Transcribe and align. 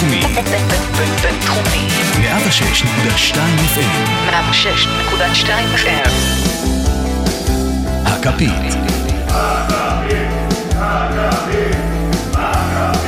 בינתחומי. 0.00 0.20
בינתחומי. 1.22 1.88
106.2 2.14 3.36
FM. 3.74 4.30
106.2 4.30 5.50
FM. 5.76 6.10
הכפית. 8.06 8.74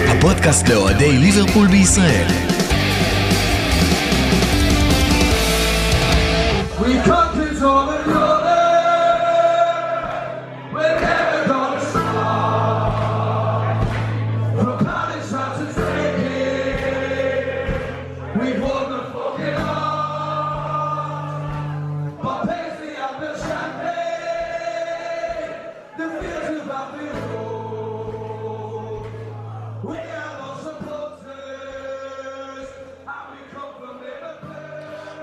הפודקאסט 0.09 0.69
לאוהדי 0.69 1.19
ליברפול 1.19 1.69
בישראל. 1.69 2.50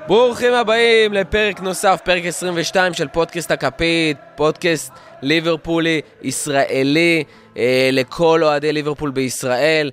ברוכים 0.08 0.54
הבאים 0.54 1.14
לפרק 1.14 1.60
נוסף, 1.60 2.02
פרק 2.04 2.26
22 2.26 2.94
של 2.94 3.08
פודקאסט 3.08 3.52
הכפית, 3.52 4.18
פודקאסט 4.36 4.92
ליברפולי 5.22 6.02
ישראלי 6.22 7.24
אה, 7.58 7.90
לכל 7.94 8.44
אוהדי 8.44 8.74
ליברפול 8.74 9.12
בישראל. 9.12 9.92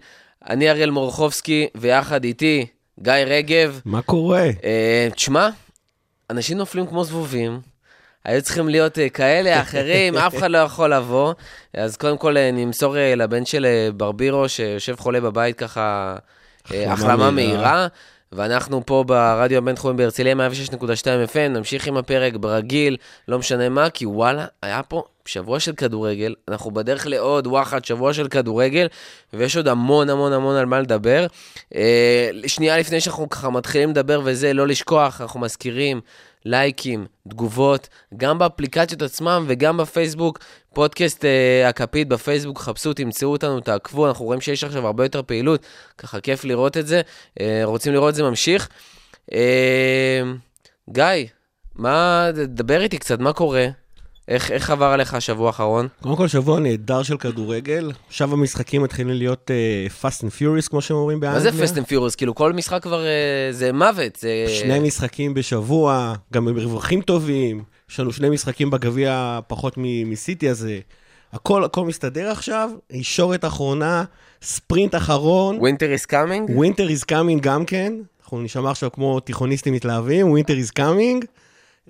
אני 0.48 0.71
אריאל 0.71 0.91
מורחובסקי, 0.91 1.67
ויחד 1.75 2.25
איתי 2.25 2.67
גיא 3.01 3.12
רגב. 3.12 3.81
מה 3.84 4.03
קורה? 4.03 4.45
אה, 4.65 5.09
תשמע, 5.15 5.48
אנשים 6.31 6.59
נופלים 6.59 6.87
כמו 6.87 7.05
זבובים. 7.05 7.61
היו 8.25 8.43
צריכים 8.43 8.69
להיות 8.69 8.99
אה, 8.99 9.09
כאלה, 9.09 9.61
אחרים, 9.62 10.17
אף 10.17 10.37
אחד 10.37 10.51
לא 10.51 10.59
יכול 10.59 10.95
לבוא. 10.95 11.33
אז 11.75 11.97
קודם 11.97 12.19
כל 12.19 12.37
אה, 12.37 12.51
נמסור 12.53 12.97
אה, 12.97 13.15
לבן 13.15 13.45
של 13.45 13.67
ברבירו, 13.97 14.49
שיושב 14.49 14.95
חולה 14.97 15.21
בבית 15.21 15.59
ככה, 15.59 16.17
החלמה 16.65 16.93
החלמה 16.93 17.31
מהירה. 17.31 17.87
ואנחנו 18.35 18.87
פה 18.87 19.05
ברדיו 19.07 19.59
הבינתחומי 19.59 19.97
בהרצליה 19.97 20.35
106.2 20.35 20.77
FM, 21.33 21.49
נמשיך 21.51 21.87
עם 21.87 21.97
הפרק 21.97 22.37
ברגיל, 22.37 22.97
לא 23.29 23.39
משנה 23.39 23.69
מה, 23.69 23.91
כי 23.91 24.07
וואלה, 24.07 24.47
היה 24.63 24.83
פה 24.83 25.03
שבוע 25.25 25.61
של 25.61 25.73
כדורגל, 25.73 26.35
אנחנו 26.49 26.71
בדרך 26.71 27.07
לעוד 27.07 27.47
וואחד, 27.47 27.85
שבוע 27.85 28.12
של 28.12 28.29
כדורגל, 28.29 28.87
ויש 29.33 29.57
עוד 29.57 29.69
המון 29.69 30.11
המון 30.11 30.33
המון 30.33 30.57
על 30.57 30.67
מה 30.67 30.81
לדבר. 30.81 31.27
אה, 31.75 32.31
שנייה 32.47 32.79
לפני 32.79 33.01
שאנחנו 33.01 33.29
ככה 33.29 33.51
מתחילים 33.51 33.91
לדבר 33.91 34.21
וזה, 34.25 34.53
לא 34.53 34.67
לשכוח, 34.67 35.21
אנחנו 35.21 35.41
מזכירים, 35.41 36.01
לייקים, 36.45 37.06
תגובות, 37.28 37.89
גם 38.17 38.39
באפליקציות 38.39 39.03
עצמם 39.03 39.45
וגם 39.48 39.77
בפייסבוק, 39.77 40.39
פודקאסט 40.75 41.25
אה, 41.25 41.69
הכפית 41.69 42.09
בפייסבוק, 42.09 42.59
חפשו, 42.59 42.92
תמצאו 42.92 43.28
אותנו, 43.28 43.61
תעקבו, 43.61 44.09
אנחנו 44.09 44.25
רואים 44.25 44.41
שיש 44.41 44.65
עכשיו 44.65 44.87
הרבה 44.87 45.05
יותר 45.05 45.22
פעילות, 45.22 45.67
ככה 45.98 46.20
כיף 46.20 46.45
לראות 46.45 46.77
את 46.77 46.87
זה, 46.87 47.00
אה, 47.41 47.61
רוצים 47.65 47.92
לראות 47.92 48.11
את 48.11 48.15
זה 48.15 48.22
ממשיך. 48.22 48.69
אה, 49.33 50.22
גיא, 50.91 51.27
מה, 51.75 52.28
דבר 52.33 52.81
איתי 52.81 52.98
קצת, 52.98 53.20
מה 53.20 53.33
קורה? 53.33 53.67
איך, 54.28 54.50
איך 54.50 54.70
עבר 54.70 54.86
עליך 54.86 55.14
השבוע 55.14 55.47
האחרון? 55.47 55.89
קודם 56.03 56.17
כל, 56.17 56.28
שבוע 56.28 56.61
נהדר 56.61 57.03
של 57.03 57.17
כדורגל. 57.17 57.92
עכשיו 58.06 58.33
המשחקים 58.33 58.83
מתחילים 58.83 59.14
להיות 59.14 59.50
uh, 59.50 60.03
fast 60.03 60.20
and 60.20 60.41
furious, 60.41 60.69
כמו 60.70 60.81
שהם 60.81 60.97
אומרים 60.97 61.20
מה 61.20 61.27
באנגליה. 61.27 61.53
זה 61.53 61.62
פסט 61.62 61.78
אנד 61.78 61.86
פיורוס? 61.86 62.14
כאילו 62.14 62.34
כל 62.34 62.53
משחק 62.53 62.83
כבר 62.83 63.05
אה, 63.05 63.48
זה 63.50 63.72
מוות, 63.72 64.16
זה... 64.16 64.28
שני 64.49 64.78
משחקים 64.78 65.34
בשבוע, 65.34 66.15
גם 66.32 66.49
עם 66.49 66.59
רווחים 66.59 67.03
טובים. 67.03 67.62
יש 67.91 68.00
לנו 68.00 68.12
שני 68.12 68.28
משחקים 68.28 68.71
בגביע 68.71 69.41
פחות 69.47 69.75
מסיטי, 70.06 70.50
אז 70.50 70.66
אה, 70.66 70.78
הכל, 71.32 71.65
הכל 71.65 71.84
מסתדר 71.84 72.31
עכשיו. 72.31 72.70
ישורת 72.91 73.44
אחרונה, 73.44 74.04
ספרינט 74.43 74.94
אחרון, 74.94 75.59
Winter 75.59 76.03
is 76.03 76.10
coming? 76.10 76.50
winter 76.50 77.03
is 77.03 77.04
coming 77.10 77.41
גם 77.41 77.65
כן. 77.65 77.93
אנחנו 78.22 78.41
נשמע 78.41 78.70
עכשיו 78.70 78.93
כמו 78.93 79.20
תיכוניסטים 79.20 79.75
מתלהבים, 79.75 80.34
winter 80.34 80.69
is 80.69 80.78
coming. 80.78 81.26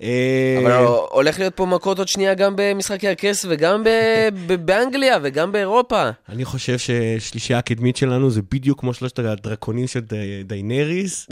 אה, 0.01 0.57
אבל 0.63 0.71
הולך 1.11 1.39
להיות 1.39 1.55
פה 1.55 1.65
מכות 1.65 1.97
עוד 1.99 2.07
שנייה 2.07 2.33
גם 2.33 2.53
במשחקי 2.57 3.07
הכס 3.07 3.45
וגם 3.49 3.83
באנגליה 4.65 5.17
וגם 5.23 5.51
באירופה. 5.51 6.09
אני 6.29 6.45
חושב 6.45 6.77
ששלישייה 6.77 7.59
הקדמית 7.59 7.97
שלנו 7.97 8.29
זה 8.31 8.41
בדיוק 8.51 8.79
כמו 8.79 8.93
שלושת 8.93 9.19
הדרקונים 9.19 9.87
של 9.87 9.99
די- 9.99 10.43
דיינריס. 10.43 11.27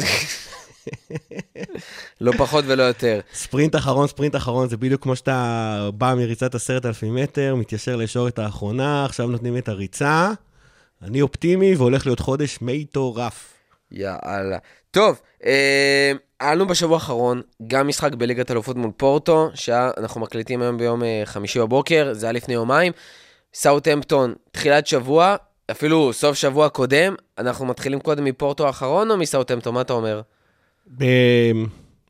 לא 2.21 2.31
פחות 2.37 2.65
ולא 2.67 2.83
יותר. 2.83 3.19
ספרינט 3.33 3.75
אחרון, 3.75 4.07
ספרינט 4.07 4.35
אחרון, 4.35 4.69
זה 4.69 4.77
בדיוק 4.77 5.03
כמו 5.03 5.15
שאתה 5.15 5.89
בא 5.93 6.13
מריצת 6.17 6.55
עשרת 6.55 6.85
אלפים 6.85 7.15
מטר, 7.15 7.55
מתיישר 7.55 7.95
לישורת 7.95 8.39
האחרונה, 8.39 9.05
עכשיו 9.05 9.27
נותנים 9.27 9.57
את 9.57 9.67
הריצה. 9.69 10.31
אני 11.01 11.21
אופטימי 11.21 11.75
והולך 11.75 12.05
להיות 12.05 12.19
חודש 12.19 12.57
מטורף. 12.61 13.53
יאללה. 13.91 14.57
טוב, 14.91 15.19
אה, 15.45 16.11
היה 16.43 16.55
לנו 16.55 16.67
בשבוע 16.67 16.95
האחרון 16.95 17.41
גם 17.67 17.87
משחק 17.87 18.13
בליגת 18.13 18.51
אלופות 18.51 18.77
מול 18.77 18.91
פורטו, 18.97 19.49
שאנחנו 19.53 20.21
מקליטים 20.21 20.61
היום 20.61 20.77
ביום 20.77 21.03
אה, 21.03 21.21
חמישי 21.25 21.59
בבוקר, 21.59 22.09
זה 22.11 22.25
היה 22.25 22.33
לפני 22.33 22.53
יומיים. 22.53 22.91
סאוטהמפטון, 23.53 24.33
תחילת 24.51 24.87
שבוע, 24.87 25.35
אפילו 25.71 26.13
סוף 26.13 26.37
שבוע 26.37 26.69
קודם, 26.69 27.15
אנחנו 27.37 27.65
מתחילים 27.65 27.99
קודם 27.99 28.23
מפורטו 28.23 28.67
האחרון 28.67 29.11
או 29.11 29.17
מסאוטהמפטון? 29.17 29.73
מה 29.73 29.81
אתה 29.81 29.93
אומר? 29.93 30.21
ב- 30.97 31.63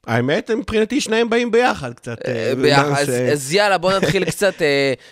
האמת, 0.07 0.51
מבחינתי 0.51 1.01
שניהם 1.01 1.29
באים 1.29 1.51
ביחד 1.51 1.93
קצת. 1.93 2.17
אה, 2.27 2.49
אה, 2.49 2.55
ביחד, 2.55 3.09
אז, 3.09 3.53
יאללה, 3.53 3.77
בוא 3.77 3.93
נתחיל 3.93 4.25
קצת, 4.31 4.53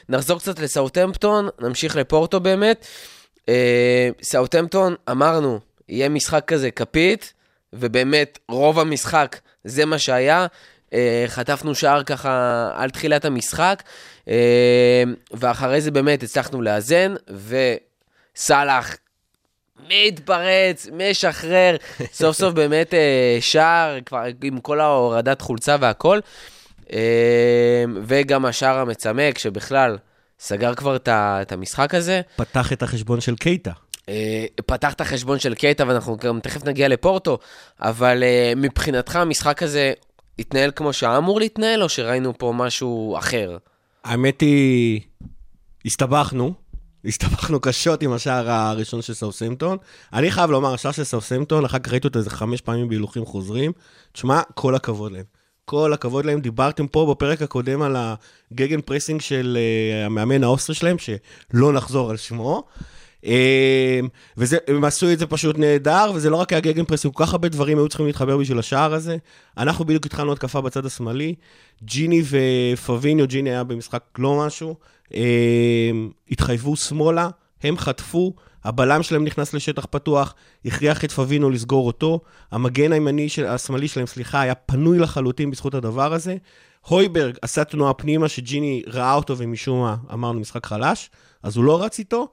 נחזור 0.09 0.39
קצת 0.39 0.59
לסאוטהמפטון, 0.59 1.49
נמשיך 1.59 1.95
לפורטו 1.95 2.39
באמת. 2.39 2.85
סאוטהמפטון, 4.21 4.95
אמרנו, 5.11 5.59
יהיה 5.89 6.09
משחק 6.09 6.43
כזה 6.47 6.71
כפית, 6.71 7.33
ובאמת, 7.73 8.39
רוב 8.49 8.79
המשחק 8.79 9.39
זה 9.63 9.85
מה 9.85 9.99
שהיה. 9.99 10.47
אה, 10.93 11.25
חטפנו 11.27 11.75
שער 11.75 12.03
ככה 12.03 12.69
על 12.75 12.89
תחילת 12.89 13.25
המשחק, 13.25 13.83
אה, 14.27 15.03
ואחרי 15.31 15.81
זה 15.81 15.91
באמת 15.91 16.23
הצלחנו 16.23 16.61
לאזן, 16.61 17.13
וסאלח 18.35 18.95
מתפרץ, 19.89 20.87
משחרר, 20.93 21.75
סוף 22.13 22.37
סוף 22.37 22.53
באמת 22.53 22.93
אה, 22.93 23.37
שער, 23.41 23.97
כבר 24.05 24.23
עם 24.43 24.59
כל 24.59 24.79
ההורדת 24.79 25.41
חולצה 25.41 25.75
והכל. 25.79 26.19
וגם 28.03 28.45
השער 28.45 28.79
המצמק, 28.79 29.38
שבכלל 29.38 29.97
סגר 30.39 30.75
כבר 30.75 30.97
את 31.07 31.51
המשחק 31.51 31.95
הזה. 31.95 32.21
פתח 32.35 32.73
את 32.73 32.83
החשבון 32.83 33.21
של 33.21 33.35
קייטה. 33.35 33.71
אה, 34.09 34.45
פתח 34.66 34.94
את 34.94 35.01
החשבון 35.01 35.39
של 35.39 35.53
קייטה, 35.53 35.88
ואנחנו 35.88 36.17
גם 36.17 36.39
תכף 36.39 36.66
נגיע 36.66 36.88
לפורטו, 36.88 37.38
אבל 37.79 38.23
אה, 38.23 38.53
מבחינתך 38.56 39.16
המשחק 39.16 39.63
הזה 39.63 39.94
התנהל 40.39 40.72
כמו 40.75 40.94
שהיה 40.94 41.17
אמור 41.17 41.39
להתנהל, 41.39 41.84
או 41.84 41.89
שראינו 41.89 42.38
פה 42.38 42.53
משהו 42.56 43.17
אחר? 43.17 43.57
האמת 44.03 44.41
היא, 44.41 45.01
הסתבכנו. 45.85 46.53
הסתבכנו 47.06 47.59
קשות 47.59 48.03
עם 48.03 48.13
השער 48.13 48.50
הראשון 48.50 49.01
של 49.01 49.13
סאוסמפטון. 49.13 49.78
אני 50.13 50.31
חייב 50.31 50.51
לומר, 50.51 50.73
השער 50.73 50.91
של 50.91 51.03
סאוסמפטון, 51.03 51.66
אחר 51.66 51.79
כך 51.79 51.91
ראיתי 51.91 52.07
אותו 52.07 52.19
איזה 52.19 52.29
חמש 52.29 52.62
פעמים 52.62 52.89
בהילוכים 52.89 53.25
חוזרים. 53.25 53.72
תשמע, 54.12 54.41
כל 54.53 54.75
הכבוד 54.75 55.12
להם. 55.12 55.23
כל 55.66 55.94
הכבוד 55.94 56.25
להם. 56.25 56.41
דיברתם 56.41 56.88
פה 56.88 57.07
בפרק 57.12 57.41
הקודם 57.41 57.81
על 57.81 57.95
ה 58.51 58.81
gegenpressing 58.81 59.22
של 59.22 59.57
uh, 59.57 60.06
המאמן 60.06 60.44
האוסטרי 60.44 60.75
שלהם, 60.75 60.95
שלא 60.97 61.74
נחזור 61.74 62.09
על 62.09 62.18
שמו. 62.18 62.63
והם 64.38 64.83
עשו 64.83 65.12
את 65.12 65.19
זה 65.19 65.27
פשוט 65.27 65.57
נהדר, 65.57 66.12
וזה 66.15 66.29
לא 66.29 66.35
רק 66.35 66.53
היה 66.53 66.59
gegenpressing, 66.59 67.13
כל 67.13 67.25
כך 67.25 67.31
הרבה 67.31 67.50
דברים 67.50 67.77
היו 67.77 67.88
צריכים 67.88 68.06
להתחבר 68.06 68.38
בשביל 68.38 68.59
השער 68.59 68.94
הזה. 68.94 69.18
אנחנו 69.57 69.85
בדיוק 69.85 70.06
התחלנו 70.06 70.33
התקפה 70.33 70.62
בצד 70.62 70.85
השמאלי. 70.85 71.35
ג'יני 71.83 72.21
ופביניו, 72.73 73.27
ג'יני 73.27 73.50
היה 73.50 73.63
במשחק 73.63 74.03
לא 74.18 74.45
משהו. 74.45 74.75
um, 75.07 75.13
התחייבו 76.31 76.75
שמאלה, 76.75 77.29
הם 77.63 77.77
חטפו, 77.77 78.33
הבלם 78.63 79.03
שלהם 79.03 79.24
נכנס 79.24 79.53
לשטח 79.53 79.85
פתוח, 79.89 80.35
הכריח 80.65 81.06
את 81.06 81.12
פבינו 81.12 81.50
לסגור 81.50 81.88
אותו. 81.88 82.19
המגן 82.51 82.94
הימני, 82.94 83.29
של, 83.29 83.45
השמאלי 83.45 83.88
שלהם, 83.88 84.06
סליחה, 84.06 84.41
היה 84.41 84.56
פנוי 84.56 85.00
לחלוטין 85.00 85.51
בזכות 85.51 85.74
הדבר 85.74 86.13
הזה. 86.13 86.35
הויברג 86.88 87.35
עשה 87.41 87.63
תנועה 87.63 87.94
פנימה 87.94 88.29
שג'יני 88.29 88.83
ראה 88.88 89.13
אותו 89.13 89.38
ומשום 89.38 89.81
מה 89.81 89.95
אמרנו 90.13 90.39
משחק 90.39 90.65
חלש, 90.65 91.09
אז 91.44 91.57
הוא 91.57 91.63
לא 91.63 91.83
רץ 91.83 92.00
איתו. 92.00 92.27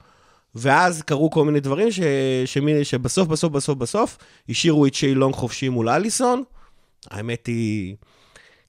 ואז 0.54 1.02
קרו 1.02 1.30
כל 1.30 1.44
מיני 1.44 1.60
דברים 1.60 1.90
ש... 1.90 2.00
שמי... 2.44 2.84
שבסוף, 2.84 3.28
בסוף, 3.28 3.52
בסוף, 3.52 3.78
בסוף, 3.78 4.18
השאירו 4.48 4.86
את 4.86 4.94
שיילונג 4.94 5.34
חופשי 5.34 5.68
מול 5.68 5.88
אליסון. 5.88 6.42
האמת 7.10 7.46
היא, 7.46 7.96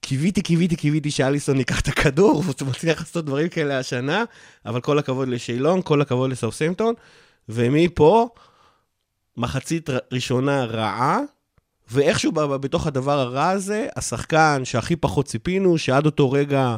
קיוויתי, 0.02 0.42
קיוויתי, 0.42 0.76
קיוויתי 0.76 1.12
שאליסון 1.12 1.58
ייקח 1.58 1.80
את 1.80 1.88
הכדור, 1.88 2.44
והוא 2.46 2.70
מצליח 2.70 3.00
לעשות 3.00 3.26
דברים 3.26 3.50
כאלה 3.50 3.80
השנה, 3.80 4.24
אבל 4.66 4.82
כל 4.82 5.00
הכבוד 5.00 5.28
לשיילון, 5.28 5.82
כל 5.82 6.02
הכבוד 6.02 6.32
לסאוסמפטון, 6.32 6.94
ומפה, 7.50 8.30
מחצית 9.38 9.90
ראשונה 10.12 10.66
רעה, 10.66 11.20
ואיכשהו 11.92 12.32
בתוך 12.32 12.88
הדבר 12.88 13.20
הרע 13.20 13.50
הזה, 13.50 13.88
השחקן 13.96 14.62
שהכי 14.64 14.96
פחות 14.96 15.26
ציפינו, 15.26 15.78
שעד 15.78 16.06
אותו 16.06 16.32
רגע 16.32 16.76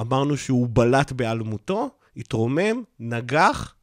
אמרנו 0.00 0.36
שהוא 0.36 0.68
בלט 0.70 1.12
בהיעלמותו, 1.12 1.90
התרומם, 2.16 2.82
נגח. 3.00 3.73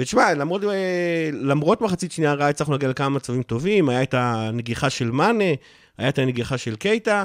ותשמע, 0.00 0.34
למרות, 0.34 0.64
אה, 0.64 1.30
למרות 1.32 1.80
מחצית 1.80 2.12
שנייה 2.12 2.34
רעה, 2.34 2.48
הצלחנו 2.48 2.72
להגיע 2.72 2.88
לכמה 2.88 3.08
מצבים 3.08 3.42
טובים, 3.42 3.88
היה 3.88 4.02
את 4.02 4.14
הנגיחה 4.14 4.90
של 4.90 5.10
מאנה, 5.10 5.44
היה 5.98 6.08
את 6.08 6.18
הנגיחה 6.18 6.58
של 6.58 6.76
קייטה. 6.76 7.24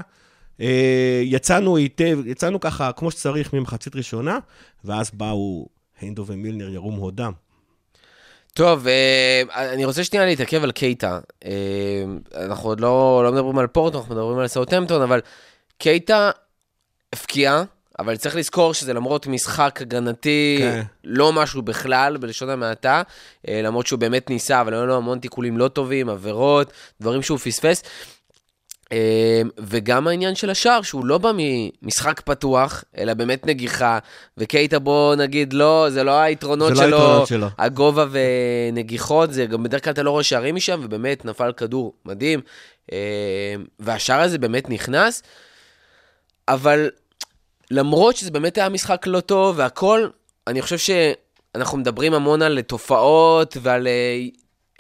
אה, 0.62 1.22
יצאנו 1.24 1.78
היטב, 1.78 2.20
יצאנו 2.26 2.60
ככה 2.60 2.92
כמו 2.92 3.12
שצריך 3.12 3.54
ממחצית 3.54 3.96
ראשונה, 3.96 4.40
ואז 4.86 5.12
באו 5.14 5.68
הנדו 6.02 6.26
ומילנר, 6.28 6.70
ירום 6.70 6.96
הודם. 6.96 7.32
טוב, 8.54 8.88
אה, 8.88 9.42
אני 9.74 9.86
רוצה 9.86 10.04
שנייה 10.04 10.26
להתעכב 10.26 10.64
על 10.64 10.72
קייטה. 10.72 11.20
אנחנו 12.36 12.70
עוד 12.70 12.80
לא, 12.80 13.22
לא 13.24 13.32
מדברים 13.32 13.58
על 13.58 13.68
פורטו, 13.68 13.98
אנחנו 13.98 14.16
מדברים 14.16 14.40
על 14.40 14.48
סאוטהמפטון, 14.48 15.02
אבל 15.02 15.20
קייטה 15.78 16.32
הפקיע, 17.14 17.64
אבל 18.00 18.18
צריך 18.18 18.36
לזכור 18.36 18.74
שזה 18.74 18.94
למרות 18.94 19.28
משחק 19.28 19.80
הגנתי, 19.82 20.58
כן. 20.60 20.82
לא 21.04 21.34
משהו 21.34 21.62
בכלל, 21.62 22.18
בלשון 22.18 22.50
המעטה, 22.50 23.02
אה, 23.48 23.62
למרות 23.64 23.88
שהוא 23.88 24.00
באמת 24.00 24.30
ניסה, 24.30 24.62
אבל 24.62 24.74
היו 24.74 24.86
לו 24.86 24.98
המון 24.98 25.20
תיקולים 25.20 25.58
לא 25.58 25.68
טובים, 25.68 26.10
עבירות, 26.10 26.74
דברים 27.02 27.22
שהוא 27.22 27.38
פספס. 27.38 27.84
אה, 28.92 29.42
וגם 29.58 30.08
העניין 30.08 30.36
של 30.36 30.50
השער, 30.50 30.82
שהוא 30.82 31.06
לא 31.06 31.18
בא 31.18 31.32
ממשחק 31.36 32.22
פתוח, 32.22 32.84
אלא 32.98 33.14
באמת 33.14 33.46
נגיחה, 33.48 34.00
וקייטה 34.38 34.80
בוא 34.80 35.16
נגיד, 35.16 35.54
לא, 35.54 35.88
זה 35.90 36.04
לא 36.04 36.20
היתרונות 36.20 36.76
זה 36.76 36.82
לא 36.82 36.88
שלו, 36.88 36.98
היתרונות 36.98 37.28
שלו. 37.28 37.48
הגובה 37.58 38.06
ונגיחות, 38.12 39.34
זה 39.34 39.46
גם 39.46 39.64
בדרך 39.64 39.84
כלל 39.84 39.94
אתה 39.94 40.04
לא 40.04 40.12
רואה 40.12 40.24
שערים 40.24 40.56
משם, 40.56 40.80
ובאמת 40.84 41.26
נפל 41.26 41.52
כדור 41.58 41.94
מדהים, 42.06 42.42
אה, 42.92 42.98
והשער 43.80 44.22
הזה 44.22 44.38
באמת 44.38 44.70
נכנס, 44.70 45.24
אבל 46.48 46.90
למרות 47.72 48.16
שזה 48.16 48.32
באמת 48.32 48.58
היה 48.58 48.70
משחק 48.70 49.08
לא 49.08 49.20
טוב 49.20 49.56
והכל, 49.60 50.08
אני 50.48 50.62
חושב 50.62 50.78
שאנחנו 50.78 51.78
מדברים 51.78 52.14
המון 52.14 52.42
על 52.42 52.62
תופעות 52.62 53.58
ועל 53.62 53.88
אה, 53.88 54.18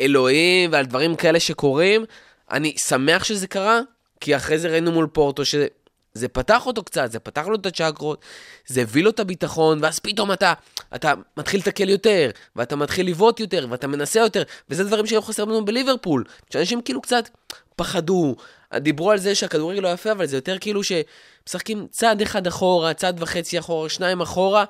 אלוהים 0.01 0.71
ועל 0.71 0.85
דברים 0.85 1.15
כאלה 1.15 1.39
שקורים. 1.39 2.05
אני 2.51 2.77
שמח 2.77 3.23
שזה 3.23 3.47
קרה, 3.47 3.79
כי 4.19 4.35
אחרי 4.35 4.57
זה 4.57 4.69
ראינו 4.69 4.91
מול 4.91 5.07
פורטו 5.07 5.45
שזה 5.45 5.67
זה 6.13 6.27
פתח 6.27 6.65
אותו 6.65 6.83
קצת, 6.83 7.11
זה 7.11 7.19
פתח 7.19 7.47
לו 7.47 7.55
את 7.55 7.65
הצ'קרות, 7.65 8.25
זה 8.67 8.81
הביא 8.81 9.03
לו 9.03 9.09
את 9.09 9.19
הביטחון, 9.19 9.79
ואז 9.81 9.99
פתאום 9.99 10.31
אתה, 10.31 10.53
אתה 10.95 11.13
מתחיל 11.37 11.59
לתקל 11.59 11.89
יותר, 11.89 12.29
ואתה 12.55 12.75
מתחיל 12.75 13.09
לבעוט 13.09 13.39
יותר, 13.39 13.67
ואתה 13.69 13.87
מנסה 13.87 14.19
יותר, 14.19 14.43
וזה 14.69 14.83
דברים 14.83 15.05
שהיו 15.05 15.21
חסרים 15.21 15.49
לנו 15.49 15.65
בליברפול, 15.65 16.23
שאנשים 16.49 16.81
כאילו 16.81 17.01
קצת 17.01 17.29
פחדו, 17.75 18.35
דיברו 18.79 19.11
על 19.11 19.17
זה 19.17 19.35
שהכדורגל 19.35 19.79
לא 19.79 19.87
יפה, 19.87 20.11
אבל 20.11 20.25
זה 20.25 20.37
יותר 20.37 20.57
כאילו 20.59 20.81
שמשחקים 20.83 21.87
צעד 21.91 22.21
אחד 22.21 22.47
אחורה, 22.47 22.93
צעד 22.93 23.23
וחצי 23.23 23.59
אחורה, 23.59 23.89
שניים 23.89 24.21
אחורה, 24.21 24.65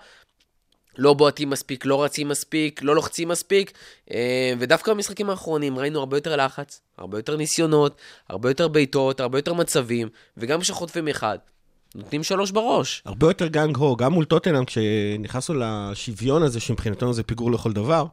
לא 0.98 1.14
בועטים 1.14 1.50
מספיק, 1.50 1.86
לא 1.86 2.04
רצים 2.04 2.28
מספיק, 2.28 2.82
לא 2.84 2.96
לוחצים 2.96 3.28
מספיק, 3.28 3.72
אה, 4.12 4.54
ודווקא 4.60 4.94
במשחקים 4.94 5.30
האחרונים 5.30 5.80
ראינו 5.80 6.00
הרבה 6.00 6.18
יותר 6.18 6.36
לחץ, 6.36 6.82
הרבה 6.98 7.18
יותר 7.18 7.36
ניסיונות, 7.36 7.98
הרבה 8.30 8.50
יותר 8.50 8.68
בעיטות, 8.68 9.20
הרבה 9.20 9.38
יותר 9.38 9.54
מצבים, 9.54 10.10
וגם 10.38 10.60
כשחוטפים 10.60 11.08
אחד, 11.08 11.38
נותנים 11.96 12.24
שלוש 12.24 12.52
בראש. 12.52 13.02
הרבה 13.06 13.28
יותר 13.28 13.48
גנג 13.48 13.78
הו, 13.78 13.96
גם 13.96 14.14
מול 14.14 14.26
טוטנאם, 14.26 14.66
כשנכנסנו 14.66 15.56
לשוויון 15.60 16.44
הזה, 16.44 16.60
שמבחינתנו 16.60 17.14
זה 17.14 17.24
פיגור 17.24 17.52
לכל 17.52 17.74
דבר. 17.74 18.06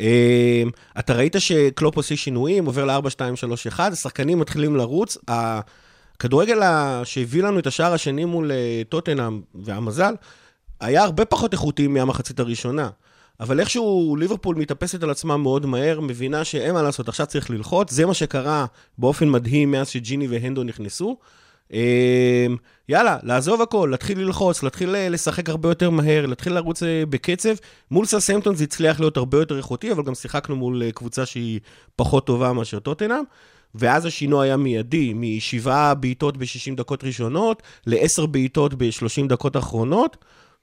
אה, 0.00 0.62
אתה 0.98 1.14
ראית 1.14 1.36
שקלופ 1.38 1.96
עושה 1.96 2.16
שינויים, 2.16 2.66
עובר 2.66 2.84
ל-4-2-3-1, 2.84 3.80
השחקנים 3.80 4.38
מתחילים 4.38 4.76
לרוץ. 4.76 5.18
הכדורגל 5.28 6.60
שהביא 7.04 7.42
לנו 7.42 7.58
את 7.58 7.66
השער 7.66 7.92
השני 7.92 8.24
מול 8.24 8.52
אה, 8.52 8.82
טוטנאם, 8.88 9.40
והמזל, 9.54 10.14
היה 10.80 11.02
הרבה 11.02 11.24
פחות 11.24 11.52
איכותי 11.52 11.86
מהמחצית 11.86 12.40
הראשונה. 12.40 12.88
אבל 13.40 13.60
איכשהו 13.60 14.16
ליברפול 14.18 14.56
מתאפסת 14.56 15.02
על 15.02 15.10
עצמה 15.10 15.36
מאוד 15.36 15.66
מהר, 15.66 16.00
מבינה 16.00 16.44
שאין 16.44 16.74
מה 16.74 16.82
לעשות, 16.82 17.08
עכשיו 17.08 17.26
צריך 17.26 17.50
ללחוץ. 17.50 17.92
זה 17.92 18.06
מה 18.06 18.14
שקרה 18.14 18.66
באופן 18.98 19.28
מדהים 19.28 19.70
מאז 19.70 19.88
שג'יני 19.88 20.26
והנדו 20.28 20.62
נכנסו. 20.62 21.16
אה, 21.72 22.46
יאללה, 22.88 23.18
לעזוב 23.22 23.62
הכל, 23.62 23.88
להתחיל 23.90 24.20
ללחוץ, 24.20 24.62
להתחיל 24.62 24.96
אה, 24.96 25.08
לשחק 25.08 25.48
הרבה 25.48 25.68
יותר 25.68 25.90
מהר, 25.90 26.26
להתחיל 26.26 26.52
לרוץ 26.52 26.82
אה, 26.82 27.02
בקצב. 27.08 27.54
מול 27.90 28.06
ססמפטון 28.06 28.54
זה 28.54 28.64
הצליח 28.64 29.00
להיות 29.00 29.16
הרבה 29.16 29.38
יותר 29.38 29.56
איכותי, 29.56 29.92
אבל 29.92 30.02
גם 30.02 30.14
שיחקנו 30.14 30.56
מול 30.56 30.82
אה, 30.82 30.92
קבוצה 30.92 31.26
שהיא 31.26 31.60
פחות 31.96 32.26
טובה 32.26 32.52
מאשר 32.52 32.78
טוטנאם. 32.78 33.24
ואז 33.74 34.06
השינוי 34.06 34.46
היה 34.46 34.56
מיידי, 34.56 35.12
משבעה 35.16 35.94
בעיטות 35.94 36.36
ב-60 36.36 36.76
דקות 36.76 37.04
ראשונות, 37.04 37.62
לעשר 37.86 38.26
בעיטות 38.26 38.74
ב-30 38.74 39.28
דקות 39.28 39.56
אחרונות, 39.56 40.16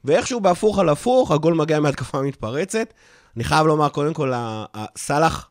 ואיכשהו 0.05 0.39
בהפוך 0.39 0.79
על 0.79 0.89
הפוך, 0.89 1.31
הגול 1.31 1.53
מגיע 1.53 1.79
מהתקפה 1.79 2.21
מתפרצת. 2.21 2.93
אני 3.35 3.43
חייב 3.43 3.67
לומר, 3.67 3.89
קודם 3.89 4.13
כל, 4.13 4.33
סאלח, 4.97 5.49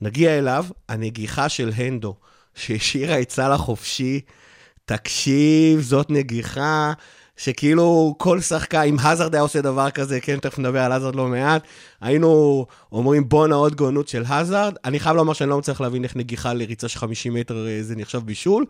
נגיע 0.00 0.38
אליו, 0.38 0.64
הנגיחה 0.88 1.48
של 1.48 1.70
הנדו, 1.76 2.14
שהשאירה 2.54 3.20
את 3.20 3.30
סאלח 3.30 3.60
חופשי, 3.60 4.20
תקשיב, 4.90 5.80
זאת 5.80 6.10
נגיחה. 6.10 6.92
שכאילו 7.36 8.14
כל 8.18 8.40
שחקן, 8.40 8.82
אם 8.82 8.96
הזרד 9.02 9.34
היה 9.34 9.42
עושה 9.42 9.60
דבר 9.60 9.90
כזה, 9.90 10.20
כן, 10.20 10.38
תכף 10.38 10.58
נדבר 10.58 10.80
על 10.80 10.92
הזרד 10.92 11.14
לא 11.14 11.28
מעט, 11.28 11.62
היינו 12.00 12.66
אומרים 12.92 13.28
בואנה 13.28 13.54
עוד 13.54 13.74
גאונות 13.74 14.08
של 14.08 14.22
הזרד. 14.28 14.74
אני 14.84 15.00
חייב 15.00 15.16
לומר 15.16 15.32
שאני 15.32 15.50
לא 15.50 15.58
מצליח 15.58 15.80
להבין 15.80 16.04
איך 16.04 16.16
נגיחה 16.16 16.52
לריצה 16.52 16.88
של 16.88 16.98
50 16.98 17.34
מטר 17.34 17.66
אה, 17.66 17.82
זה 17.82 17.96
נחשב 17.96 18.18
בישול, 18.18 18.64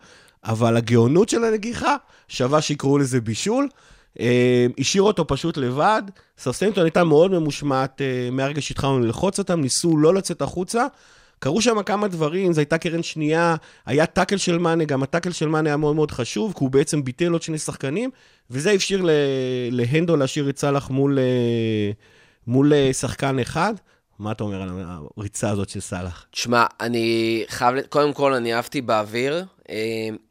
אבל 0.44 0.76
הגאונות 0.76 1.28
של 1.28 1.44
הנגיחה 1.44 1.96
שווה 2.28 2.60
שיקראו 2.60 2.98
לזה 2.98 3.20
בישול. 3.20 3.68
אה, 4.20 4.66
השאיר 4.78 5.02
אותו 5.02 5.26
פשוט 5.26 5.56
לבד. 5.56 6.02
סרסנטון 6.38 6.84
הייתה 6.84 7.04
מאוד 7.04 7.30
ממושמעת 7.30 8.00
אה, 8.00 8.28
מהרגע 8.32 8.60
שהתחלנו 8.60 9.00
ללחוץ 9.00 9.38
אותם, 9.38 9.60
ניסו 9.60 9.96
לא 9.96 10.14
לצאת 10.14 10.42
החוצה. 10.42 10.86
קרו 11.40 11.62
שם 11.62 11.82
כמה 11.82 12.08
דברים, 12.08 12.52
זו 12.52 12.60
הייתה 12.60 12.78
קרן 12.78 13.02
שנייה, 13.02 13.56
היה 13.86 14.06
טאקל 14.06 14.36
של 14.36 14.58
מאנה, 14.58 14.84
גם 14.84 15.02
הטאקל 15.02 15.32
של 15.32 15.48
מאנה 15.48 15.70
היה 15.70 15.76
מאוד 15.76 15.96
מאוד 15.96 16.10
חשוב, 16.10 16.52
כי 16.52 16.58
הוא 16.64 16.70
בעצם 16.70 17.04
ביטל 17.04 17.32
עוד 17.32 17.42
שני 17.42 17.58
שחקנים, 17.58 18.10
וזה 18.50 18.74
אפשר 18.74 19.00
להנדו 19.70 20.16
להשאיר 20.16 20.50
את 20.50 20.58
סאלח 20.58 20.90
מול, 20.90 21.18
אה, 21.18 21.90
מול 22.46 22.72
אה, 22.72 22.92
שחקן 22.92 23.38
אחד. 23.38 23.74
מה 24.20 24.32
אתה 24.32 24.44
אומר 24.44 24.62
על 24.62 24.70
הריצה 25.16 25.50
הזאת 25.50 25.68
של 25.68 25.80
סאלח? 25.80 26.26
תשמע, 26.30 26.64
אני 26.80 27.44
חייב, 27.48 27.80
קודם 27.80 28.12
כל, 28.12 28.34
אני 28.34 28.54
אהבתי 28.54 28.80
באוויר, 28.80 29.44
אה, 29.70 29.76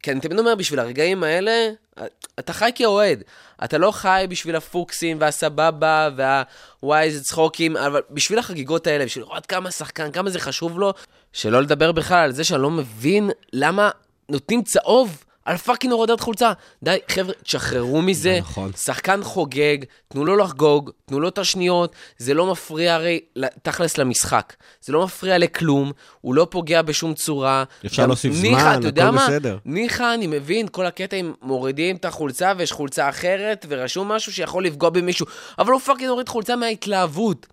כי 0.02 0.10
אני 0.10 0.20
תמיד 0.20 0.38
אומר, 0.38 0.54
בשביל 0.54 0.80
הרגעים 0.80 1.22
האלה, 1.22 1.70
אה, 1.98 2.04
אתה 2.38 2.52
חי 2.52 2.70
כאוהד. 2.74 3.22
אתה 3.64 3.78
לא 3.78 3.90
חי 3.90 4.26
בשביל 4.28 4.56
הפוקסים 4.56 5.16
והסבבה 5.20 6.08
והוואי 6.16 7.02
איזה 7.02 7.24
צחוקים, 7.24 7.76
אבל 7.76 8.00
בשביל 8.10 8.38
החגיגות 8.38 8.86
האלה, 8.86 9.04
בשביל 9.04 9.24
לראות 9.24 9.46
כמה 9.46 9.70
שחקן, 9.70 10.12
כמה 10.12 10.30
זה 10.30 10.38
חשוב 10.38 10.78
לו, 10.78 10.92
שלא 11.32 11.62
לדבר 11.62 11.92
בכלל 11.92 12.18
על 12.18 12.32
זה 12.32 12.44
שאני 12.44 12.62
לא 12.62 12.70
מבין 12.70 13.30
למה 13.52 13.90
נותנים 14.28 14.62
צהוב. 14.62 15.24
על 15.50 15.56
fucking 15.56 15.92
הורדת 15.92 16.20
חולצה. 16.20 16.52
די, 16.82 16.98
חבר'ה, 17.08 17.32
תשחררו 17.42 18.02
מזה. 18.02 18.20
זה 18.22 18.38
נכון. 18.40 18.72
שחקן 18.72 19.20
חוגג, 19.22 19.78
תנו 20.08 20.24
לו 20.24 20.36
לחגוג, 20.36 20.90
תנו 21.06 21.20
לו 21.20 21.28
את 21.28 21.38
השניות, 21.38 21.92
זה 22.18 22.34
לא 22.34 22.46
מפריע 22.52 22.94
הרי 22.94 23.20
תכלס 23.62 23.98
למשחק. 23.98 24.54
זה 24.80 24.92
לא 24.92 25.04
מפריע 25.04 25.38
לכלום, 25.38 25.92
הוא 26.20 26.34
לא 26.34 26.46
פוגע 26.50 26.82
בשום 26.82 27.14
צורה. 27.14 27.64
אפשר 27.86 28.06
להוסיף 28.06 28.32
זמן, 28.32 28.76
אתה 28.78 28.88
יודע 28.88 29.04
הכל 29.04 29.14
מה? 29.14 29.26
בסדר. 29.26 29.58
ניחא, 29.64 30.14
אני 30.14 30.26
מבין, 30.26 30.68
כל 30.68 30.86
הקטע 30.86 31.16
אם 31.16 31.32
מורידים 31.42 31.96
את 31.96 32.04
החולצה 32.04 32.52
ויש 32.56 32.72
חולצה 32.72 33.08
אחרת, 33.08 33.66
ורשום 33.68 34.08
משהו 34.08 34.32
שיכול 34.32 34.64
לפגוע 34.64 34.90
במישהו, 34.90 35.26
אבל 35.58 35.72
הוא 35.72 35.80
פאקינג 35.80 36.08
הוריד 36.08 36.28
חולצה 36.28 36.56
מההתלהבות. 36.56 37.46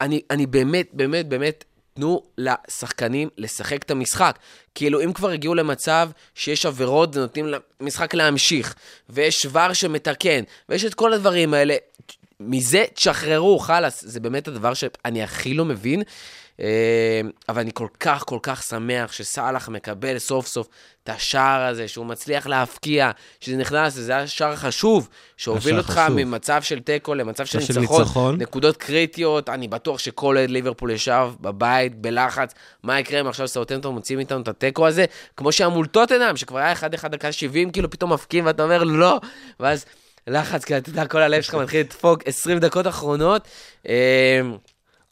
אני, 0.00 0.20
אני 0.30 0.46
באמת, 0.46 0.88
באמת, 0.92 1.28
באמת, 1.28 1.64
תנו 1.94 2.22
לשחקנים 2.38 3.28
לשחק 3.38 3.82
את 3.82 3.90
המשחק. 3.90 4.38
כאילו, 4.74 5.04
אם 5.04 5.12
כבר 5.12 5.30
הגיעו 5.30 5.54
למצב 5.54 6.10
שיש 6.34 6.66
עבירות 6.66 7.16
ונותנים 7.16 7.46
למשחק 7.80 8.14
להמשיך, 8.14 8.74
ויש 9.08 9.46
ור 9.52 9.72
שמתקן, 9.72 10.42
ויש 10.68 10.84
את 10.84 10.94
כל 10.94 11.12
הדברים 11.12 11.54
האלה, 11.54 11.76
מזה 12.40 12.84
תשחררו, 12.94 13.58
חלאס. 13.58 14.04
זה 14.06 14.20
באמת 14.20 14.48
הדבר 14.48 14.74
שאני 14.74 15.22
הכי 15.22 15.54
לא 15.54 15.64
מבין. 15.64 16.02
אה, 16.60 17.20
אבל 17.48 17.60
אני 17.60 17.70
כל 17.74 17.86
כך, 18.00 18.24
כל 18.26 18.38
כך 18.42 18.62
שמח 18.62 19.12
שסאלח 19.12 19.68
מקבל 19.68 20.18
סוף 20.18 20.46
סוף 20.46 20.68
את 21.02 21.08
השער 21.08 21.62
הזה, 21.62 21.88
שהוא 21.88 22.06
מצליח 22.06 22.46
להבקיע, 22.46 23.10
שזה 23.40 23.56
נכנס, 23.56 23.96
וזה 23.96 24.12
היה 24.12 24.26
שער 24.26 24.56
חשוב, 24.56 25.08
שהוביל 25.36 25.78
אותך 25.78 25.90
חשוב. 25.90 26.16
ממצב 26.16 26.62
של 26.62 26.80
תיקו 26.80 27.14
למצב 27.14 27.46
של 27.46 27.58
ניצחון. 27.58 28.00
ניצחון. 28.00 28.36
נקודות 28.36 28.76
קריטיות, 28.76 29.48
אני 29.48 29.68
בטוח 29.68 29.98
שכל 29.98 30.36
אוהד 30.36 30.50
ליברפול 30.50 30.90
ישב 30.90 31.28
בבית, 31.40 31.94
בלחץ, 31.94 32.54
מה 32.82 33.00
יקרה 33.00 33.20
אם 33.20 33.26
עכשיו 33.26 33.48
סאוטנטון 33.48 33.94
מוציאים 33.94 34.20
איתנו 34.20 34.40
את 34.40 34.48
התיקו 34.48 34.86
הזה, 34.86 35.04
כמו 35.36 35.52
שהיה 35.52 35.68
מול 35.68 35.86
טוטנאם, 35.86 36.36
שכבר 36.36 36.58
היה 36.58 36.72
1-1 36.72 37.08
דקה 37.08 37.32
70, 37.32 37.70
כאילו 37.70 37.90
פתאום 37.90 38.12
מפקיעים 38.12 38.46
ואתה 38.46 38.62
אומר 38.62 38.84
לא, 38.84 39.20
ואז 39.60 39.84
לחץ, 40.26 40.64
כי 40.64 40.76
אתה 40.76 40.88
יודע, 40.90 41.06
כל 41.06 41.22
הלב 41.22 41.42
שלך 41.42 41.54
מתחיל 41.54 41.80
לדפוק 41.80 42.22
20 42.26 42.58
דקות 42.58 42.86
אחרונות. 42.86 43.48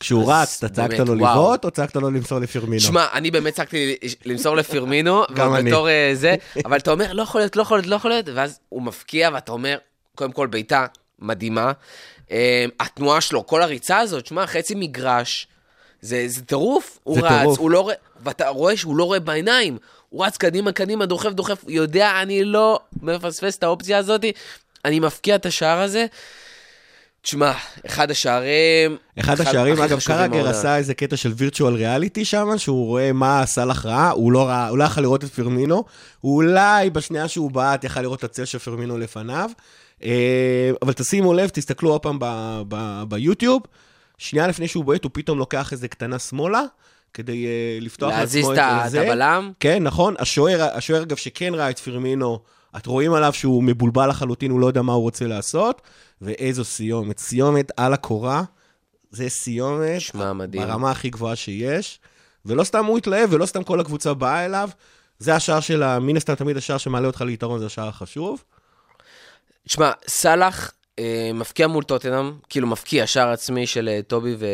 כשהוא 0.00 0.32
רץ, 0.32 0.64
אתה 0.64 0.74
צעקת 0.74 0.98
לו. 0.98 1.14
לבעוט, 1.14 1.64
או 1.64 1.70
צעקת 1.70 1.96
לו 1.96 2.10
למסור 2.10 2.38
לפירמינו? 2.38 2.80
שמע, 2.80 3.06
אני 3.12 3.30
באמת 3.30 3.54
צעקתי 3.54 3.96
למסור 4.24 4.56
לפירמינו, 4.56 5.22
גם 5.36 5.54
אני. 5.54 5.70
בתור 5.70 5.88
אה, 5.88 6.10
זה, 6.14 6.34
אבל 6.64 6.76
אתה 6.76 6.90
אומר, 6.90 7.12
לא 7.12 7.22
יכול 7.22 7.40
להיות, 7.40 7.56
לא 7.56 7.62
יכול 7.62 7.76
להיות, 7.76 7.86
לא 7.86 7.96
יכול 7.96 8.10
להיות, 8.10 8.26
ואז 8.34 8.58
הוא 8.68 8.82
מפקיע, 8.82 9.30
ואתה 9.32 9.52
אומר, 9.52 9.78
קודם 10.14 10.32
כל, 10.32 10.46
בעיטה 10.46 10.86
מדהימה. 11.18 11.72
אה, 12.30 12.64
התנועה 12.80 13.20
שלו, 13.20 13.46
כל 13.46 13.62
הריצה 13.62 13.98
הזאת, 13.98 14.26
שמע, 14.26 14.46
חצי 14.46 14.74
מגרש, 14.74 15.46
זה 16.00 16.24
זה 16.26 16.42
טירוף. 16.42 16.98
הוא 17.02 17.20
זה 17.20 17.26
רץ, 17.26 17.40
טירוף. 17.40 17.58
הוא 17.58 17.70
לא 17.70 17.80
רואה, 17.80 17.94
ואתה 18.24 18.48
רואה 18.48 18.76
שהוא 18.76 18.96
לא 18.96 19.04
רואה 19.04 19.20
בעיניים. 19.20 19.78
הוא 20.08 20.24
רץ 20.24 20.36
קדימה, 20.36 20.72
קדימה, 20.72 21.06
דוחף, 21.06 21.30
דוחף, 21.30 21.64
יודע, 21.68 22.22
אני 22.22 22.44
לא 22.44 22.80
מפספס 23.02 23.58
את 23.58 23.62
האופציה 23.62 23.98
הזאת, 23.98 24.24
אני 24.84 25.00
מפקיע 25.00 25.34
את 25.34 25.46
השער 25.46 25.78
הזה. 25.80 26.06
תשמע, 27.22 27.52
אחד 27.86 28.10
השערים... 28.10 28.96
אחד 29.20 29.40
השערים, 29.40 29.74
הכי 29.74 29.84
אגב, 29.84 30.00
קרגר 30.00 30.28
בעונה. 30.36 30.50
עשה 30.50 30.76
איזה 30.76 30.94
קטע 30.94 31.16
של 31.16 31.32
וירטואל 31.36 31.74
ריאליטי 31.74 32.24
שם, 32.24 32.48
שהוא 32.56 32.86
רואה 32.86 33.12
מה 33.12 33.46
סאלח 33.46 33.86
ראה, 33.86 34.10
הוא 34.10 34.32
לא 34.32 34.48
ראה, 34.48 34.68
הוא 34.68 34.78
לא 34.78 34.84
יכל 34.84 35.00
לראות 35.00 35.24
את 35.24 35.30
פרמינו, 35.30 35.84
אולי 36.24 36.90
בשנייה 36.90 37.28
שהוא 37.28 37.50
בעט 37.50 37.84
יכל 37.84 38.00
לראות 38.00 38.18
את 38.18 38.24
הצל 38.24 38.44
של 38.44 38.58
פרמינו 38.58 38.98
לפניו, 38.98 39.50
אה, 40.04 40.70
אבל 40.82 40.92
תשימו 40.92 41.34
לב, 41.34 41.48
תסתכלו 41.48 41.90
עוד 41.90 42.02
פעם 42.02 42.18
ביוטיוב, 43.08 43.62
שנייה 44.18 44.46
לפני 44.46 44.68
שהוא 44.68 44.84
בועט, 44.84 45.04
הוא 45.04 45.10
פתאום 45.14 45.38
לוקח 45.38 45.72
איזה 45.72 45.88
קטנה 45.88 46.18
שמאלה, 46.18 46.62
כדי 47.14 47.46
אה, 47.46 47.78
לפתוח 47.80 48.10
להזיז 48.12 48.36
לעצמו 48.48 48.52
את 48.54 48.58
ה- 48.58 48.86
את 48.86 48.90
זה. 48.90 49.00
הבלם. 49.00 49.52
כן, 49.60 49.82
נכון, 49.82 50.14
השוער, 50.18 50.68
השוער 50.74 51.02
אגב 51.02 51.16
שכן 51.16 51.54
ראה 51.54 51.70
את 51.70 51.78
פרמינו, 51.78 52.38
את 52.76 52.86
רואים 52.86 53.12
עליו 53.12 53.32
שהוא 53.32 53.62
מבולבל 53.62 54.08
לחלוטין, 54.08 54.50
הוא 54.50 54.60
לא 54.60 54.66
יודע 54.66 54.82
מה 54.82 54.92
הוא 54.92 55.02
רוצה 55.02 55.26
לעשות, 55.26 55.82
ואיזו 56.20 56.64
סיומת, 56.64 57.18
סיומת 57.18 57.72
על 57.76 57.92
הקורה, 57.92 58.42
זה 59.10 59.28
סיומת. 59.28 60.02
ברמה 60.66 60.90
הכי 60.90 61.10
גבוהה 61.10 61.36
שיש, 61.36 62.00
ולא 62.46 62.64
סתם 62.64 62.84
הוא 62.84 62.98
התלהב, 62.98 63.32
ולא 63.32 63.46
סתם 63.46 63.64
כל 63.64 63.80
הקבוצה 63.80 64.14
באה 64.14 64.44
אליו, 64.44 64.70
זה 65.18 65.34
השער 65.34 65.60
של 65.60 65.82
ה... 65.82 65.98
מן 65.98 66.16
הסתם 66.16 66.34
תמיד 66.34 66.56
השער 66.56 66.78
שמעלה 66.78 67.06
אותך 67.06 67.20
ליתרון, 67.20 67.58
זה 67.58 67.66
השער 67.66 67.88
החשוב. 67.88 68.44
תשמע, 69.66 69.90
סאלח 70.08 70.72
אה, 70.98 71.30
מפקיע 71.34 71.66
מול 71.66 71.84
טוטנאם, 71.84 72.32
כאילו 72.48 72.66
מפקיע 72.66 73.06
שער 73.06 73.28
עצמי 73.28 73.66
של 73.66 73.88
אה, 73.88 74.00
טובי 74.06 74.34
ו, 74.38 74.46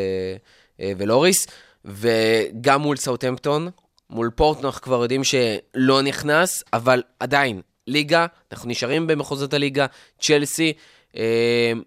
אה, 0.80 0.92
ולוריס, 0.98 1.46
וגם 1.84 2.80
מול 2.80 2.96
סאוטהמפטון, 2.96 3.70
מול 4.10 4.30
פורט 4.34 4.64
אנחנו 4.64 4.82
כבר 4.82 5.02
יודעים 5.02 5.24
שלא 5.24 6.02
נכנס, 6.02 6.62
אבל 6.72 7.02
עדיין, 7.20 7.60
ליגה, 7.86 8.26
אנחנו 8.52 8.68
נשארים 8.68 9.06
במחוזות 9.06 9.54
הליגה, 9.54 9.86
צ'לסי, 10.20 10.72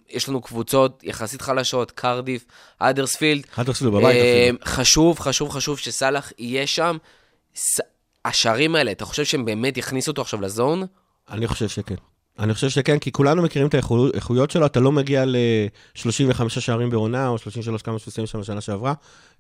יש 0.09 0.29
לנו 0.29 0.41
קבוצות 0.41 1.03
יחסית 1.03 1.41
חלשות, 1.41 1.91
קרדיף, 1.91 2.45
אדרספילד. 2.79 3.45
האדרספילד 3.55 3.91
בבית 3.91 4.05
אה, 4.15 4.50
אפילו. 4.50 4.57
חשוב, 4.65 5.19
חשוב, 5.19 5.50
חשוב 5.50 5.79
שסאלח 5.79 6.31
יהיה 6.38 6.67
שם. 6.67 6.98
השערים 8.25 8.75
האלה, 8.75 8.91
אתה 8.91 9.05
חושב 9.05 9.25
שהם 9.25 9.45
באמת 9.45 9.77
יכניסו 9.77 10.12
אותו 10.12 10.21
עכשיו 10.21 10.41
לזון? 10.41 10.83
אני 11.29 11.48
חושב 11.48 11.67
שכן. 11.67 11.95
אני 12.39 12.53
חושב 12.53 12.69
שכן, 12.69 13.00
כי 13.00 13.12
כולנו 13.12 13.41
מכירים 13.41 13.67
את 13.67 13.74
האיכויות 13.74 14.51
שלו, 14.51 14.65
אתה 14.65 14.79
לא 14.79 14.91
מגיע 14.91 15.25
ל-35 15.25 16.50
שערים 16.50 16.89
בעונה, 16.89 17.27
או 17.27 17.38
33 17.38 17.81
כמה 17.81 18.00
שהוא 18.00 18.25
שם 18.25 18.39
בשנה 18.39 18.62
שעברה, 18.62 18.93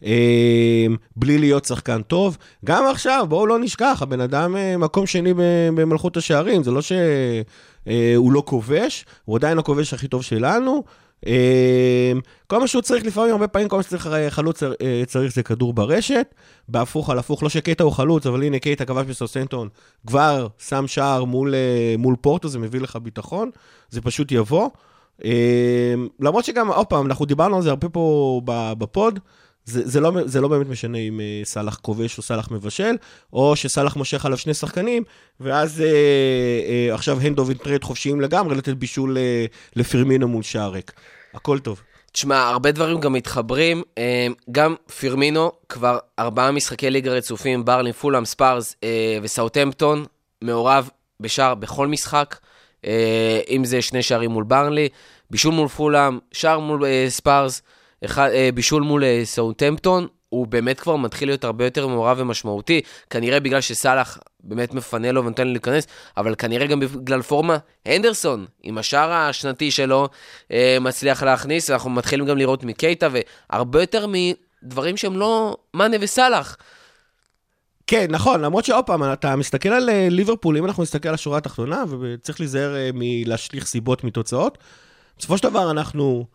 אה, 0.03 0.85
בלי 1.15 1.37
להיות 1.37 1.65
שחקן 1.65 2.01
טוב. 2.01 2.37
גם 2.65 2.85
עכשיו, 2.91 3.25
בואו 3.29 3.47
לא 3.47 3.59
נשכח, 3.59 3.99
הבן 4.01 4.21
אדם 4.21 4.55
אה, 4.55 4.77
מקום 4.77 5.07
שני 5.07 5.33
במלכות 5.75 6.17
השערים, 6.17 6.63
זה 6.63 6.71
לא 6.71 6.81
שהוא 6.81 8.31
לא 8.31 8.43
כובש, 8.45 9.05
הוא 9.25 9.37
עדיין 9.37 9.59
הכובש 9.59 9.93
הכי 9.93 10.07
טוב 10.07 10.23
שלנו. 10.23 10.83
אה, 11.27 12.11
כל 12.47 12.59
מה 12.59 12.67
שהוא 12.67 12.81
צריך 12.81 13.05
לפעמים, 13.05 13.31
הרבה 13.31 13.47
פעמים, 13.47 13.67
כל 13.67 13.77
מה 13.77 13.83
שצריך 13.83 14.07
אה, 14.07 14.29
חלוץ 14.29 14.63
אה, 14.63 15.03
צריך 15.07 15.33
זה 15.33 15.43
כדור 15.43 15.73
ברשת. 15.73 16.35
בהפוך 16.67 17.09
על 17.09 17.19
הפוך, 17.19 17.43
לא 17.43 17.49
שקייטה 17.49 17.83
הוא 17.83 17.91
חלוץ, 17.91 18.25
אבל 18.25 18.43
הנה 18.43 18.59
קייטה 18.59 18.85
כבש 18.85 19.05
בסוסנטון, 19.05 19.69
כבר 20.07 20.47
שם 20.57 20.87
שער 20.87 21.23
מול, 21.23 21.55
אה, 21.55 21.95
מול 21.97 22.15
פורטו, 22.21 22.47
זה 22.47 22.59
מביא 22.59 22.81
לך 22.81 22.95
ביטחון, 22.95 23.49
זה 23.89 24.01
פשוט 24.01 24.31
יבוא. 24.31 24.69
אה, 25.25 25.93
למרות 26.19 26.45
שגם, 26.45 26.71
עוד 26.71 26.87
פעם, 26.87 27.05
אנחנו 27.05 27.25
דיברנו 27.25 27.55
על 27.55 27.61
זה 27.61 27.69
הרבה 27.69 27.89
פה 27.89 28.41
ב 28.77 28.86
pod, 28.86 29.19
זה, 29.65 29.87
זה, 29.87 29.99
לא, 29.99 30.11
זה 30.25 30.41
לא 30.41 30.47
באמת 30.47 30.67
משנה 30.67 30.97
אם 30.97 31.19
אה, 31.19 31.41
סאלח 31.43 31.79
כובש 31.81 32.17
או 32.17 32.23
סאלח 32.23 32.51
מבשל, 32.51 32.95
או 33.33 33.55
שסאלח 33.55 33.95
מושך 33.95 34.25
עליו 34.25 34.37
שני 34.37 34.53
שחקנים, 34.53 35.03
ואז 35.39 35.81
אה, 35.81 35.87
אה, 35.87 36.93
עכשיו 36.93 37.19
אנדי 37.21 37.53
וטרנט 37.53 37.83
חופשיים 37.83 38.21
לגמרי, 38.21 38.55
לתת 38.55 38.73
בישול 38.73 39.17
אה, 39.17 39.45
לפירמינו 39.75 40.27
מול 40.27 40.43
שער 40.43 40.71
ריק. 40.71 40.91
הכל 41.33 41.59
טוב. 41.59 41.81
תשמע, 42.11 42.47
הרבה 42.47 42.71
דברים 42.71 42.99
גם 42.99 43.13
מתחברים. 43.13 43.83
אה, 43.97 44.27
גם 44.51 44.75
פירמינו, 44.99 45.51
כבר 45.69 45.97
ארבעה 46.19 46.51
משחקי 46.51 46.89
ליגה 46.89 47.11
רצופים, 47.11 47.65
ברנלי, 47.65 47.93
פולאם, 47.93 48.25
ספארס 48.25 48.75
אה, 48.83 49.17
וסאוטהמפטון, 49.21 50.05
מעורב 50.41 50.89
בשער 51.19 51.55
בכל 51.55 51.87
משחק, 51.87 52.37
אה, 52.85 53.39
אם 53.49 53.65
זה 53.65 53.81
שני 53.81 54.03
שערים 54.03 54.31
מול 54.31 54.43
ברנלי, 54.43 54.89
בישול 55.31 55.53
מול 55.53 55.67
פולאם, 55.67 56.19
שער 56.31 56.59
מול 56.59 56.85
אה, 56.85 57.05
ספארס, 57.09 57.61
אחד, 58.05 58.29
אה, 58.33 58.49
בישול 58.53 58.83
מול 58.83 59.03
אה, 59.03 59.21
סאוטהמפטון. 59.23 60.07
הוא 60.29 60.47
באמת 60.47 60.79
כבר 60.79 60.95
מתחיל 60.95 61.29
להיות 61.29 61.43
הרבה 61.43 61.65
יותר 61.65 61.87
מעורב 61.87 62.17
ומשמעותי, 62.19 62.81
כנראה 63.09 63.39
בגלל 63.39 63.61
שסאלח 63.61 64.17
באמת 64.43 64.73
מפנה 64.73 65.11
לו 65.11 65.21
ונותן 65.25 65.47
לו 65.47 65.53
להיכנס, 65.53 65.87
אבל 66.17 66.35
כנראה 66.35 66.67
גם 66.67 66.79
בגלל 66.79 67.21
פורמה. 67.21 67.57
הנדרסון, 67.85 68.45
עם 68.63 68.77
השער 68.77 69.11
השנתי 69.11 69.71
שלו, 69.71 70.09
אה, 70.51 70.77
מצליח 70.81 71.23
להכניס, 71.23 71.69
אנחנו 71.69 71.89
מתחילים 71.89 72.25
גם 72.25 72.37
לראות 72.37 72.63
מקייטה, 72.63 73.07
והרבה 73.11 73.81
יותר 73.81 74.05
מדברים 74.63 74.97
שהם 74.97 75.17
לא 75.17 75.57
מאנה 75.73 75.97
וסאלח. 76.01 76.57
כן, 77.87 78.05
נכון, 78.09 78.41
למרות 78.41 78.65
שעוד 78.65 78.85
פעם, 78.85 79.13
אתה 79.13 79.35
מסתכל 79.35 79.69
על 79.69 79.89
אה, 79.89 80.07
ליברפול, 80.09 80.57
אם 80.57 80.65
אנחנו 80.65 80.83
נסתכל 80.83 81.09
על 81.09 81.15
השורה 81.15 81.37
התחתונה, 81.37 81.83
וצריך 82.01 82.39
להיזהר 82.39 82.75
אה, 82.75 82.89
מלהשליך 82.93 83.67
סיבות 83.67 84.03
מתוצאות, 84.03 84.57
בסופו 85.17 85.37
של 85.37 85.43
דבר 85.43 85.71
אנחנו, 85.71 86.25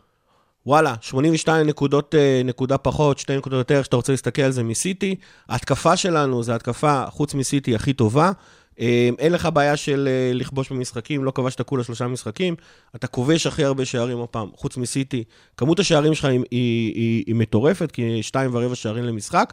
וואלה, 0.66 0.94
82 1.00 1.66
נקודות, 1.66 2.14
אה, 2.14 2.42
נקודה 2.44 2.78
פחות, 2.78 3.18
2 3.18 3.38
נקודות 3.38 3.58
יותר, 3.58 3.82
שאתה 3.82 3.96
רוצה 3.96 4.12
להסתכל 4.12 4.42
על 4.42 4.50
זה 4.50 4.62
מסיטי. 4.62 5.16
ההתקפה 5.48 5.96
שלנו 5.96 6.42
זה 6.42 6.54
התקפה, 6.54 7.04
חוץ 7.10 7.34
מסיטי, 7.34 7.74
הכי 7.74 7.92
טובה. 7.92 8.32
אה, 8.80 9.10
אין 9.18 9.32
לך 9.32 9.48
בעיה 9.52 9.76
של 9.76 10.08
אה, 10.10 10.34
לכבוש 10.34 10.72
במשחקים, 10.72 11.24
לא 11.24 11.30
כבשת 11.30 11.62
כולה 11.62 11.84
שלושה 11.84 12.06
משחקים. 12.06 12.54
אתה 12.96 13.06
כובש 13.06 13.46
הכי 13.46 13.64
הרבה 13.64 13.84
שערים, 13.84 14.18
עוד 14.18 14.28
פעם, 14.28 14.48
חוץ 14.54 14.76
מסיטי. 14.76 15.24
כמות 15.56 15.80
השערים 15.80 16.14
שלך 16.14 16.24
היא, 16.24 16.40
היא, 16.50 16.94
היא, 16.94 17.24
היא 17.26 17.34
מטורפת, 17.34 17.90
כי 17.90 18.22
שתיים 18.22 18.54
ורבע 18.54 18.74
שערים 18.74 19.04
למשחק. 19.04 19.52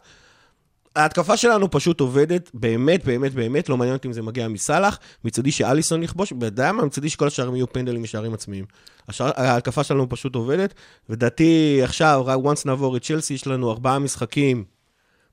ההתקפה 0.95 1.38
שלנו 1.38 1.71
פשוט 1.71 2.00
עובדת, 2.00 2.51
באמת, 2.53 3.05
באמת, 3.05 3.33
באמת, 3.33 3.69
לא 3.69 3.77
מעניין 3.77 3.95
אותי 3.95 4.07
אם 4.07 4.13
זה 4.13 4.21
מגיע 4.21 4.48
מסאלח, 4.48 5.00
מצדי 5.24 5.51
שאליסון 5.51 6.03
יכבוש, 6.03 6.33
ואתה 6.39 6.71
מה? 6.71 6.86
מצדי 6.86 7.10
שכל 7.10 7.27
השערים 7.27 7.55
יהיו 7.55 7.74
פנדלים 7.74 8.03
ושערים 8.03 8.33
עצמיים. 8.33 8.65
השער, 9.07 9.31
ההתקפה 9.36 9.83
שלנו 9.83 10.10
פשוט 10.10 10.36
עובדת, 10.36 10.74
ודעתי 11.10 11.79
עכשיו, 11.83 12.24
רק 12.25 12.38
once 12.38 12.62
נעבור 12.65 12.98
את 12.98 13.03
צ'לסי, 13.03 13.33
יש 13.33 13.48
לנו 13.48 13.71
ארבעה 13.71 14.00
משחקים, 14.00 14.63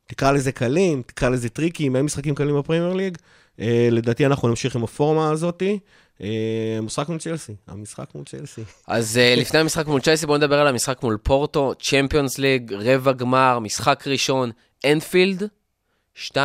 תקרא 0.06 0.32
לזה 0.32 0.52
קלים, 0.52 1.02
תקרא 1.06 1.28
לזה 1.28 1.48
טריקים, 1.48 1.96
אין 1.96 2.04
משחקים 2.04 2.34
קלים 2.34 2.58
בפרמייר 2.58 2.94
ליג. 2.94 3.18
אה, 3.60 3.88
לדעתי 3.90 4.26
אנחנו 4.26 4.48
נמשיך 4.48 4.76
עם 4.76 4.84
הפורמה 4.84 5.30
הזאתי. 5.30 5.78
אה, 6.22 6.28
המשחק 6.78 7.08
מול 7.08 7.18
צ'לסי, 7.18 7.54
המשחק 7.68 8.14
מול 8.14 8.24
צ'לסי. 8.24 8.60
אז 8.86 9.16
uh, 9.16 9.40
לפני 9.40 9.60
המשחק 9.60 9.86
מול 9.86 10.00
צ'ייסי, 10.00 10.26
בואו 10.26 10.38
נדבר 10.38 10.58
על 10.58 10.66
המשחק 10.66 11.02
מול 11.02 11.18
פורטו, 11.22 11.72
צ'מפיונס 11.82 12.38
ליג, 12.38 12.72
רבע 12.72 13.12
גמר, 13.12 13.58
משחק 13.58 14.04
ראשון, 14.06 14.50
אנפילד, 14.84 15.42
2-0, 16.26 16.36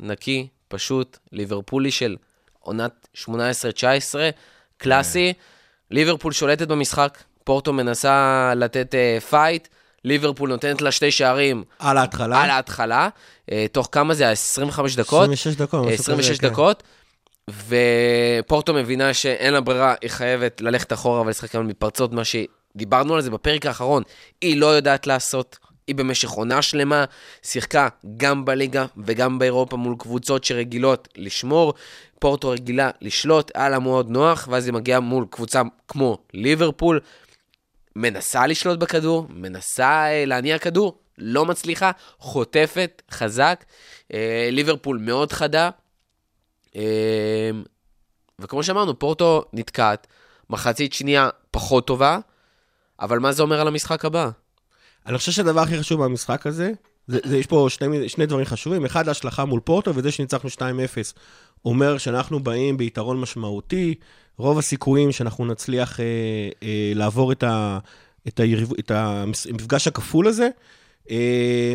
נקי, 0.00 0.48
פשוט, 0.68 1.18
ליברפולי 1.32 1.90
של 1.90 2.16
עונת 2.60 3.08
18-19, 3.16 3.26
קלאסי. 4.76 5.32
ליברפול 5.90 6.32
שולטת 6.32 6.68
במשחק, 6.68 7.18
פורטו 7.44 7.72
מנסה 7.72 8.52
לתת 8.56 8.94
uh, 8.94 9.24
fight, 9.24 9.68
ליברפול 10.04 10.48
נותנת 10.48 10.82
לה 10.82 10.92
שתי 10.92 11.10
שערים 11.10 11.64
על 11.78 11.98
ההתחלה. 11.98 12.42
על 12.42 12.50
ההתחלה, 12.50 13.08
uh, 13.46 13.54
תוך 13.72 13.88
כמה 13.92 14.14
זה 14.14 14.24
היה? 14.24 14.32
25 14.32 14.96
דקות? 14.96 15.30
26 15.30 15.56
דקות. 15.56 15.86
משהו 15.86 15.94
כזה, 15.94 16.02
26 16.02 16.38
כן. 16.38 16.48
דקות, 16.48 16.82
ופורטו 17.68 18.74
מבינה 18.74 19.14
שאין 19.14 19.54
לה 19.54 19.60
ברירה, 19.60 19.94
היא 20.00 20.10
חייבת 20.10 20.60
ללכת 20.60 20.92
אחורה 20.92 21.20
ולשחק 21.20 21.54
עם 21.54 21.68
מתפרצות, 21.68 22.12
מה 22.12 22.22
שדיברנו 22.24 23.14
על 23.14 23.20
זה 23.20 23.30
בפרק 23.30 23.66
האחרון, 23.66 24.02
היא 24.40 24.56
לא 24.56 24.66
יודעת 24.66 25.06
לעשות. 25.06 25.58
היא 25.86 25.96
במשך 25.96 26.30
עונה 26.30 26.62
שלמה 26.62 27.04
שיחקה 27.42 27.88
גם 28.16 28.44
בליגה 28.44 28.86
וגם 28.96 29.38
באירופה 29.38 29.76
מול 29.76 29.94
קבוצות 29.98 30.44
שרגילות 30.44 31.08
לשמור. 31.16 31.74
פורטו 32.18 32.48
רגילה 32.48 32.90
לשלוט, 33.00 33.50
היה 33.54 33.68
לה 33.68 33.78
מאוד 33.78 34.10
נוח, 34.10 34.48
ואז 34.50 34.66
היא 34.66 34.74
מגיעה 34.74 35.00
מול 35.00 35.26
קבוצה 35.30 35.62
כמו 35.88 36.18
ליברפול, 36.34 37.00
מנסה 37.96 38.46
לשלוט 38.46 38.78
בכדור, 38.78 39.26
מנסה 39.30 40.04
אה, 40.04 40.24
להניע 40.26 40.58
כדור, 40.58 40.98
לא 41.18 41.44
מצליחה, 41.44 41.90
חוטפת, 42.18 43.02
חזק. 43.10 43.64
אה, 44.12 44.48
ליברפול 44.52 44.98
מאוד 44.98 45.32
חדה. 45.32 45.70
אה, 46.76 47.50
וכמו 48.38 48.62
שאמרנו, 48.62 48.98
פורטו 48.98 49.44
נתקעת, 49.52 50.06
מחצית 50.50 50.92
שנייה 50.92 51.28
פחות 51.50 51.86
טובה, 51.86 52.18
אבל 53.00 53.18
מה 53.18 53.32
זה 53.32 53.42
אומר 53.42 53.60
על 53.60 53.68
המשחק 53.68 54.04
הבא? 54.04 54.30
אני 55.06 55.18
חושב 55.18 55.32
שהדבר 55.32 55.60
הכי 55.60 55.78
חשוב 55.78 56.04
במשחק 56.04 56.46
הזה, 56.46 56.72
זה, 57.06 57.18
זה, 57.24 57.38
יש 57.38 57.46
פה 57.46 57.66
שני, 57.70 58.08
שני 58.08 58.26
דברים 58.26 58.44
חשובים. 58.44 58.84
אחד, 58.84 59.08
ההשלכה 59.08 59.44
מול 59.44 59.60
פורטו, 59.60 59.94
וזה 59.94 60.10
שניצחנו 60.10 60.50
2-0 60.50 60.58
אומר 61.64 61.98
שאנחנו 61.98 62.40
באים 62.40 62.76
ביתרון 62.76 63.20
משמעותי. 63.20 63.94
רוב 64.36 64.58
הסיכויים 64.58 65.12
שאנחנו 65.12 65.44
נצליח 65.44 66.00
אה, 66.00 66.04
אה, 66.62 66.92
לעבור 66.94 67.32
את, 67.32 67.42
ה, 67.42 67.78
את, 68.28 68.40
היריב, 68.40 68.72
את 68.78 68.90
המפגש 68.90 69.88
הכפול 69.88 70.26
הזה. 70.26 70.48
אה, 71.10 71.74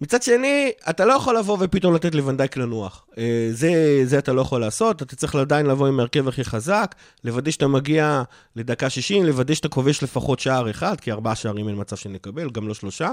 מצד 0.00 0.22
שני, 0.22 0.70
אתה 0.90 1.04
לא 1.04 1.12
יכול 1.12 1.38
לבוא 1.38 1.56
ופתאום 1.60 1.94
לתת 1.94 2.14
לוונדייק 2.14 2.56
לנוח. 2.56 3.06
אה, 3.18 3.48
זה, 3.50 4.00
זה 4.04 4.18
אתה 4.18 4.32
לא 4.32 4.40
יכול 4.40 4.60
לעשות, 4.60 5.02
אתה 5.02 5.16
צריך 5.16 5.34
עדיין 5.34 5.66
לבוא 5.66 5.88
עם 5.88 5.98
ההרכב 5.98 6.28
הכי 6.28 6.44
חזק, 6.44 6.94
לוודא 7.24 7.50
שאתה 7.50 7.66
מגיע 7.66 8.22
לדקה 8.56 8.90
60, 8.90 9.24
לוודא 9.24 9.54
שאתה 9.54 9.68
כובש 9.68 10.02
לפחות 10.02 10.40
שער 10.40 10.70
אחד, 10.70 11.00
כי 11.00 11.12
ארבעה 11.12 11.34
שערים 11.34 11.68
אין 11.68 11.80
מצב 11.80 11.96
שנקבל, 11.96 12.50
גם 12.50 12.68
לא 12.68 12.74
שלושה. 12.74 13.12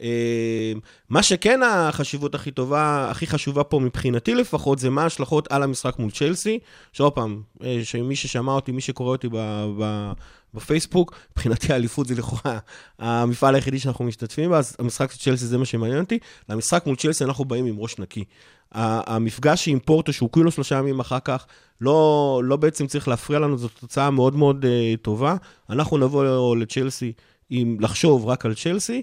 אה, 0.00 0.72
מה 1.08 1.22
שכן 1.22 1.60
החשיבות 1.62 2.34
הכי 2.34 2.50
טובה, 2.50 3.10
הכי 3.10 3.26
חשובה 3.26 3.64
פה 3.64 3.78
מבחינתי 3.78 4.34
לפחות, 4.34 4.78
זה 4.78 4.90
מה 4.90 5.02
ההשלכות 5.02 5.52
על 5.52 5.62
המשחק 5.62 5.98
מול 5.98 6.10
צ'לסי. 6.10 6.58
שעוד 6.92 7.12
פעם, 7.12 7.42
אה, 7.64 7.80
שמי 7.82 8.16
ששמע 8.16 8.52
אותי, 8.52 8.72
מי 8.72 8.80
שקורא 8.80 9.10
אותי 9.10 9.28
ב... 9.32 9.66
ב 9.78 10.12
בפייסבוק, 10.54 11.14
מבחינתי 11.32 11.72
האליפות 11.72 12.06
זה 12.06 12.14
לכאורה 12.14 12.58
המפעל 12.98 13.54
היחידי 13.54 13.78
שאנחנו 13.78 14.04
משתתפים 14.04 14.50
בה, 14.50 14.58
אז 14.58 14.76
המשחק 14.78 15.12
של 15.12 15.18
צ'לסי 15.18 15.46
זה 15.46 15.58
מה 15.58 15.64
שמעניין 15.64 16.00
אותי. 16.00 16.18
למשחק 16.48 16.86
מול 16.86 16.96
צ'לסי 16.96 17.24
אנחנו 17.24 17.44
באים 17.44 17.66
עם 17.66 17.78
ראש 17.78 17.98
נקי. 17.98 18.24
המפגש 18.72 19.68
עם 19.68 19.78
פורטו, 19.78 20.12
שהוא 20.12 20.30
כאילו 20.32 20.50
שלושה 20.50 20.78
ימים 20.78 21.00
אחר 21.00 21.18
כך, 21.24 21.46
לא, 21.80 22.40
לא 22.44 22.56
בעצם 22.56 22.86
צריך 22.86 23.08
להפריע 23.08 23.38
לנו, 23.38 23.58
זו 23.58 23.68
תוצאה 23.68 24.10
מאוד 24.10 24.36
מאוד 24.36 24.64
uh, 24.64 24.96
טובה. 25.02 25.36
אנחנו 25.70 25.98
נבוא 25.98 26.56
לצ'לסי 26.56 27.12
עם 27.50 27.76
לחשוב 27.80 28.26
רק 28.26 28.46
על 28.46 28.54
צ'לסי. 28.54 29.02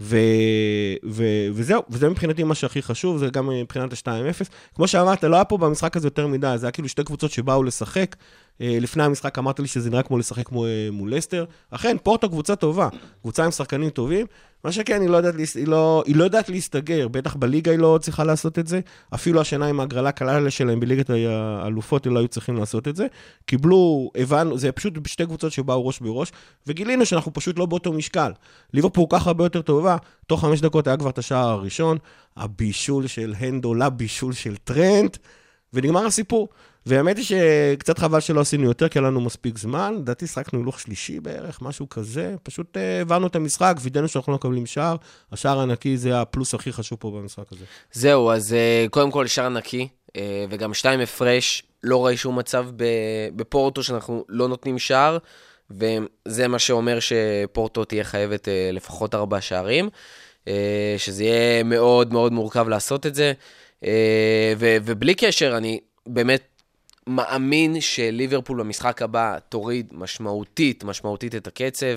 ו, 0.00 0.16
ו, 1.04 1.24
וזהו, 1.52 1.82
וזה 1.90 2.08
מבחינתי 2.08 2.42
מה 2.42 2.54
שהכי 2.54 2.82
חשוב, 2.82 3.18
זה 3.18 3.28
גם 3.28 3.48
מבחינת 3.48 3.92
ה-2-0. 3.92 4.44
כמו 4.74 4.88
שאמרת, 4.88 5.24
לא 5.24 5.36
היה 5.36 5.44
פה 5.44 5.58
במשחק 5.58 5.96
הזה 5.96 6.06
יותר 6.06 6.26
מדי, 6.26 6.54
זה 6.56 6.66
היה 6.66 6.72
כאילו 6.72 6.88
שתי 6.88 7.04
קבוצות 7.04 7.30
שבאו 7.30 7.62
לשחק. 7.62 8.16
אה, 8.60 8.78
לפני 8.80 9.02
המשחק 9.02 9.38
אמרת 9.38 9.60
לי 9.60 9.66
שזה 9.66 9.90
נראה 9.90 10.02
כמו 10.02 10.18
לשחק 10.18 10.52
מול, 10.52 10.68
מול 10.92 11.14
לסטר. 11.14 11.44
אכן, 11.70 11.96
פורטו 12.02 12.28
קבוצה 12.28 12.56
טובה, 12.56 12.88
קבוצה 13.22 13.44
עם 13.44 13.50
שחקנים 13.50 13.90
טובים. 13.90 14.26
מה 14.64 14.72
שכן, 14.72 15.00
היא 15.00 15.08
לא 15.08 15.16
יודעת, 15.16 15.34
היא 15.54 15.68
לא, 15.68 16.02
היא 16.06 16.16
לא 16.16 16.24
יודעת 16.24 16.48
להסתגר, 16.48 17.08
בטח 17.08 17.34
בליגה 17.34 17.70
היא 17.70 17.78
לא 17.78 17.98
צריכה 18.02 18.24
לעשות 18.24 18.58
את 18.58 18.66
זה. 18.66 18.80
אפילו 19.14 19.40
השנה 19.40 19.66
עם 19.66 19.80
ההגרלה 19.80 20.08
הקלה 20.08 20.50
שלהם 20.50 20.80
בליגת 20.80 21.10
האלופות, 21.10 22.06
הם 22.06 22.14
לא 22.14 22.18
היו 22.18 22.28
צריכים 22.28 22.56
לעשות 22.56 22.88
את 22.88 22.96
זה. 22.96 23.06
קיבלו, 23.46 24.10
הבנו, 24.16 24.58
זה 24.58 24.72
פשוט 24.72 25.06
שתי 25.06 25.26
קבוצות 25.26 25.52
שבאו 25.52 25.86
ראש 25.86 26.00
בראש, 26.00 26.32
וגילינו 26.66 27.06
שאנחנו 27.06 27.32
פשוט 27.32 27.58
לא 27.58 27.66
באותו 27.66 27.92
משקל. 27.92 28.32
ליברפור 28.74 29.08
ככה 29.10 29.30
הרבה 29.30 29.44
יותר 29.44 29.62
טובה, 29.62 29.96
תוך 30.26 30.40
חמש 30.40 30.60
דקות 30.60 30.86
היה 30.86 30.96
כבר 30.96 31.10
את 31.10 31.18
השער 31.18 31.48
הראשון, 31.48 31.98
הבישול 32.36 33.06
של 33.06 33.34
הנדו 33.38 33.74
לבישול 33.74 34.32
של 34.32 34.56
טרנט, 34.56 35.16
ונגמר 35.72 36.06
הסיפור. 36.06 36.48
והאמת 36.86 37.16
היא 37.16 37.24
שקצת 37.24 37.98
חבל 37.98 38.20
שלא 38.20 38.40
עשינו 38.40 38.64
יותר, 38.64 38.88
כי 38.88 38.98
היה 38.98 39.06
לנו 39.06 39.20
מספיק 39.20 39.58
זמן. 39.58 39.94
לדעתי 39.98 40.26
שחקנו 40.26 40.58
הילוך 40.58 40.80
שלישי 40.80 41.20
בערך, 41.20 41.62
משהו 41.62 41.88
כזה. 41.88 42.34
פשוט 42.42 42.76
אה, 42.76 42.98
העברנו 42.98 43.26
את 43.26 43.36
המשחק, 43.36 43.76
וידאנו 43.80 44.08
שאנחנו 44.08 44.32
לא 44.32 44.36
מקבלים 44.36 44.66
שער. 44.66 44.96
השער 45.32 45.60
הנקי 45.60 45.96
זה 45.96 46.20
הפלוס 46.20 46.54
הכי 46.54 46.72
חשוב 46.72 46.98
פה 46.98 47.10
במשחק 47.10 47.52
הזה. 47.52 47.64
זהו, 47.92 48.30
אז 48.30 48.52
אה, 48.52 48.86
קודם 48.90 49.10
כל 49.10 49.26
שער 49.26 49.48
נקי, 49.48 49.88
אה, 50.16 50.44
וגם 50.50 50.74
שתיים 50.74 51.00
הפרש. 51.00 51.62
לא 51.82 52.06
ראי 52.06 52.16
שום 52.16 52.38
מצב 52.38 52.66
בפורטו 53.36 53.82
שאנחנו 53.82 54.24
לא 54.28 54.48
נותנים 54.48 54.78
שער, 54.78 55.18
וזה 55.70 56.48
מה 56.48 56.58
שאומר 56.58 56.98
שפורטו 57.00 57.84
תהיה 57.84 58.04
חייבת 58.04 58.48
לפחות 58.72 59.14
ארבעה 59.14 59.40
שערים, 59.40 59.88
שזה 60.98 61.24
יהיה 61.24 61.62
מאוד 61.62 62.12
מאוד 62.12 62.32
מורכב 62.32 62.68
לעשות 62.68 63.06
את 63.06 63.14
זה. 63.14 63.32
ובלי 64.58 65.14
קשר, 65.14 65.56
אני 65.56 65.80
באמת 66.06 66.55
מאמין 67.06 67.80
שליברפול 67.80 68.60
במשחק 68.60 69.02
הבא 69.02 69.36
תוריד 69.48 69.86
משמעותית, 69.92 70.84
משמעותית 70.84 71.34
את 71.34 71.46
הקצב. 71.46 71.96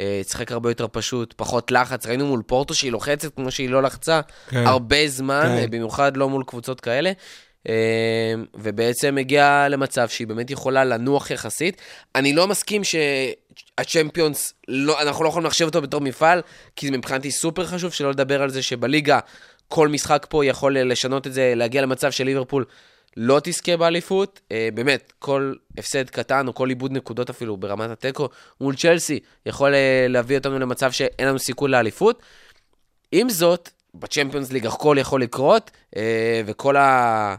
אה, 0.00 0.20
תשחק 0.24 0.52
הרבה 0.52 0.70
יותר 0.70 0.86
פשוט, 0.92 1.34
פחות 1.36 1.70
לחץ. 1.70 2.06
ראינו 2.06 2.26
מול 2.26 2.42
פורטו 2.46 2.74
שהיא 2.74 2.92
לוחצת 2.92 3.34
כמו 3.34 3.50
שהיא 3.50 3.70
לא 3.70 3.82
לחצה 3.82 4.20
כן. 4.48 4.66
הרבה 4.66 5.08
זמן, 5.08 5.44
כן. 5.44 5.58
אה, 5.58 5.66
במיוחד 5.66 6.16
לא 6.16 6.28
מול 6.28 6.44
קבוצות 6.46 6.80
כאלה. 6.80 7.12
אה, 7.68 8.34
ובעצם 8.54 9.18
הגיעה 9.18 9.68
למצב 9.68 10.08
שהיא 10.08 10.26
באמת 10.26 10.50
יכולה 10.50 10.84
לנוח 10.84 11.30
יחסית. 11.30 11.80
אני 12.14 12.32
לא 12.32 12.46
מסכים 12.46 12.82
שהצ'מפיונס, 12.84 14.54
לא, 14.68 15.02
אנחנו 15.02 15.24
לא 15.24 15.28
יכולים 15.28 15.46
לחשב 15.46 15.64
אותו 15.64 15.82
בתור 15.82 16.00
מפעל, 16.00 16.40
כי 16.76 16.90
מבחינתי 16.90 17.30
סופר 17.30 17.66
חשוב, 17.66 17.92
שלא 17.92 18.10
לדבר 18.10 18.42
על 18.42 18.50
זה 18.50 18.62
שבליגה 18.62 19.18
כל 19.68 19.88
משחק 19.88 20.26
פה 20.28 20.44
יכול 20.44 20.78
לשנות 20.78 21.26
את 21.26 21.32
זה, 21.32 21.52
להגיע 21.56 21.82
למצב 21.82 22.10
של 22.10 22.24
ליברפול 22.24 22.64
לא 23.16 23.40
תזכה 23.44 23.76
באליפות, 23.76 24.40
אה, 24.52 24.68
באמת, 24.74 25.12
כל 25.18 25.54
הפסד 25.78 26.10
קטן 26.10 26.48
או 26.48 26.54
כל 26.54 26.70
איבוד 26.70 26.92
נקודות 26.92 27.30
אפילו 27.30 27.56
ברמת 27.56 27.90
התיקו 27.90 28.28
מול 28.60 28.76
צ'לסי 28.76 29.20
יכול 29.46 29.74
אה, 29.74 30.06
להביא 30.08 30.38
אותנו 30.38 30.58
למצב 30.58 30.92
שאין 30.92 31.28
לנו 31.28 31.38
סיכוי 31.38 31.70
לאליפות. 31.70 32.22
עם 33.12 33.30
זאת, 33.30 33.70
בצ'מפיונס 33.94 34.52
ליג 34.52 34.66
הכל 34.66 34.96
יכול 35.00 35.22
לקרות, 35.22 35.70
אה, 35.96 36.42
וכל 36.46 36.76
ה... 36.76 37.36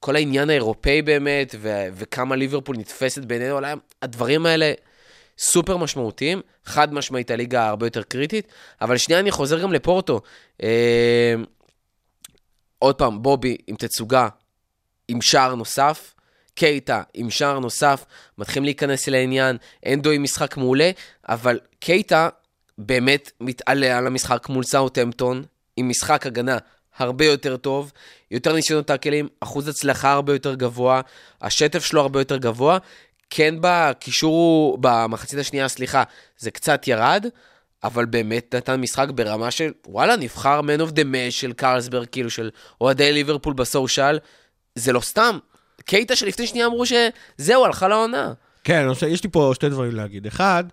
כל 0.00 0.16
העניין 0.16 0.50
האירופאי 0.50 1.02
באמת, 1.02 1.54
ו- 1.58 1.86
וכמה 1.92 2.36
ליברפול 2.36 2.76
נתפסת 2.76 3.24
בעינינו 3.24 3.50
העולם, 3.50 3.78
הדברים 4.02 4.46
האלה 4.46 4.72
סופר 5.38 5.76
משמעותיים. 5.76 6.42
חד 6.64 6.94
משמעית 6.94 7.30
הליגה 7.30 7.68
הרבה 7.68 7.86
יותר 7.86 8.02
קריטית, 8.02 8.46
אבל 8.80 8.96
שנייה 8.96 9.20
אני 9.20 9.30
חוזר 9.30 9.58
גם 9.58 9.72
לפורטו. 9.72 10.20
אה, 10.62 11.34
עוד 12.78 12.94
פעם, 12.94 13.22
בובי 13.22 13.56
עם 13.66 13.76
תצוגה 13.76 14.28
עם 15.08 15.20
שער 15.20 15.54
נוסף, 15.54 16.14
קייטה 16.54 17.02
עם 17.14 17.30
שער 17.30 17.58
נוסף, 17.58 18.04
מתחילים 18.38 18.64
להיכנס 18.64 19.08
לעניין, 19.08 19.56
אנדו 19.86 20.10
עם 20.10 20.22
משחק 20.22 20.56
מעולה, 20.56 20.90
אבל 21.28 21.58
קייטה 21.80 22.28
באמת 22.78 23.30
מתעלה 23.40 23.98
על 23.98 24.06
המשחק 24.06 24.48
מול 24.48 24.64
סאוטהמפטון, 24.64 25.44
עם 25.76 25.88
משחק 25.88 26.26
הגנה 26.26 26.58
הרבה 26.98 27.24
יותר 27.24 27.56
טוב, 27.56 27.92
יותר 28.30 28.52
ניסיונות 28.52 28.86
טאקלים, 28.86 29.28
אחוז 29.40 29.68
הצלחה 29.68 30.12
הרבה 30.12 30.32
יותר 30.32 30.54
גבוה, 30.54 31.00
השטף 31.42 31.84
שלו 31.84 32.00
הרבה 32.00 32.20
יותר 32.20 32.36
גבוה. 32.36 32.78
כן 33.30 33.54
בקישור, 33.60 34.78
במחצית 34.80 35.38
השנייה, 35.38 35.68
סליחה, 35.68 36.02
זה 36.38 36.50
קצת 36.50 36.88
ירד, 36.88 37.26
אבל 37.84 38.04
באמת 38.04 38.54
נתן 38.54 38.80
משחק 38.80 39.08
ברמה 39.10 39.50
של, 39.50 39.72
וואלה, 39.86 40.16
נבחר 40.16 40.60
Man 40.60 40.80
of 40.80 40.90
the 40.90 41.02
Match 41.12 41.30
של 41.30 41.52
קרלסברג, 41.52 42.06
כאילו 42.12 42.30
של 42.30 42.50
אוהדי 42.80 43.12
ליברפול 43.12 43.54
בסושיאל. 43.54 44.18
זה 44.76 44.92
לא 44.92 45.00
סתם. 45.00 45.38
קייטה 45.84 46.16
שלפני 46.16 46.46
שנייה 46.46 46.66
אמרו 46.66 46.84
שזהו, 46.86 47.64
הלכה 47.64 47.88
לעונה. 47.88 48.32
כן, 48.64 48.86
יש 49.08 49.24
לי 49.24 49.30
פה 49.30 49.52
שתי 49.54 49.68
דברים 49.68 49.94
להגיד. 49.94 50.26
אחד, 50.26 50.64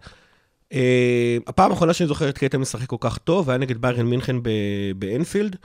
אה, 0.73 1.37
הפעם 1.47 1.71
האחרונה 1.71 1.93
שאני 1.93 2.07
זוכר 2.07 2.29
את 2.29 2.37
קייטה 2.37 2.57
משחק 2.57 2.85
כל 2.87 2.95
כך 2.99 3.17
טוב, 3.17 3.49
היה 3.49 3.59
נגד 3.59 3.77
ביירן 3.81 4.05
מינכן 4.05 4.35
באנפילד. 4.95 5.55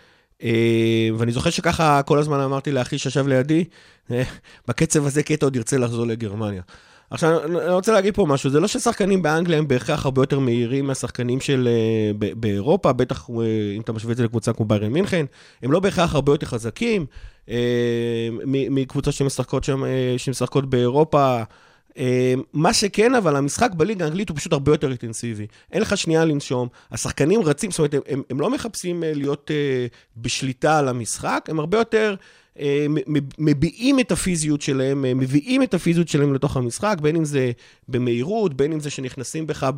אה, 0.42 1.08
ואני 1.18 1.32
זוכר 1.32 1.50
שככה 1.50 2.02
כל 2.02 2.18
הזמן 2.18 2.40
אמרתי 2.40 2.72
לאחי 2.72 2.98
שישב 2.98 3.26
לידי, 3.26 3.64
אה, 4.10 4.22
בקצב 4.68 5.06
הזה 5.06 5.22
קייטה 5.22 5.46
עוד 5.46 5.56
ירצה 5.56 5.78
לחזור 5.78 6.06
לגרמניה. 6.06 6.62
עכשיו, 7.10 7.44
אני 7.44 7.72
רוצה 7.72 7.92
להגיד 7.92 8.14
פה 8.14 8.26
משהו, 8.26 8.50
זה 8.50 8.60
לא 8.60 8.68
ששחקנים 8.68 9.22
באנגליה 9.22 9.58
הם 9.58 9.68
בהכרח 9.68 10.04
הרבה 10.04 10.22
יותר 10.22 10.38
מהירים 10.38 10.86
מהשחקנים 10.86 11.40
של 11.40 11.68
באירופה, 12.18 12.92
בטח 12.92 13.30
אם 13.76 13.80
אתה 13.80 13.92
משווה 13.92 14.12
את 14.12 14.16
זה 14.16 14.24
לקבוצה 14.24 14.52
כמו 14.52 14.64
ביירן 14.64 14.92
מינכן, 14.92 15.26
הם 15.62 15.72
לא 15.72 15.80
בהכרח 15.80 16.14
הרבה 16.14 16.32
יותר 16.32 16.46
חזקים 16.46 17.06
מקבוצות 18.46 19.14
שמשחקות, 19.14 19.64
שם, 19.64 19.82
uh, 19.84 19.86
שמשחקות 20.16 20.70
באירופה. 20.70 21.42
Uh, 21.88 21.94
מה 22.52 22.72
שכן, 22.72 23.14
אבל 23.14 23.36
המשחק 23.36 23.70
בליגה 23.76 24.04
האנגלית 24.04 24.28
הוא 24.28 24.36
פשוט 24.36 24.52
הרבה 24.52 24.72
יותר 24.72 24.88
אינטנסיבי. 24.88 25.46
אין 25.72 25.82
לך 25.82 25.96
שנייה 25.96 26.24
לנשום, 26.24 26.68
השחקנים 26.90 27.42
רצים, 27.42 27.70
זאת 27.70 27.78
אומרת, 27.78 27.94
הם, 27.94 28.22
הם, 28.30 28.40
לא 28.40 28.50
מחפשים 28.50 29.02
להיות 29.06 29.50
בשליטה 30.16 30.78
על 30.78 30.88
המשחק, 30.88 31.46
הם 31.48 31.60
הרבה 31.60 31.78
יותר... 31.78 32.14
אה, 32.60 32.86
מביעים 33.38 34.00
את 34.00 34.12
הפיזיות 34.12 34.62
שלהם, 34.62 35.04
אה, 35.04 35.14
מביאים 35.14 35.62
את 35.62 35.74
הפיזיות 35.74 36.08
שלהם 36.08 36.34
לתוך 36.34 36.56
המשחק, 36.56 36.96
בין 37.02 37.16
אם 37.16 37.24
זה 37.24 37.52
במהירות, 37.88 38.54
בין 38.54 38.72
אם 38.72 38.80
זה 38.80 38.90
שנכנסים 38.90 39.46
בך 39.46 39.70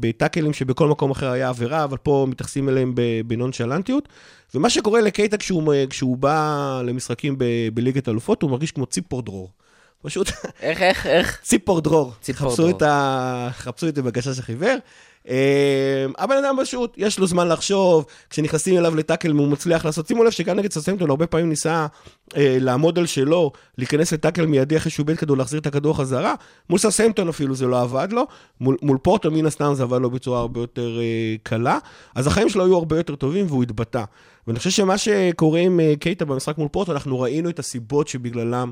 בטאקלים 0.00 0.52
שבכל 0.52 0.88
מקום 0.88 1.10
אחר 1.10 1.30
היה 1.30 1.48
עבירה, 1.48 1.84
אבל 1.84 1.96
פה 1.96 2.26
מתייחסים 2.30 2.68
אליהם 2.68 2.94
בנונשלנטיות. 3.26 4.08
ומה 4.54 4.70
שקורה 4.70 5.00
לקייטה 5.00 5.36
כשהוא, 5.36 5.74
כשהוא 5.90 6.16
בא 6.16 6.82
למשחקים 6.84 7.36
בליגת 7.74 8.08
אלופות, 8.08 8.42
הוא 8.42 8.50
מרגיש 8.50 8.72
כמו 8.72 8.86
ציפור 8.86 9.22
דרור. 9.22 9.50
פשוט 10.02 10.30
איך, 10.60 10.82
איך, 10.82 11.06
איך? 11.06 11.40
ציפור 11.42 11.80
דרור. 11.80 12.12
ציפור 12.20 12.50
חפשו 12.50 12.62
דרור. 12.62 12.76
את 12.76 12.82
ה... 12.82 13.48
חפשו 13.52 13.88
את 13.88 13.94
זה 13.94 14.02
בגשש 14.02 14.38
החיוור. 14.38 14.76
אה, 15.28 16.06
הבן 16.18 16.36
אדם 16.36 16.56
פשוט, 16.62 16.94
יש 16.96 17.18
לו 17.18 17.26
זמן 17.26 17.48
לחשוב, 17.48 18.06
כשנכנסים 18.30 18.78
אליו 18.78 18.94
לטאקל 18.94 19.30
הוא 19.30 19.48
מצליח 19.48 19.84
לעשות, 19.84 20.06
שימו 20.06 20.24
לב 20.24 20.30
שגם 20.30 20.56
נגד 20.56 20.72
סוסמפטון 20.72 21.10
הרבה 21.10 21.26
פעמים 21.26 21.48
ניסה 21.48 21.86
אה, 22.36 22.56
לעמוד 22.60 22.98
על 22.98 23.06
שלו, 23.06 23.52
להיכנס 23.78 24.12
לטאקל 24.12 24.46
מיידי 24.46 24.76
אחרי 24.76 24.90
שהוא 24.90 25.04
איבד 25.08 25.18
כדור, 25.18 25.36
להחזיר 25.36 25.60
את 25.60 25.66
הכדור 25.66 25.96
חזרה, 25.96 26.34
מול 26.70 26.78
סוסמפטון 26.78 27.28
אפילו 27.28 27.54
זה 27.54 27.66
לא 27.66 27.80
עבד 27.80 28.08
לו, 28.12 28.26
מול, 28.60 28.76
מול 28.82 28.98
פורטו 28.98 29.30
מן 29.30 29.46
הסתם 29.46 29.74
זה 29.74 29.82
עבד 29.82 30.00
לו 30.00 30.10
בצורה 30.10 30.40
הרבה 30.40 30.60
יותר 30.60 30.98
אה, 31.00 31.34
קלה, 31.42 31.78
אז 32.14 32.26
החיים 32.26 32.48
שלו 32.48 32.64
היו 32.64 32.76
הרבה 32.76 32.96
יותר 32.96 33.16
טובים 33.16 33.46
והוא 33.48 33.62
התבטא. 33.62 34.04
ואני 34.46 34.58
חושב 34.58 34.70
שמה 34.70 34.98
שקורה 34.98 35.60
עם 35.60 35.80
אה, 35.80 35.94
קייטה 36.00 36.24
במשחק 36.24 36.58
מול 36.58 36.68
פורטו, 36.68 36.92
אנחנו 36.92 37.20
ראינו 37.20 37.48
את 37.48 37.58
הסיבות 37.58 38.08
שבגללם 38.08 38.70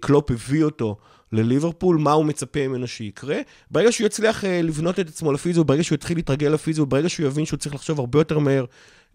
קלופ 0.00 0.30
הביא 0.30 0.64
אותו 0.64 0.96
לליברפול, 1.32 1.98
מה 1.98 2.12
הוא 2.12 2.24
מצפה 2.24 2.68
ממנו 2.68 2.86
שיקרה. 2.86 3.36
ברגע 3.70 3.92
שהוא 3.92 4.06
יצליח 4.06 4.44
אה, 4.44 4.62
לבנות 4.62 5.00
את 5.00 5.08
עצמו 5.08 5.32
לפיזיו, 5.32 5.64
ברגע 5.64 5.84
שהוא 5.84 5.96
יתחיל 5.96 6.16
להתרגל 6.16 6.48
לפיזיו, 6.48 6.86
ברגע 6.86 7.08
שהוא 7.08 7.26
יבין 7.26 7.44
שהוא 7.44 7.58
צריך 7.58 7.74
לחשוב 7.74 8.00
הרבה 8.00 8.20
יותר 8.20 8.38
מהר 8.38 8.64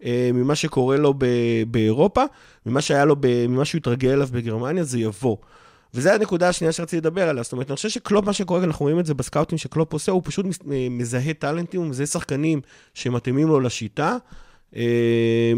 אה, 0.04 0.30
ממה 0.34 0.54
שקורה 0.54 0.96
לו 0.96 1.14
באירופה, 1.70 2.22
ממה 2.66 2.80
שהיה 2.80 3.04
לו, 3.04 3.16
ממה 3.48 3.64
שהוא 3.64 3.78
התרגל 3.78 4.10
אליו 4.10 4.28
בגרמניה, 4.32 4.84
זה 4.84 4.98
יבוא. 4.98 5.36
וזו 5.94 6.10
הנקודה 6.10 6.48
השנייה 6.48 6.72
שרציתי 6.72 6.96
לדבר 6.96 7.28
עליה. 7.28 7.42
זאת 7.42 7.52
אומרת, 7.52 7.70
אני 7.70 7.76
חושב 7.76 7.88
שקלופ, 7.88 8.24
מה 8.24 8.32
שקורה, 8.32 8.64
אנחנו 8.64 8.84
רואים 8.84 9.00
את 9.00 9.06
זה 9.06 9.14
בסקאוטים 9.14 9.58
שקלופ 9.58 9.92
עושה, 9.92 10.12
הוא 10.12 10.22
פשוט 10.24 10.46
אה, 10.46 10.86
מזהה 10.90 11.34
טאלנטים, 11.34 11.80
הוא 11.80 11.88
מזהה 11.88 12.06
שחקנים 12.06 12.60
שמתאימים 12.94 13.48
לו 13.48 13.60
לשיטה. 13.60 14.16
אה, 14.76 14.82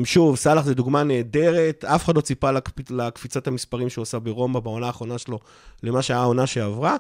שוב, 0.05 0.37
סאלח 0.37 0.65
זה 0.65 0.75
דוגמה 0.75 1.03
נהדרת, 1.03 1.85
אף 1.85 2.05
אחד 2.05 2.17
לא 2.17 2.21
ציפה 2.21 2.51
לקפ- 2.51 2.91
לקפיצת 2.91 3.47
המספרים 3.47 3.89
שהוא 3.89 4.03
עשה 4.03 4.19
ברומא 4.19 4.61
בעונה 4.61 4.87
האחרונה 4.87 5.19
שלו 5.19 5.39
למה 5.83 6.03
שהיה 6.03 6.21
העונה 6.21 6.47
שעברה. 6.47 6.97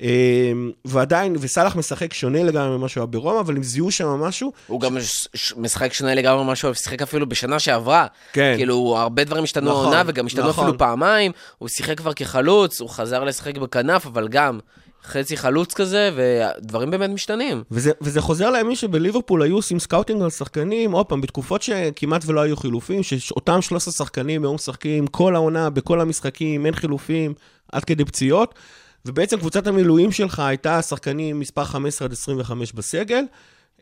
אה, 0.00 0.52
ועדיין, 0.84 1.36
וסאלח 1.40 1.76
משחק 1.76 2.14
שונה 2.14 2.42
לגמרי 2.42 2.76
ממה 2.78 2.88
שהוא 2.88 3.00
היה 3.00 3.06
ברומא, 3.06 3.40
אבל 3.40 3.56
הם 3.56 3.62
זיהו 3.62 3.90
שם 3.90 4.06
משהו. 4.08 4.52
הוא 4.66 4.80
גם 4.80 4.96
משחק 5.56 5.92
שונה 5.92 6.14
לגמרי 6.14 6.44
ממה 6.44 6.56
שהוא 6.56 6.74
שיחק 6.74 7.02
אפילו 7.02 7.28
בשנה 7.28 7.58
שעברה. 7.58 8.06
כן. 8.32 8.54
כאילו, 8.56 8.94
הרבה 8.98 9.24
דברים 9.24 9.44
השתנו 9.44 9.70
נכון, 9.70 9.84
העונה, 9.84 10.02
וגם 10.06 10.26
השתנו 10.26 10.48
נכון. 10.48 10.64
אפילו 10.64 10.78
פעמיים. 10.78 11.32
הוא 11.58 11.68
שיחק 11.68 11.98
כבר 11.98 12.12
כחלוץ, 12.12 12.80
הוא 12.80 12.88
חזר 12.88 13.24
לשחק 13.24 13.58
בכנף, 13.58 14.06
אבל 14.06 14.28
גם 14.28 14.58
חצי 15.04 15.36
חלוץ 15.36 15.74
כזה, 15.74 16.10
ודברים 16.16 16.90
באמת 16.90 17.10
משתנים. 17.10 17.62
וזה, 17.70 17.92
וזה 18.00 18.20
חוזר 18.20 18.50
לימים 18.50 18.76
שבליברפול 18.76 19.42
היו 19.42 19.56
עושים 19.56 19.78
scouting 19.78 20.22
על 20.22 20.30
שחקנים, 20.30 20.92
עוד 20.92 21.06
פעם, 21.06 21.20
בתקופות 21.20 21.62
שכמעט 21.62 22.22
ולא 22.26 22.40
היו 22.40 22.56
חילופים, 22.56 23.02
שאותם 23.02 23.62
13 23.62 23.94
שחקנים 23.94 24.42
היו 24.42 24.54
משחקים 24.54 25.06
כל 25.06 25.34
העונה, 25.34 25.70
בכל 25.70 26.00
המשחקים, 26.00 26.66
אין 26.66 26.74
חילופים, 26.74 27.34
עד 27.72 27.84
כדי 27.84 28.04
פציעות. 28.04 28.54
ובעצם 29.06 29.38
קבוצת 29.38 29.66
המילואים 29.66 30.12
שלך 30.12 30.38
הייתה 30.38 30.82
שחקנים 30.82 31.40
מספר 31.40 31.64
15 31.64 32.06
עד 32.06 32.12
25 32.12 32.72
בסגל. 32.72 33.24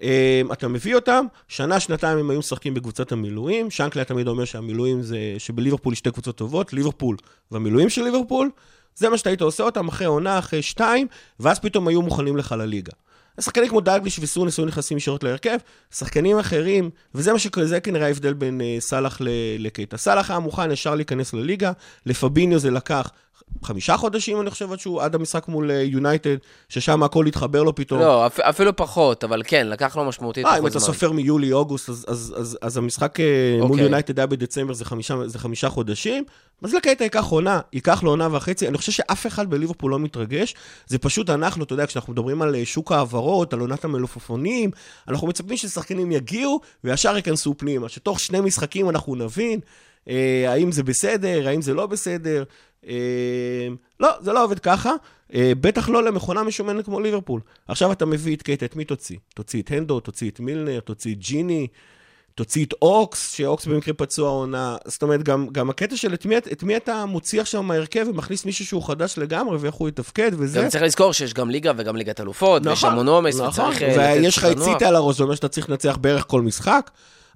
אה, 0.03 0.43
אתה 0.53 0.69
מביא 0.69 0.95
אותם, 0.95 1.25
שנה, 1.49 1.81
שנתיים 1.81 2.19
הם 2.19 2.31
היו 2.31 2.39
משחקים 2.39 2.75
בקבוצת 2.75 3.13
המילואים. 3.13 3.71
שנקלה 3.71 4.05
תמיד 4.05 4.29
אומר 4.29 4.45
שהמילואים 4.45 5.03
זה, 5.03 5.19
שבליברפול 5.39 5.93
יש 5.93 5.99
שתי 5.99 6.11
קבוצות 6.11 6.37
טובות, 6.37 6.73
ליברפול 6.73 7.17
והמילואים 7.51 7.89
של 7.89 8.03
ליברפול. 8.03 8.51
זה 8.99 9.09
מה 9.09 9.19
שאתה 9.19 9.31
היית 9.31 9.41
עושה 9.41 9.63
אותם 9.63 9.89
אחרי 9.89 10.07
עונה, 10.07 10.39
אחרי 10.39 10.63
שתיים, 10.63 11.07
ואז 11.41 11.59
פתאום 11.59 11.89
היו 11.89 12.03
מוכנים 12.03 12.37
לך 12.37 12.55
לליגה. 12.59 12.93
שחקנים 13.41 13.69
כמו 13.69 13.81
דאגליש 13.81 14.19
וסונס 14.19 14.59
היו 14.59 14.67
נכנסים 14.67 14.97
ישירות 14.97 15.25
להרכב, 15.25 15.59
שחקנים 15.95 16.39
אחרים, 16.39 16.91
וזה 17.15 17.33
מה 17.33 17.39
שכ- 17.39 17.65
זה 17.65 17.81
כנראה 17.81 18.07
ההבדל 18.07 18.33
בין 18.33 18.61
uh, 18.61 18.81
סאלח 18.81 19.21
ל- 19.21 19.29
לקייטה. 19.59 19.97
סאלח 19.97 20.31
היה 20.31 20.39
מוכן 20.39 20.71
ישר 20.71 20.95
להיכנס 20.95 21.35
לליגה, 21.35 21.73
לפביניו 22.07 22.59
זה 22.59 22.71
לקח 22.71 23.11
חמישה 23.63 23.97
חודשים, 23.97 24.41
אני 24.41 24.51
חושב, 24.51 24.73
עד 24.73 24.79
שהוא, 24.81 25.03
עד 25.03 25.15
המשחק 25.15 25.49
מול 25.49 25.71
אה, 25.71 25.77
יונייטד, 25.83 26.37
ששם 26.69 27.03
הכל 27.03 27.27
התחבר 27.27 27.63
לו 27.63 27.75
פתאום. 27.75 28.01
לא, 28.01 28.27
אפ- 28.27 28.41
אפילו 28.41 28.77
פחות, 28.77 29.25
אבל 29.25 29.43
כן, 29.47 29.67
לקח 29.69 29.97
לו 29.97 30.05
משמעותית 30.05 30.47
אה, 30.47 30.53
אם 30.53 30.59
פחות 30.59 30.71
אתה 30.71 30.79
זמן. 30.79 30.87
סופר 30.87 31.13
מיולי-אוגוסט, 31.13 31.89
אז, 31.89 32.05
אז, 32.09 32.35
אז, 32.39 32.59
אז 32.63 32.77
המשחק 32.77 33.21
אה, 33.21 33.25
מול 33.61 33.71
אוקיי. 33.71 33.85
יונייטד 33.85 34.19
היה 34.19 34.27
בדצמבר, 34.27 34.73
זה 34.75 34.85
חמישה, 34.85 35.15
זה 35.27 35.39
חמישה 35.39 35.69
חודשים. 35.69 36.25
אז 36.63 36.75
לקייטה 36.75 37.05
ייקח 37.05 37.25
עונה, 37.25 37.61
ייקח 37.73 38.03
לו 38.03 38.11
עונה 38.11 38.29
וחצי. 38.37 38.69
אני 38.69 38.79
חושב 38.79 38.93
שאף 38.93 39.27
אחד 39.27 39.51
בליברפול 39.51 39.91
לא 39.91 39.99
מתרגש. 39.99 40.55
זה 40.87 40.99
פשוט 40.99 41.31
אנחנו, 41.31 41.65
אתה 41.65 41.73
יודע, 41.73 41.87
כשאנחנו 41.87 42.13
מדברים 42.13 42.43
על 42.43 42.65
שוק 42.65 42.93
ההעברות, 42.93 43.53
על 43.53 43.61
עונת 43.61 43.85
המלופפונים, 43.85 44.71
אנחנו 45.09 45.27
מצפים 45.27 45.57
ששחקנים 45.57 46.13
יגיעו 46.13 46.61
וישר 46.85 47.17
ייכנסו 47.17 47.55
פנימה. 47.59 47.89
שתוך 47.89 48.21
שני 48.21 48.41
משחקים 48.41 48.89
אנחנו 48.91 49.15
נבין 49.15 49.61
אה, 50.09 50.45
האם 50.49 50.73
זה 50.73 50.83
בסדר, 50.83 51.49
האם 51.49 51.63
זה 51.63 51.75
לא 51.75 51.87
בסדר. 51.87 52.45
אה, 52.87 53.69
לא, 54.01 54.09
זה 54.21 54.33
לא 54.33 54.45
עובד 54.45 54.59
ככה. 54.59 54.93
אה, 55.35 55.53
בטח 55.61 55.89
לא 55.89 56.05
למכונה 56.05 56.43
משומנת 56.43 56.85
כמו 56.85 57.01
ליברפול. 57.01 57.41
עכשיו 57.69 57.93
אתה 57.93 58.07
מביא 58.07 58.37
את 58.37 58.43
קייטה, 58.43 58.67
את 58.67 58.77
מי 58.77 58.85
תוציא? 58.85 59.17
תוציא 59.35 59.63
את 59.63 59.71
הנדו, 59.71 60.01
תוציא 60.01 60.31
את 60.31 60.41
מילנר, 60.41 60.81
תוציא 60.81 61.15
את 61.15 61.19
ג'יני, 61.19 61.67
תוציא 62.35 62.65
את 62.65 62.75
אוקס, 62.83 63.33
שאוקס 63.33 63.67
במקרה 63.67 63.95
פצוע 63.95 64.31
עונה. 64.31 64.77
זאת 64.85 65.03
אומרת, 65.03 65.23
גם, 65.23 65.49
גם 65.53 65.71
הקטע 65.71 65.97
של 65.97 66.15
את 66.15 66.27
מי, 66.27 66.39
את 66.39 66.63
מי 66.63 66.77
אתה 66.77 67.07
מוציא 67.07 67.41
עכשיו 67.41 67.63
מההרכב 67.63 68.07
ומכניס 68.09 68.45
מישהו 68.45 68.67
שהוא 68.67 68.83
חדש 68.83 69.19
לגמרי 69.19 69.57
ואיך 69.57 69.75
הוא 69.75 69.89
יתפקד 69.89 70.31
וזה. 70.39 70.61
גם 70.61 70.69
צריך 70.69 70.85
לזכור 70.85 71.13
שיש 71.13 71.35
גם 71.35 71.51
ליגה 71.51 71.73
וגם 71.77 71.97
ליגת 71.97 72.21
אלופות, 72.21 72.67
ויש 72.67 72.79
נכון, 72.79 72.93
המון 72.93 73.09
עומס, 73.09 73.41
נכון, 73.41 73.49
וצריך 73.49 73.83
לתת 73.83 73.97
ויש 73.99 74.39
לך 74.39 74.47
את 74.77 74.83
על 74.83 74.97
הראש, 74.97 75.17
זה 75.17 75.23
אומר 75.23 75.35
שאתה 75.35 75.49
צריך 75.49 75.71
לנצח 75.71 75.97
בערך 75.97 76.25
כל 76.29 76.43
משחק. 76.43 76.91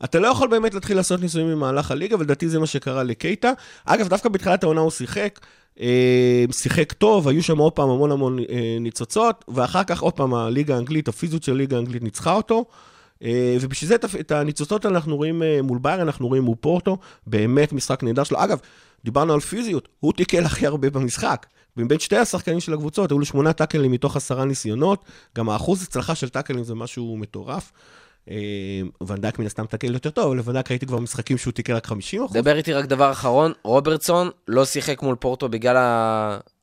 אתה 0.04 0.18
לא 0.18 0.28
יכול 0.28 0.48
באמת 0.48 0.74
להתחיל 0.74 0.96
לעשות 0.96 1.20
ניסויים 1.20 1.50
במהלך 1.50 1.90
הליגה, 1.90 2.16
ולדעתי 2.16 2.48
זה 2.48 2.58
מה 2.58 2.66
שקרה 2.66 3.02
לקייטה. 3.02 3.52
אגב, 3.84 4.08
דווקא 4.08 4.28
בתחילת 4.28 4.62
העונה 4.64 4.80
הוא 4.80 4.90
שיחק, 4.90 5.40
אה, 5.80 6.44
שיחק 6.52 6.92
טוב, 6.92 7.28
היו 7.28 7.42
שם 7.42 7.58
עוד 7.58 7.72
פעם 7.72 7.90
המון 7.90 8.12
המון 8.12 8.38
אה, 8.38 8.76
ניצוצות, 8.80 9.44
ואחר 9.48 9.84
כך 9.84 10.02
עוד 10.02 10.12
פעם 10.12 10.34
הליגה 10.34 10.74
האנגלית, 10.74 11.08
הפיזיות 11.08 11.42
של 11.42 11.52
הליגה 11.52 11.76
האנגלית 11.76 12.02
ניצחה 12.02 12.32
אותו. 12.32 12.64
אה, 13.22 13.56
ובשביל 13.60 13.88
זה 13.88 13.94
את 14.20 14.32
הניצוצות 14.32 14.86
אנחנו 14.86 15.16
רואים 15.16 15.42
מול 15.62 15.78
בייר, 15.78 16.02
אנחנו 16.02 16.28
רואים 16.28 16.42
מול 16.42 16.56
פורטו, 16.60 16.98
באמת 17.26 17.72
משחק 17.72 18.02
נהדר 18.02 18.24
שלו. 18.24 18.44
אגב, 18.44 18.58
דיברנו 19.04 19.32
על 19.32 19.40
פיזיות, 19.40 19.88
הוא 20.00 20.12
תיקל 20.12 20.44
הכי 20.44 20.66
הרבה 20.66 20.90
במשחק. 20.90 21.46
מבין 21.76 21.98
שתי 21.98 22.16
השחקנים 22.16 22.60
של 22.60 22.74
הקבוצות, 22.74 23.10
היו 23.10 23.18
לו 23.18 23.24
שמונה 23.24 23.52
טאקלים 23.52 23.92
מתוך 23.92 24.16
עשרה 24.16 24.44
ניסיונות, 24.44 25.04
גם 25.36 25.48
האחוז 25.48 25.82
הצלחה 25.82 26.14
של 26.14 26.28
טאקלים 26.28 26.64
זה 26.64 26.74
משהו 26.74 27.16
מטורף. 27.16 27.72
אה, 28.30 28.36
ונדק 29.06 29.38
מן 29.38 29.46
הסתם 29.46 29.66
טאקל 29.66 29.94
יותר 29.94 30.10
טוב, 30.10 30.26
אבל 30.26 30.36
לוונדק 30.36 30.70
ראיתי 30.70 30.86
כבר 30.86 30.98
משחקים 30.98 31.38
שהוא 31.38 31.52
תיקל 31.52 31.74
רק 31.74 31.86
50 31.86 32.24
אחוז. 32.24 32.36
דבר 32.36 32.56
איתי 32.56 32.72
רק 32.72 32.84
דבר 32.84 33.10
אחרון, 33.12 33.52
רוברטסון 33.62 34.30
לא 34.48 34.64
שיחק 34.64 35.02
מול 35.02 35.16
פורטו 35.16 35.48
בגלל 35.48 35.76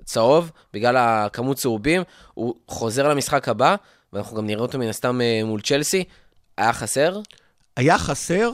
הצהוב, 0.02 0.52
בגלל 0.74 0.96
הכמות 0.98 1.58
צהובים, 1.58 2.02
הוא 2.34 2.56
חוזר 2.68 3.08
למשחק 3.08 3.50
הבא, 3.50 3.76
ואנחנו 4.14 4.38
גם 4.38 4.46
נראה 4.46 4.62
אותו 4.62 4.80
מן 4.80 4.88
הסתם 4.88 5.22
אה, 5.22 5.42
מול 5.46 5.62
צ'לסי. 5.62 6.04
היה 6.58 6.74
חסר? 6.74 7.20
היה 7.78 7.98
חסר, 7.98 8.52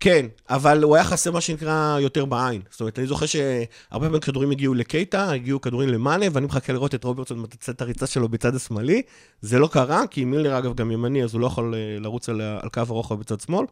כן, 0.00 0.26
אבל 0.50 0.82
הוא 0.82 0.96
היה 0.96 1.04
חסר 1.04 1.30
מה 1.30 1.40
שנקרא 1.40 1.98
יותר 2.00 2.24
בעין. 2.24 2.62
זאת 2.70 2.80
אומרת, 2.80 2.98
אני 2.98 3.06
זוכר 3.06 3.26
שהרבה 3.26 4.06
פעמים 4.06 4.20
כדורים 4.20 4.50
הגיעו 4.50 4.74
לקייטה, 4.74 5.30
הגיעו 5.32 5.60
כדורים 5.60 5.88
למאנה, 5.88 6.26
ואני 6.32 6.46
מחכה 6.46 6.72
לראות 6.72 6.94
את 6.94 7.04
רוברטסון 7.04 7.42
מצא 7.42 7.72
את 7.72 7.80
הריצה 7.80 8.06
שלו 8.06 8.28
בצד 8.28 8.54
השמאלי. 8.54 9.02
זה 9.40 9.58
לא 9.58 9.68
קרה, 9.72 10.06
כי 10.06 10.24
מילנר 10.24 10.58
אגב 10.58 10.74
גם 10.74 10.90
ימני, 10.90 11.24
אז 11.24 11.34
הוא 11.34 11.40
לא 11.40 11.46
יכול 11.46 11.74
אה, 11.74 11.98
לרוץ 12.00 12.28
על, 12.28 12.40
על 12.40 12.68
קו 12.68 12.80
הרוחב 12.80 13.20
בצד 13.20 13.40
שמאל. 13.40 13.66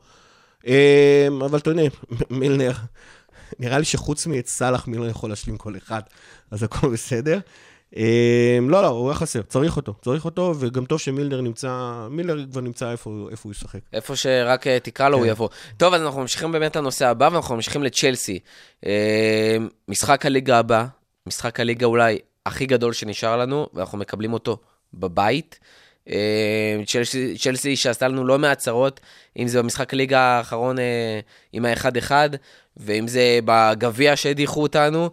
אה, 0.66 1.28
אבל 1.46 1.58
אתה 1.58 1.70
יודע, 1.70 1.82
מילנר, 2.30 2.72
נראה 3.58 3.78
לי 3.78 3.84
שחוץ 3.84 4.26
מאת 4.26 4.46
סאלח, 4.46 4.86
מילנר 4.88 5.08
יכול 5.08 5.30
להשלים 5.30 5.56
כל 5.56 5.76
אחד, 5.76 6.00
אז 6.50 6.62
הכל 6.62 6.88
בסדר. 6.92 7.38
אה, 7.96 8.58
לא, 8.62 8.82
לא, 8.82 8.86
הוא 8.86 9.08
היה 9.08 9.14
חסר, 9.14 9.42
צריך 9.42 9.76
אותו, 9.76 9.94
צריך 10.02 10.24
אותו, 10.24 10.54
וגם 10.58 10.84
טוב 10.84 11.00
שמילנר 11.00 11.40
נמצא, 11.40 11.92
מילנר 12.10 12.44
כבר 12.50 12.60
נמצא 12.60 12.90
איפה, 12.90 13.28
איפה 13.30 13.42
הוא 13.44 13.52
ישחק. 13.52 13.78
איפה 13.92 14.16
שרק 14.16 14.66
אה, 14.66 14.80
תקרא 14.80 15.08
לו, 15.08 15.16
הוא 15.16 15.24
כן. 15.24 15.30
יבוא. 15.30 15.48
טוב, 15.76 15.94
אז 15.94 16.02
אנחנו 16.02 16.20
ממשיכים 16.20 16.52
באמת 16.52 16.76
לנושא 16.76 17.06
הבא, 17.06 17.28
ואנחנו 17.32 17.54
ממשיכים 17.54 17.82
לצ'לסי. 17.82 18.38
אה, 18.86 19.56
משחק 19.88 20.26
הליגה 20.26 20.58
הבא, 20.58 20.86
משחק 21.26 21.60
הליגה 21.60 21.86
אולי 21.86 22.18
הכי 22.46 22.66
גדול 22.66 22.92
שנשאר 22.92 23.36
לנו, 23.36 23.66
ואנחנו 23.74 23.98
מקבלים 23.98 24.32
אותו 24.32 24.58
בבית. 24.94 25.58
אה, 26.08 26.80
צ'לסי, 26.86 27.38
צ'לסי 27.38 27.76
שעשתה 27.76 28.08
לנו 28.08 28.24
לא 28.24 28.38
מעט 28.38 28.58
צרות, 28.58 29.00
אם 29.38 29.48
זה 29.48 29.62
במשחק 29.62 29.94
הליגה 29.94 30.20
האחרון 30.20 30.78
אה, 30.78 31.20
עם 31.52 31.64
ה-1-1, 31.64 32.10
ואם 32.76 33.08
זה 33.08 33.38
בגביע 33.44 34.16
שהדיחו 34.16 34.62
אותנו. 34.62 35.10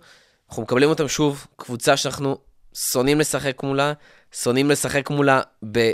אנחנו 0.50 0.64
מקבלים 0.64 0.90
אותם 0.90 1.08
שוב, 1.08 1.48
קבוצה 1.56 1.98
שאנחנו 1.98 2.38
שונאים 2.74 3.20
לשחק 3.20 3.64
מולה, 3.64 3.94
שונאים 4.32 4.70
לשחק 4.72 5.10
מולה 5.10 5.42
ב... 5.72 5.92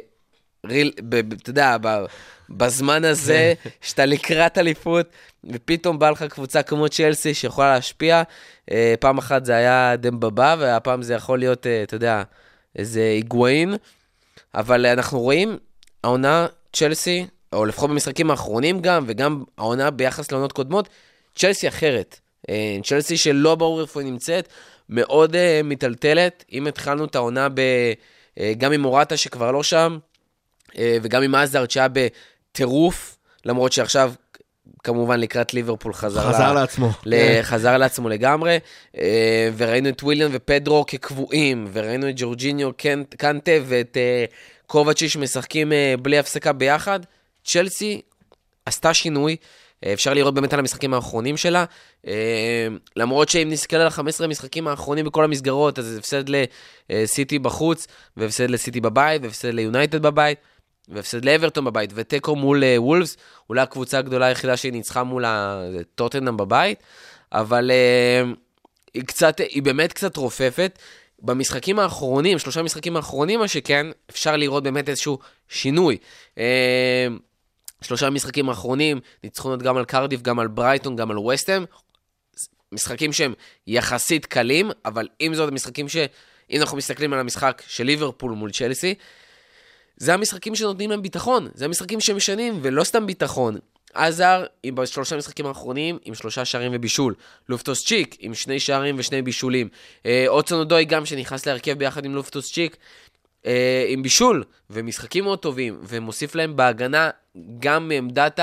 ריל, 0.65 0.91
אתה 1.41 1.49
יודע, 1.49 1.77
ב, 1.81 1.87
בזמן 2.49 3.05
הזה, 3.05 3.53
שאתה 3.81 4.05
לקראת 4.05 4.57
אליפות, 4.57 5.05
ופתאום 5.43 5.99
בא 5.99 6.09
לך 6.09 6.23
קבוצה 6.23 6.63
כמו 6.63 6.89
צ'לסי 6.89 7.33
שיכולה 7.33 7.73
להשפיע. 7.73 8.23
אה, 8.71 8.95
פעם 8.99 9.17
אחת 9.17 9.45
זה 9.45 9.55
היה 9.55 9.95
דמבבה, 9.95 10.55
והפעם 10.59 11.01
זה 11.01 11.13
יכול 11.13 11.39
להיות, 11.39 11.67
אה, 11.67 11.83
אתה 11.83 11.95
יודע, 11.95 12.23
איזה 12.75 13.01
היגואין. 13.01 13.75
אבל 14.55 14.85
אנחנו 14.85 15.19
רואים, 15.19 15.57
העונה 16.03 16.47
צ'לסי, 16.73 17.27
או 17.53 17.65
לפחות 17.65 17.89
במשחקים 17.89 18.31
האחרונים 18.31 18.81
גם, 18.81 19.03
וגם 19.07 19.43
העונה 19.57 19.91
ביחס 19.91 20.31
לעונות 20.31 20.51
קודמות, 20.51 20.89
צ'לסי 21.35 21.67
אחרת. 21.67 22.19
אה, 22.49 22.77
צ'לסי 22.83 23.17
שלא 23.17 23.55
ברור 23.55 23.81
איפה 23.81 24.01
היא 24.01 24.11
נמצאת, 24.11 24.47
מאוד 24.89 25.35
uh, 25.35 25.37
מיטלטלת. 25.63 26.43
אם 26.51 26.67
התחלנו 26.67 27.05
את 27.05 27.15
העונה 27.15 27.49
ב... 27.49 27.59
Uh, 28.35 28.39
גם 28.57 28.71
עם 28.71 28.81
מורטה 28.81 29.17
שכבר 29.17 29.51
לא 29.51 29.63
שם, 29.63 29.97
uh, 30.69 30.75
וגם 31.01 31.23
עם 31.23 31.35
עזארד 31.35 31.71
שהיה 31.71 31.87
בטירוף, 31.93 33.17
למרות 33.45 33.71
שעכשיו, 33.71 34.13
כמובן 34.83 35.19
לקראת 35.19 35.53
ליברפול 35.53 35.93
חזר, 35.93 36.33
חזר 36.33 36.51
ל- 36.51 36.55
לעצמו. 36.55 36.91
ל- 37.05 37.41
חזר 37.41 37.77
לעצמו 37.77 38.09
לגמרי, 38.09 38.59
אה, 38.97 39.49
וראינו 39.57 39.89
את 39.89 40.03
וויליאם 40.03 40.29
ופדרו 40.33 40.85
כקבועים, 40.87 41.67
וראינו 41.73 42.09
את 42.09 42.13
ג'ורג'יניו 42.17 42.71
קנט- 42.73 43.15
קנטה 43.17 43.51
ואת 43.65 43.97
אה, 43.97 44.25
קובצ'יש 44.67 45.17
משחקים 45.17 45.73
אה, 45.73 45.93
בלי 46.01 46.17
הפסקה 46.19 46.53
ביחד. 46.53 46.99
צ'לסי 47.45 48.01
עשתה 48.65 48.93
שינוי, 48.93 49.35
אפשר 49.85 50.13
לראות 50.13 50.33
באמת 50.33 50.53
על 50.53 50.59
המשחקים 50.59 50.93
האחרונים 50.93 51.37
שלה, 51.37 51.65
אה, 52.07 52.67
למרות 52.95 53.29
שאם 53.29 53.49
נסתכל 53.51 53.75
על 53.75 53.87
ה-15 53.87 54.23
המשחקים 54.23 54.67
האחרונים 54.67 55.05
בכל 55.05 55.23
המסגרות, 55.23 55.79
אז 55.79 55.85
זה 55.85 55.99
הפסד 55.99 56.23
לסיטי 56.89 57.39
בחוץ, 57.39 57.87
והפסד 58.17 58.49
לסיטי 58.49 58.81
בבית, 58.81 59.21
והפסד 59.23 59.47
ליונייטד 59.49 60.01
בבית. 60.01 60.37
והפסד 60.89 61.25
לאברטון 61.25 61.65
בבית, 61.65 61.89
ותיקו 61.95 62.35
מול 62.35 62.63
אה, 62.63 62.75
וולפס, 62.81 63.17
אולי 63.49 63.61
הקבוצה 63.61 63.97
הגדולה 63.97 64.25
היחידה 64.25 64.57
שהיא 64.57 64.71
ניצחה 64.71 65.03
מול 65.03 65.25
ה- 65.25 65.61
זה 65.71 65.83
טוטנאם 65.95 66.37
בבית, 66.37 66.83
אבל 67.31 67.71
אה, 67.71 68.23
היא 68.93 69.03
קצת, 69.03 69.39
היא 69.39 69.63
באמת 69.63 69.93
קצת 69.93 70.17
רופפת. 70.17 70.79
במשחקים 71.21 71.79
האחרונים, 71.79 72.39
שלושה 72.39 72.63
משחקים 72.63 72.95
האחרונים, 72.95 73.39
מה 73.39 73.47
שכן, 73.47 73.87
אפשר 74.09 74.37
לראות 74.37 74.63
באמת 74.63 74.89
איזשהו 74.89 75.19
שינוי. 75.49 75.97
שלושה 77.81 78.09
משחקים 78.09 78.49
האחרונים, 78.49 78.99
ניצחונות 79.23 79.63
גם 79.63 79.77
על 79.77 79.85
קרדיף, 79.85 80.21
גם 80.21 80.39
על 80.39 80.47
ברייטון, 80.47 80.95
גם 80.95 81.11
על 81.11 81.17
וסטהאם. 81.17 81.65
משחקים 82.71 83.13
שהם 83.13 83.33
יחסית 83.67 84.25
קלים, 84.25 84.71
אבל 84.85 85.07
עם 85.19 85.35
זאת, 85.35 85.53
משחקים 85.53 85.89
ש... 85.89 85.97
אם 86.51 86.61
אנחנו 86.61 86.77
מסתכלים 86.77 87.13
על 87.13 87.19
המשחק 87.19 87.63
של 87.67 87.83
ליברפול 87.83 88.31
מול 88.31 88.51
צ'לסי, 88.51 88.95
זה 89.97 90.13
המשחקים 90.13 90.55
שנותנים 90.55 90.89
להם 90.89 91.01
ביטחון, 91.01 91.47
זה 91.53 91.65
המשחקים 91.65 91.99
שמשנים, 91.99 92.59
ולא 92.61 92.83
סתם 92.83 93.05
ביטחון. 93.07 93.57
עזר, 93.93 94.45
עם 94.63 94.75
בשלושה 94.75 95.15
המשחקים 95.15 95.45
האחרונים, 95.45 95.97
עם 96.05 96.15
שלושה 96.15 96.45
שערים 96.45 96.71
ובישול. 96.75 97.13
לופטוס 97.49 97.85
צ'יק, 97.85 98.15
עם 98.19 98.33
שני 98.33 98.59
שערים 98.59 98.95
ושני 98.97 99.21
בישולים. 99.21 99.69
אה, 100.05 100.25
אוצון 100.27 100.59
אודוי 100.59 100.85
גם, 100.85 101.05
שנכנס 101.05 101.45
להרכב 101.45 101.77
ביחד 101.77 102.05
עם 102.05 102.15
לופטוס 102.15 102.51
צ'יק, 102.53 102.77
אה, 103.45 103.85
עם 103.87 104.03
בישול, 104.03 104.43
ומשחקים 104.69 105.23
מאוד 105.23 105.39
טובים, 105.39 105.79
ומוסיף 105.83 106.35
להם 106.35 106.55
בהגנה 106.55 107.09
גם 107.59 107.87
מעמדת 107.87 108.39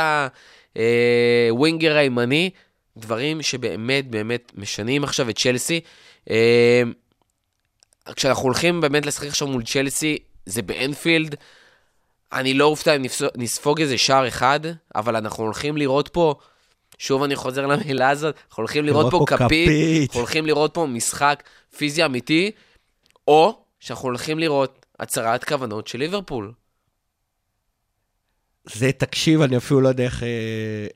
הווינגר 1.51 1.97
הימני, 1.97 2.51
דברים 2.97 3.43
שבאמת 3.43 4.11
באמת 4.11 4.53
משנים 4.55 5.05
עכשיו 5.05 5.31
את 5.31 5.39
צ'לסי. 5.39 5.81
אה, 6.31 6.83
כשאנחנו 8.17 8.43
הולכים 8.43 8.81
באמת 8.81 9.07
לשחק 9.07 9.29
עכשיו 9.29 9.49
מול 9.49 9.63
צ'לסי, 9.63 10.19
זה 10.47 10.63
באנפילד. 10.63 11.35
אני 12.33 12.55
לא 12.55 12.65
אופתע 12.65 12.97
אם 12.97 13.03
נספוג 13.37 13.81
איזה 13.81 13.99
שער 13.99 14.29
אחד, 14.29 14.61
אבל 14.95 15.17
אנחנו 15.17 15.45
הולכים 15.45 15.77
לראות 15.77 16.09
פה, 16.09 16.35
שוב 16.99 17.23
אני 17.23 17.37
חוזר 17.37 17.67
למילה 17.67 18.11
הזאת, 18.11 18.35
אנחנו 18.49 18.61
הולכים 18.61 18.85
לראות 18.85 19.11
פה 19.11 19.25
כפית, 19.27 19.39
כפית. 19.39 20.09
אנחנו 20.09 20.21
הולכים 20.21 20.47
לראות 20.47 20.75
פה 20.75 20.87
משחק 20.87 21.43
פיזי 21.77 22.05
אמיתי, 22.05 22.51
או 23.29 23.59
שאנחנו 23.81 24.09
הולכים 24.09 24.39
לראות 24.39 24.87
הצהרת 25.01 25.45
כוונות 25.45 25.89
של 25.89 25.99
ליברפול. 25.99 26.53
זה, 28.73 28.91
תקשיב, 28.93 29.41
אני 29.41 29.57
אפילו 29.57 29.81
לא 29.81 29.89
יודע 29.89 30.05
איך, 30.05 30.23
אה, 30.23 30.29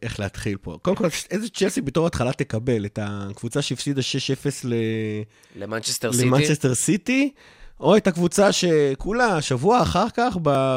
איך 0.02 0.20
להתחיל 0.20 0.57
פה. 0.62 0.78
קודם 0.83 0.96
כל, 0.96 1.09
איזה 1.31 1.48
צ'לסי 1.48 1.81
בתור 1.81 2.07
התחלה 2.07 2.33
תקבל? 2.33 2.87
את 2.87 2.98
הקבוצה 3.02 3.62
שהפסידה 3.62 4.00
6-0 4.00 4.04
ל... 4.64 4.74
למנצ'סטר 5.57 6.12
סיטי. 6.12 6.24
למנצ'סטר 6.24 6.74
סיטי, 6.74 7.33
או 7.81 7.96
את 7.96 8.07
הקבוצה 8.07 8.52
שכולה 8.52 9.42
שבוע 9.42 9.83
אחר 9.83 10.07
כך, 10.14 10.37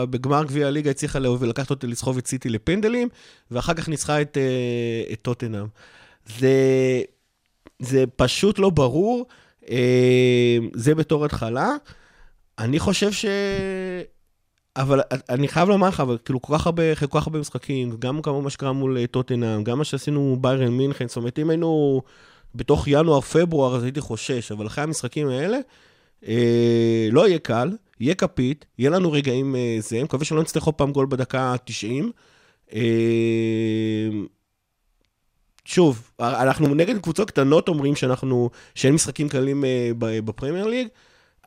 בגמר 0.10 0.44
גביע 0.44 0.68
הליגה 0.68 0.92
הצליחה 0.92 1.20
להוביל, 1.20 1.50
לקחת 1.50 1.70
או 1.70 1.88
לסחוב 1.88 2.18
את 2.18 2.28
סיטי 2.28 2.50
לפנדלים, 2.50 3.10
ואחר 3.52 3.74
כך 3.74 3.90
ניצחה 3.90 4.22
את, 4.22 4.38
אה, 4.38 5.14
את 5.14 5.20
טוטנאם. 5.22 5.66
זה, 6.40 6.52
זה 7.80 8.04
פשוט 8.16 8.60
לא 8.60 8.70
ברור, 8.70 9.26
אה, 9.70 10.58
זה 10.74 10.96
בתור 10.96 11.26
התחלה. 11.26 11.70
אני 12.60 12.80
חושב 12.80 13.12
ש... 13.12 13.26
אבל 14.76 15.02
אני 15.30 15.48
חייב 15.48 15.70
לומר 15.70 15.88
לך, 15.88 16.00
אבל 16.00 16.18
כאילו 16.26 16.42
כל 16.42 16.58
כך 16.58 16.66
הרבה, 16.66 16.96
כל 16.96 17.20
כך 17.20 17.28
הרבה 17.28 17.40
משחקים, 17.40 17.96
גם 18.00 18.22
כמה 18.22 18.42
מה 18.42 18.50
שקרה 18.50 18.72
מול 18.72 18.98
אה, 18.98 19.08
טוטנאם, 19.08 19.64
גם 19.64 19.78
מה 19.78 19.84
שעשינו 19.84 20.38
ביירן 20.42 20.68
מינכן, 20.68 21.08
זאת 21.08 21.18
אומרת, 21.18 21.40
אם 21.40 21.50
היינו 21.50 22.02
בתוך 22.56 22.88
ינואר-פברואר, 22.88 23.76
אז 23.76 23.84
הייתי 23.84 24.02
חושש, 24.02 24.52
אבל 24.52 24.68
אחרי 24.68 24.84
המשחקים 24.84 25.28
האלה, 25.30 25.58
אה, 26.28 27.08
לא 27.12 27.28
יהיה 27.28 27.40
קל, 27.40 27.72
יהיה 28.00 28.16
כפית, 28.16 28.66
יהיה 28.78 28.90
לנו 28.90 29.12
רגעים 29.12 29.56
אה, 29.56 29.78
זה, 29.80 30.04
מקווה 30.04 30.26
שלא 30.26 30.42
נצטרך 30.42 30.64
עוד 30.64 30.76
פעם 30.76 30.92
גול 30.92 31.06
בדקה 31.10 31.42
ה-90. 31.42 32.06
אה, 32.74 34.10
שוב, 35.66 36.12
אנחנו 36.20 36.76
נגד 36.76 36.98
קבוצות 36.98 37.32
קטנות 37.32 37.68
אומרים 37.68 37.96
שאנחנו, 37.96 38.50
שאין 38.76 38.94
משחקים 38.94 39.30
קלים 39.30 39.66
אה, 39.66 39.92
בפרמייר 40.00 40.68
ליג. 40.68 40.88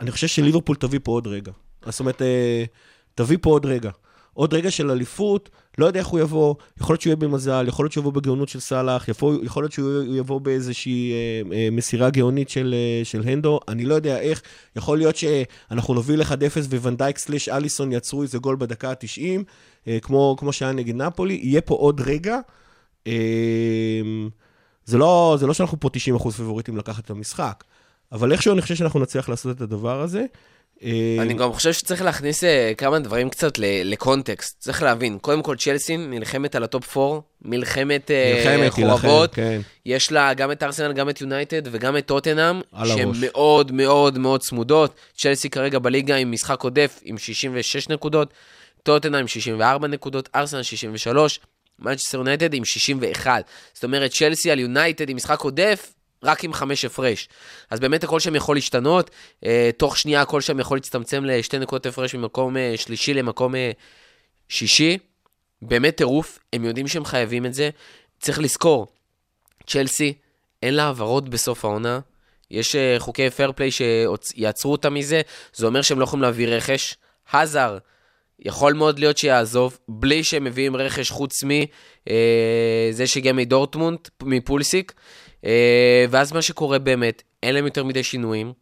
אני 0.01 0.11
חושב 0.11 0.27
שליברפול 0.27 0.77
תביא 0.77 0.99
פה 1.03 1.13
עוד 1.13 1.27
רגע. 1.27 1.53
זאת 1.87 2.01
אומרת, 2.01 2.23
אה, 2.23 2.65
תביא 3.15 3.39
פה 3.41 3.51
עוד 3.51 3.67
רגע. 3.67 3.91
עוד 4.35 4.55
רגע 4.55 4.71
של 4.71 4.91
אליפות, 4.91 5.51
לא 5.79 5.87
יודע 5.87 6.01
איך 6.01 6.07
הוא 6.07 6.21
יבוא, 6.21 6.55
יכול 6.81 6.95
להיות 6.95 7.01
שהוא 7.01 7.11
יהיה 7.11 7.17
במזל, 7.17 7.65
יכול 7.69 7.85
להיות 7.85 7.93
שהוא 7.93 8.03
יבוא 8.03 8.13
בגאונות 8.13 8.49
של 8.49 8.61
סאלח, 8.61 9.09
יכול, 9.09 9.63
להיות 9.63 9.73
שהוא 9.73 10.17
יבוא 10.17 10.41
באיזושהי 10.41 11.13
אה, 11.13 11.57
אה, 11.57 11.69
מסירה 11.73 12.11
גאונית 12.11 12.49
של, 12.49 12.75
אה, 12.75 13.05
של 13.05 13.23
הנדו, 13.25 13.61
אני 13.69 13.85
לא 13.85 13.95
יודע 13.95 14.21
איך, 14.21 14.43
יכול 14.77 14.99
להיות 14.99 15.17
שאנחנו 15.17 15.95
נוביל 15.95 16.23
1-0 16.23 16.27
וונדייק 16.81 17.19
סלאש 17.19 17.49
אליסון 17.49 17.93
יצרו 17.93 18.23
איזה 18.23 18.39
גול 18.39 18.57
בדקה 18.57 18.91
ה-90, 18.91 19.43
אה, 19.89 19.99
כמו, 20.03 20.37
כמו 20.39 20.53
שהיה 20.53 20.73
נגד 20.73 20.95
נפולי, 20.95 21.41
יהיה 21.43 21.61
פה 21.61 21.75
עוד 21.75 22.01
רגע. 22.01 22.39
זה 24.85 24.99
לא, 24.99 25.37
זה 25.41 25.47
לא 25.47 25.55
שאנחנו 25.55 25.81
פה 25.81 25.89
90% 26.19 26.31
פייבוריטים 26.31 26.77
לקחת 26.77 27.05
את 27.05 27.11
המשחק, 27.11 27.65
אבל 28.13 28.33
איכשהו 28.33 28.53
אני 28.53 28.63
חושב 28.63 28.75
שאנחנו 28.75 29.01
נצליח 29.01 29.29
לעשות 29.29 29.57
את 29.57 29.61
הדבר 29.61 30.01
הזה. 30.01 30.25
אני 31.21 31.35
גם 31.35 31.53
חושב 31.53 31.73
שצריך 31.73 32.03
להכניס 32.03 32.45
אה, 32.45 32.73
כמה 32.79 32.99
דברים 32.99 33.31
קצת 33.31 33.53
לקונטקסט. 33.59 34.61
צריך 34.61 34.83
להבין, 34.83 35.19
קודם 35.19 35.43
כל 35.43 35.57
צ'לסי 35.57 35.97
נלחמת 35.97 36.55
על 36.55 36.65
הטופ 36.65 36.97
4, 36.97 37.21
מלחמת 37.43 38.11
אה, 38.11 38.67
חורמה. 38.71 39.35
כן. 39.35 39.61
יש 39.87 40.13
לה 40.13 40.35
גם 40.35 40.53
את 40.53 40.63
ארסנל, 40.63 40.93
גם 40.93 41.09
את 41.09 41.21
יונייטד 41.21 41.63
וגם 41.71 41.97
את 41.97 42.07
טוטנאם, 42.07 42.61
שהן. 42.85 43.13
מאוד 43.21 43.73
מאוד 43.73 44.19
מאוד 44.19 44.41
צמודות. 44.41 44.95
צ'לסי 45.17 45.51
כרגע 45.51 45.79
בליגה 45.79 46.17
עם 46.17 46.33
משחק 46.33 46.63
עודף 46.63 47.01
עם 47.05 47.19
66 47.19 47.89
נקודות, 47.89 48.33
טוטנאם 48.83 49.21
עם 49.21 49.29
64 49.29 49.89
נקודות, 49.89 50.29
ארסנל 50.35 50.63
63, 50.63 51.41
מנצ'סטר 51.79 52.19
יונייטד 52.19 52.55
עם 52.55 52.65
61. 52.65 53.45
זאת 53.75 53.85
אומרת, 53.85 54.11
צ'לסי 54.11 54.51
על 54.51 54.59
יונייטד 54.59 55.09
עם 55.09 55.17
משחק 55.17 55.41
עודף, 55.41 55.93
רק 56.25 56.45
עם 56.45 56.53
חמש 56.53 56.85
הפרש. 56.85 57.29
אז 57.71 57.81
באמת 57.81 58.05
הכל 58.05 58.21
שם 58.21 58.35
יכול 58.35 58.57
להשתנות, 58.57 59.11
אה, 59.45 59.71
תוך 59.77 59.99
שנייה 59.99 60.23
הכל 60.23 60.41
שם 60.41 60.61
יכול 60.61 60.77
להצטמצם 60.77 61.25
לשתי 61.25 61.59
נקודות 61.59 61.87
הפרש 61.87 62.15
ממקום 62.15 62.57
אה, 62.57 62.73
שלישי 62.77 63.15
למקום 63.15 63.55
אה, 63.55 63.71
שישי. 64.49 64.99
באמת 65.63 65.97
טירוף, 65.97 66.39
הם 66.53 66.65
יודעים 66.65 66.89
שהם 66.89 67.05
חייבים 67.05 67.47
את 67.47 67.55
זה. 67.55 67.71
צריך 68.21 68.39
לזכור, 68.39 68.87
צ'לסי, 69.67 70.15
אין 70.63 70.75
לה 70.75 70.85
העברות 70.85 71.29
בסוף 71.29 71.65
העונה. 71.65 72.01
יש 72.51 72.77
אה, 72.77 72.97
חוקי 72.99 73.31
פייר 73.31 73.53
שיעצרו 73.71 74.73
אותם 74.73 74.95
מזה, 74.95 75.21
זה 75.55 75.67
אומר 75.67 75.83
שהם 75.83 75.99
לא 75.99 76.05
יכולים 76.05 76.23
להביא 76.23 76.49
רכש. 76.49 76.95
האזר, 77.31 77.79
יכול 78.39 78.73
מאוד 78.73 78.99
להיות 78.99 79.19
שיעזוב, 79.19 79.79
בלי 79.89 80.25
שהם 80.25 80.45
מביאים 80.45 80.77
רכש 80.77 81.11
חוץ 81.11 81.45
מזה 81.45 83.07
שהגיע 83.07 83.33
מדורטמונד, 83.33 83.99
מפולסיק. 84.23 84.93
אה, 84.97 85.03
ואז 86.11 86.33
מה 86.33 86.43
שקורה 86.43 86.79
באמת, 86.79 87.23
אין 87.43 87.55
להם 87.55 87.65
יותר 87.65 87.85
מדי 87.85 88.03
שינויים, 88.03 88.53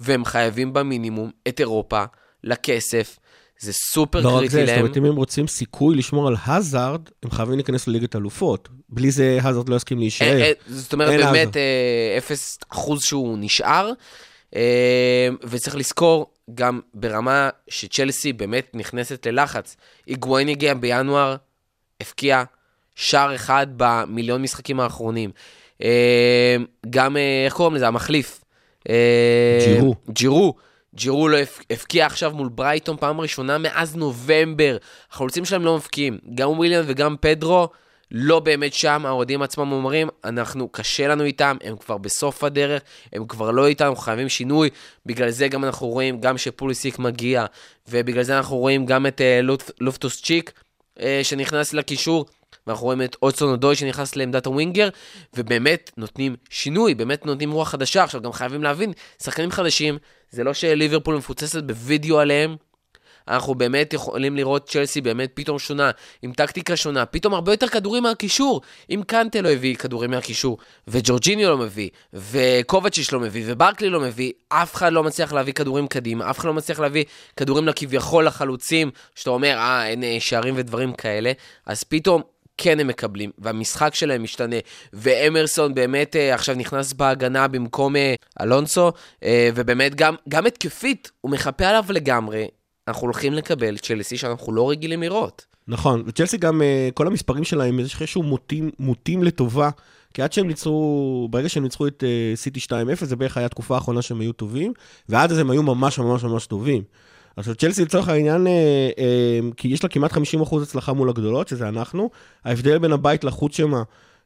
והם 0.00 0.24
חייבים 0.24 0.72
במינימום 0.72 1.30
את 1.48 1.60
אירופה 1.60 2.04
לכסף. 2.44 3.18
זה 3.58 3.72
סופר 3.72 4.20
לא 4.20 4.28
רק 4.28 4.38
קריטי 4.38 4.48
זה, 4.48 4.60
זאת 4.60 4.68
להם. 4.68 4.80
אומרת, 4.80 4.96
אם 4.96 5.04
הם 5.04 5.16
רוצים 5.16 5.46
סיכוי 5.46 5.96
לשמור 5.96 6.28
על 6.28 6.36
האזארד, 6.42 7.00
הם 7.22 7.30
חייבים 7.30 7.54
להיכנס 7.54 7.88
לליגת 7.88 8.16
אלופות. 8.16 8.68
בלי 8.88 9.10
זה 9.10 9.38
האזארד 9.42 9.68
לא 9.68 9.76
יסכים 9.76 9.98
אה, 9.98 10.02
להישאר. 10.02 10.40
אה, 10.40 10.52
זאת 10.66 10.92
אומרת, 10.92 11.10
אין 11.10 11.20
באמת. 11.20 11.56
אה, 11.56 12.14
אפס 12.18 12.58
אחוז 12.68 13.02
שהוא 13.02 13.38
נשאר. 13.40 13.90
אה, 14.56 15.28
וצריך 15.42 15.76
לזכור, 15.76 16.30
גם 16.54 16.80
ברמה 16.94 17.50
שצ'לסי 17.68 18.32
באמת 18.32 18.70
נכנסת 18.74 19.26
ללחץ. 19.26 19.76
היגואין 20.06 20.48
הגיע 20.48 20.74
בינואר, 20.74 21.36
הפקיע 22.00 22.42
שער 22.94 23.34
אחד 23.34 23.66
במיליון 23.76 24.42
משחקים 24.42 24.80
האחרונים. 24.80 25.30
אה, 25.82 26.56
גם, 26.90 27.16
אה, 27.16 27.42
איך 27.44 27.54
קוראים 27.54 27.74
לזה? 27.74 27.88
המחליף. 27.88 28.44
אה, 28.88 29.58
ג'ירו. 29.64 29.94
ג'ירו. 30.10 30.54
ג'ירו 30.94 31.28
לא 31.28 31.38
הפקיע 31.70 32.06
עכשיו 32.06 32.32
מול 32.34 32.48
ברייטון 32.48 32.96
פעם 32.96 33.20
ראשונה 33.20 33.58
מאז 33.58 33.96
נובמבר. 33.96 34.76
החלוצים 35.10 35.44
שלהם 35.44 35.64
לא 35.64 35.76
מבקיעים. 35.76 36.18
גם 36.34 36.50
וויליאם 36.50 36.84
וגם 36.86 37.16
פדרו 37.20 37.68
לא 38.14 38.40
באמת 38.40 38.72
שם, 38.72 39.06
האוהדים 39.06 39.42
עצמם 39.42 39.72
אומרים, 39.72 40.08
אנחנו, 40.24 40.68
קשה 40.68 41.08
לנו 41.08 41.24
איתם, 41.24 41.56
הם 41.64 41.76
כבר 41.76 41.98
בסוף 41.98 42.44
הדרך, 42.44 42.82
הם 43.12 43.26
כבר 43.26 43.50
לא 43.50 43.66
איתם, 43.66 43.92
חייבים 43.96 44.28
שינוי. 44.28 44.70
בגלל 45.06 45.30
זה 45.30 45.48
גם 45.48 45.64
אנחנו 45.64 45.86
רואים, 45.86 46.20
גם 46.20 46.38
שפוליסיק 46.38 46.98
מגיע, 46.98 47.46
ובגלל 47.88 48.22
זה 48.22 48.36
אנחנו 48.36 48.56
רואים 48.56 48.86
גם 48.86 49.06
את 49.06 49.20
לופ, 49.42 49.70
לופטוס 49.80 50.22
צ'יק, 50.22 50.52
שנכנס 51.22 51.74
לקישור. 51.74 52.26
ואנחנו 52.66 52.84
רואים 52.84 53.02
את 53.02 53.16
אודסון 53.22 53.50
אודוי 53.50 53.76
שנכנס 53.76 54.16
לעמדת 54.16 54.46
הווינגר, 54.46 54.88
ובאמת 55.36 55.90
נותנים 55.96 56.36
שינוי, 56.50 56.94
באמת 56.94 57.26
נותנים 57.26 57.52
רוח 57.52 57.68
חדשה. 57.68 58.04
עכשיו, 58.04 58.22
גם 58.22 58.32
חייבים 58.32 58.62
להבין, 58.62 58.92
שחקנים 59.22 59.50
חדשים, 59.50 59.98
זה 60.30 60.44
לא 60.44 60.54
שליברפול 60.54 61.16
מפוצצת 61.16 61.64
בווידאו 61.64 62.20
עליהם, 62.20 62.56
אנחנו 63.28 63.54
באמת 63.54 63.92
יכולים 63.92 64.36
לראות 64.36 64.68
צ'לסי 64.68 65.00
באמת 65.00 65.30
פתאום 65.34 65.58
שונה, 65.58 65.90
עם 66.22 66.32
טקטיקה 66.32 66.76
שונה, 66.76 67.06
פתאום 67.06 67.34
הרבה 67.34 67.52
יותר 67.52 67.68
כדורים 67.68 68.02
מהקישור. 68.02 68.60
אם 68.90 69.02
קנטה 69.06 69.40
לא 69.40 69.48
הביא 69.48 69.76
כדורים 69.76 70.10
מהקישור, 70.10 70.58
וג'ורג'יניו 70.88 71.50
לא 71.50 71.58
מביא, 71.58 71.88
וקובצ'יש 72.12 73.12
לא 73.12 73.20
מביא, 73.20 73.44
וברקלי 73.46 73.90
לא 73.90 74.00
מביא, 74.00 74.32
אף 74.48 74.74
אחד 74.74 74.92
לא 74.92 75.02
מצליח 75.02 75.32
להביא 75.32 75.52
כדורים 75.52 75.86
קדימה, 75.86 76.30
אף 76.30 76.38
אחד 76.38 76.48
לא 76.48 76.54
מצליח 76.54 76.80
להביא 76.80 77.04
כדורים 77.36 77.68
לכביכול 77.68 78.26
לחלוצים, 78.26 78.90
שאתה 79.14 79.30
אומר, 79.30 79.56
אה, 79.56 79.86
אין 79.86 80.02
שערים 80.20 80.54
ודברים 80.56 80.92
כאלה, 80.92 81.32
אז 81.66 81.82
פתאום 81.82 82.22
כן 82.56 82.80
הם 82.80 82.86
מקבלים, 82.86 83.30
והמשחק 83.38 83.94
שלהם 83.94 84.22
משתנה, 84.22 84.56
ואמרסון 84.92 85.74
באמת 85.74 86.16
אה, 86.16 86.34
עכשיו 86.34 86.54
נכנס 86.54 86.92
בהגנה 86.92 87.48
במקום 87.48 87.96
אה, 87.96 88.14
אלונסו, 88.40 88.92
אה, 89.24 89.50
ובאמת 89.54 89.94
גם, 89.94 90.14
גם 90.28 90.46
התקפית, 90.46 91.10
הוא 91.20 91.30
מחפה 91.30 91.66
עליו 91.66 91.84
לגמרי. 91.88 92.46
אנחנו 92.88 93.02
הולכים 93.02 93.32
לקבל 93.32 93.78
צ'לסי 93.78 94.16
שאנחנו 94.16 94.52
לא 94.52 94.70
רגילים 94.70 95.02
לראות. 95.02 95.46
נכון, 95.68 96.02
וצ'לסי 96.06 96.36
גם, 96.36 96.62
כל 96.94 97.06
המספרים 97.06 97.44
שלהם, 97.44 97.80
יש 97.80 98.00
איזשהו 98.00 98.22
מוטים, 98.22 98.70
מוטים 98.78 99.22
לטובה, 99.22 99.70
כי 100.14 100.22
עד 100.22 100.32
שהם 100.32 100.46
ניצחו, 100.46 101.28
ברגע 101.30 101.48
שהם 101.48 101.62
ניצחו 101.62 101.86
את 101.86 102.04
סיטי 102.34 102.60
2-0, 102.60 103.04
זה 103.04 103.16
בערך 103.16 103.36
היה 103.36 103.46
התקופה 103.46 103.74
האחרונה 103.74 104.02
שהם 104.02 104.20
היו 104.20 104.32
טובים, 104.32 104.72
ועד 105.08 105.32
אז 105.32 105.38
הם 105.38 105.50
היו 105.50 105.62
ממש 105.62 105.98
ממש 105.98 106.24
ממש 106.24 106.46
טובים. 106.46 106.82
עכשיו, 107.36 107.54
צ'לסי 107.54 107.84
לצורך 107.84 108.08
העניין, 108.08 108.46
אה, 108.46 108.52
אה, 108.98 109.40
כי 109.56 109.68
יש 109.68 109.82
לה 109.82 109.88
כמעט 109.88 110.12
50% 110.12 110.62
הצלחה 110.62 110.92
מול 110.92 111.08
הגדולות, 111.08 111.48
שזה 111.48 111.68
אנחנו, 111.68 112.10
ההבדל 112.44 112.78
בין 112.78 112.92
הבית 112.92 113.24
לחוץ 113.24 113.56
שמה 113.56 113.82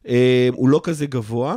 אה, 0.08 0.48
הוא 0.52 0.68
לא 0.68 0.80
כזה 0.84 1.06
גבוה. 1.06 1.56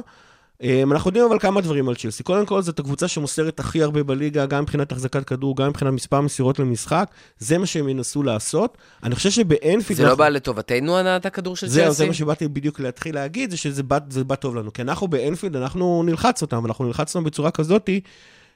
אה, 0.63 0.83
אנחנו 0.91 1.09
יודעים 1.09 1.25
אבל 1.25 1.39
כמה 1.39 1.61
דברים 1.61 1.89
על 1.89 1.95
צ'לסי. 1.95 2.23
קודם 2.23 2.45
כל, 2.45 2.61
זאת 2.61 2.79
הקבוצה 2.79 3.07
שמוסרת 3.07 3.59
הכי 3.59 3.83
הרבה 3.83 4.03
בליגה, 4.03 4.45
גם 4.45 4.61
מבחינת 4.61 4.91
החזקת 4.91 5.23
כדור, 5.23 5.55
גם 5.55 5.69
מבחינת 5.69 5.93
מספר 5.93 6.21
מסירות 6.21 6.59
למשחק. 6.59 7.09
זה 7.39 7.57
מה 7.57 7.65
שהם 7.65 7.89
ינסו 7.89 8.23
לעשות. 8.23 8.77
אני 9.03 9.15
חושב 9.15 9.29
שבאנפילד... 9.29 9.97
זה 9.97 10.05
לא 10.05 10.15
בא 10.15 10.29
לטובתנו 10.29 10.97
הנעת 10.97 11.25
הכדור 11.25 11.55
של 11.55 11.67
צ'לסי? 11.67 11.81
זהו, 11.81 11.93
זה 11.93 12.07
מה 12.07 12.13
שבאתי 12.13 12.47
בדיוק 12.47 12.79
להתחיל 12.79 13.15
להגיד, 13.15 13.51
זה 13.51 13.57
שזה 13.57 13.83
בא, 13.83 13.97
זה 14.09 14.23
בא 14.23 14.35
טוב 14.35 14.55
לנו. 14.55 14.73
כי 14.73 14.81
אנחנו 14.81 15.07
באנפילד, 15.07 15.55
אנחנו 15.55 16.03
נלחץ 16.05 16.41
אותם, 16.41 16.65
אנחנו 16.65 16.85
נלחץ 16.85 17.15
אותם 17.15 17.25
בצורה 17.25 17.51
כזאתי, 17.51 18.01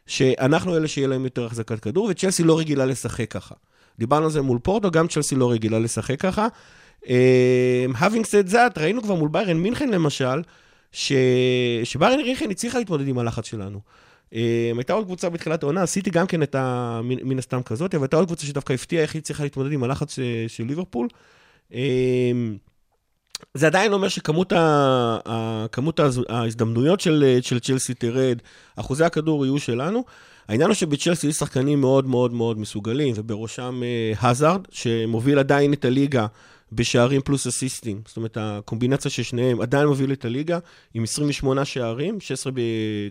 שאנחנו 0.07 0.77
אלה 0.77 0.87
שיהיה 0.87 1.07
להם 1.07 1.23
יותר 1.23 1.45
החזקת 1.45 1.79
כדור, 1.79 2.07
וצ'לסי 2.11 2.43
לא 2.43 2.59
רגילה 2.59 2.85
לשחק 2.85 3.31
ככה. 3.31 3.55
דיברנו 3.99 4.25
על 4.25 4.31
זה 4.31 4.41
מול 4.41 4.59
פורטו, 4.59 4.91
גם 4.91 5.07
צ'לסי 5.07 5.35
לא 5.35 5.51
רגילה 5.51 5.79
לשחק 5.79 6.19
ככה. 6.19 6.47
אה, 7.09 7.85
having 7.93 8.23
said 8.23 8.51
that, 8.51 8.79
ראינו 8.79 9.01
כבר 9.01 9.15
מול 9.15 9.29
ביירן 9.29 9.57
מינכן 9.57 9.89
למשל, 9.89 10.41
ש... 10.91 11.13
שביירן 11.83 12.21
מינכן 12.21 12.51
הצליחה 12.51 12.77
להתמודד 12.79 13.07
עם 13.07 13.17
הלחץ 13.17 13.45
שלנו. 13.45 13.79
אה, 14.33 14.71
הייתה 14.77 14.93
עוד 14.93 15.05
קבוצה 15.05 15.29
בתחילת 15.29 15.63
העונה, 15.63 15.81
עשיתי 15.83 16.09
גם 16.09 16.27
כן 16.27 16.43
את 16.43 16.55
ה... 16.55 17.01
מן 17.03 17.39
הסתם 17.39 17.63
כזאת, 17.63 17.95
אבל 17.95 18.03
הייתה 18.03 18.15
עוד 18.15 18.25
קבוצה 18.25 18.45
שדווקא 18.45 18.73
הפתיעה 18.73 19.03
איך 19.03 19.13
היא 19.13 19.21
צריכה 19.21 19.43
להתמודד 19.43 19.71
עם 19.71 19.83
הלחץ 19.83 20.15
של, 20.15 20.45
של 20.47 20.63
ליברפול. 20.63 21.07
אה, 21.73 22.31
זה 23.53 23.67
עדיין 23.67 23.93
אומר 23.93 24.07
שכמות 24.07 24.51
ה... 24.51 24.57
ה... 25.25 25.65
כמות 25.71 25.99
ההז- 25.99 26.25
ההזדמנויות 26.29 26.99
של, 26.99 27.39
של 27.41 27.59
צ'לסי 27.59 27.93
תרד, 27.93 28.37
אחוזי 28.75 29.03
הכדור 29.03 29.45
יהיו 29.45 29.59
שלנו. 29.59 30.03
העניין 30.47 30.69
הוא 30.69 30.75
שבצ'לסי 30.75 31.27
יש 31.27 31.35
שחקנים 31.35 31.81
מאוד 31.81 32.07
מאוד 32.07 32.33
מאוד 32.33 32.59
מסוגלים, 32.59 33.13
ובראשם 33.17 33.81
אה, 33.83 34.29
הזארד, 34.29 34.61
שמוביל 34.71 35.39
עדיין 35.39 35.73
את 35.73 35.85
הליגה 35.85 36.25
בשערים 36.71 37.21
פלוס 37.21 37.47
אסיסטים. 37.47 38.01
זאת 38.07 38.17
אומרת, 38.17 38.37
הקומבינציה 38.41 39.11
של 39.11 39.23
שניהם 39.23 39.61
עדיין 39.61 39.87
מוביל 39.87 40.13
את 40.13 40.25
הליגה, 40.25 40.59
עם 40.93 41.03
28 41.03 41.65
שערים, 41.65 42.19
16 42.19 42.53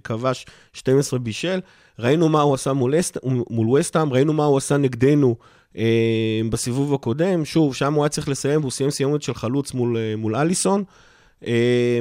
כבש, 0.04 0.46
12 0.72 1.18
בישל. 1.18 1.60
ראינו 1.98 2.28
מה 2.28 2.40
הוא 2.40 2.54
עשה 2.54 2.72
מול, 2.72 3.00
אסט, 3.00 3.18
מול 3.50 3.78
וסטהאם, 3.78 4.12
ראינו 4.12 4.32
מה 4.32 4.44
הוא 4.44 4.58
עשה 4.58 4.76
נגדנו 4.76 5.36
בסיבוב 6.50 6.94
הקודם. 6.94 7.44
שוב, 7.44 7.74
שם 7.74 7.94
הוא 7.94 8.04
היה 8.04 8.08
צריך 8.08 8.28
לסיים, 8.28 8.60
והוא 8.60 8.70
סיים 8.70 8.90
סיומת 8.90 9.22
של 9.22 9.34
חלוץ 9.34 9.74
מול, 9.74 9.96
אה, 9.96 10.16
מול 10.16 10.36
אליסון. 10.36 10.84
אה, 11.46 11.98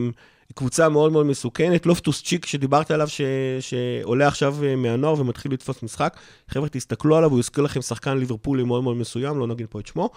קבוצה 0.55 0.89
מאוד 0.89 1.11
מאוד 1.11 1.25
מסוכנת, 1.25 1.85
לופטוס 1.85 2.23
צ'יק 2.23 2.45
שדיברתי 2.45 2.93
עליו, 2.93 3.07
ש, 3.07 3.21
שעולה 3.59 4.27
עכשיו 4.27 4.55
אה, 4.63 4.75
מהנוער 4.75 5.19
ומתחיל 5.19 5.53
לתפוס 5.53 5.83
משחק. 5.83 6.17
חבר'ה, 6.47 6.69
תסתכלו 6.69 7.17
עליו, 7.17 7.31
הוא 7.31 7.39
יזכיר 7.39 7.63
לכם 7.63 7.81
שחקן 7.81 8.17
ליברפולי 8.17 8.63
מאוד 8.63 8.83
מאוד 8.83 8.97
מסוים, 8.97 9.39
לא 9.39 9.47
נגיד 9.47 9.67
פה 9.69 9.79
את 9.79 9.87
שמו. 9.87 10.09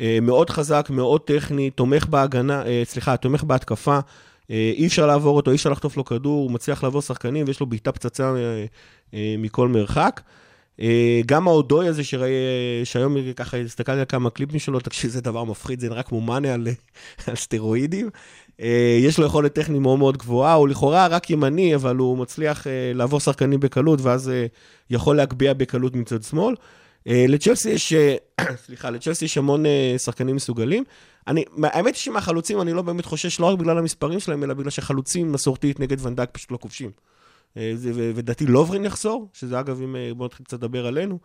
אה, 0.00 0.18
מאוד 0.22 0.50
חזק, 0.50 0.88
מאוד 0.90 1.20
טכני, 1.20 1.70
תומך 1.70 2.06
בהגנה, 2.06 2.66
אה, 2.66 2.82
סליחה, 2.84 3.16
תומך 3.16 3.44
בהתקפה. 3.44 3.98
אה, 4.50 4.72
אי 4.76 4.86
אפשר 4.86 5.06
לעבור 5.06 5.36
אותו, 5.36 5.50
אי 5.50 5.56
אפשר 5.56 5.70
לחטוף 5.70 5.96
לו 5.96 6.04
כדור, 6.04 6.42
הוא 6.42 6.50
מצליח 6.50 6.82
לעבור 6.82 7.02
שחקנים 7.02 7.44
ויש 7.46 7.60
לו 7.60 7.66
בעיטה 7.66 7.92
פצצה 7.92 8.34
אה, 8.36 8.64
אה, 9.14 9.34
מכל 9.38 9.68
מרחק. 9.68 10.20
אה, 10.80 11.20
גם 11.26 11.48
ההודוי 11.48 11.88
הזה, 11.88 12.04
שראי, 12.04 12.30
שהיום 12.84 13.32
ככה 13.32 13.56
הסתכלתי 13.56 13.98
על 13.98 14.04
כמה 14.08 14.30
קליפים 14.30 14.58
שלו, 14.58 14.80
תקשיב, 14.80 15.10
זה 15.10 15.20
דבר 15.20 15.44
מפחיד, 15.44 15.80
זה 15.80 15.88
נראה 15.88 16.02
כמו 16.02 16.20
מאנה 16.20 16.54
על, 16.54 16.68
על 17.26 17.36
סטרואידים. 17.36 18.10
אה, 18.60 18.98
יש 19.00 19.18
לו 19.18 19.26
יכולת 19.26 19.52
טכנית 19.52 19.80
מאוד 19.80 19.98
מאוד 19.98 20.16
גבוהה, 20.16 20.54
הוא 20.54 20.68
לכאורה 20.68 21.06
רק 21.06 21.30
ימני, 21.30 21.74
אבל 21.74 21.96
הוא 21.96 22.18
מצליח 22.18 22.66
אה, 22.66 22.92
לעבור 22.94 23.20
שחקנים 23.20 23.60
בקלות, 23.60 24.00
ואז 24.00 24.32
יכול 24.90 25.16
להגביה 25.16 25.54
בקלות 25.54 25.96
מצד 25.96 26.22
שמאל. 26.22 26.54
לצ'לסי 27.06 27.70
יש, 27.70 27.92
סליחה, 28.66 28.90
לצ'לסי 28.90 29.24
יש 29.24 29.38
המון 29.38 29.64
שחקנים 29.98 30.36
מסוגלים. 30.36 30.84
אני, 31.26 31.44
האמת 31.62 31.94
היא 31.94 32.00
שמהחלוצים 32.00 32.60
אני 32.60 32.72
לא 32.72 32.82
באמת 32.82 33.04
חושש, 33.04 33.40
לא 33.40 33.46
רק 33.46 33.58
בגלל 33.58 33.78
המספרים 33.78 34.20
שלהם, 34.20 34.44
אלא 34.44 34.54
בגלל 34.54 34.70
שחלוצים 34.70 35.32
מסורתית 35.32 35.80
נגד 35.80 36.06
ונדק 36.06 36.28
פשוט 36.32 36.50
לא 36.50 36.56
כובשים. 36.56 36.90
אה, 37.58 37.72
זה- 37.74 37.90
ודעתי 38.14 38.46
לוברין 38.46 38.84
יחזור, 38.84 39.28
שזה 39.32 39.60
אגב, 39.60 39.82
אם 39.82 39.96
אה, 39.96 40.10
בואו 40.16 40.26
נתחיל 40.26 40.46
קצת 40.46 40.56
לדבר 40.58 40.86
עלינו, 40.86 41.18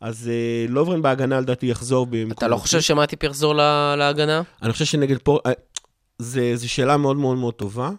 אז 0.00 0.28
אה, 0.32 0.66
לוברין 0.72 1.02
בהגנה 1.02 1.40
לדעתי 1.40 1.66
יחזור 1.66 2.06
במקום... 2.06 2.32
אתה 2.32 2.48
לא 2.48 2.56
חושב 2.56 2.80
שמטיפ 2.80 3.22
יחזור 3.22 3.54
לה- 3.54 3.96
להגנה? 3.96 4.42
אני 4.62 4.72
חושב 4.72 4.84
שנגד 4.84 5.18
פור... 5.18 5.40
זה, 6.18 6.52
זו 6.56 6.68
שאלה 6.68 6.96
מאוד 6.96 7.16
מאוד 7.16 7.36
מאוד 7.36 7.54
טובה. 7.54 7.90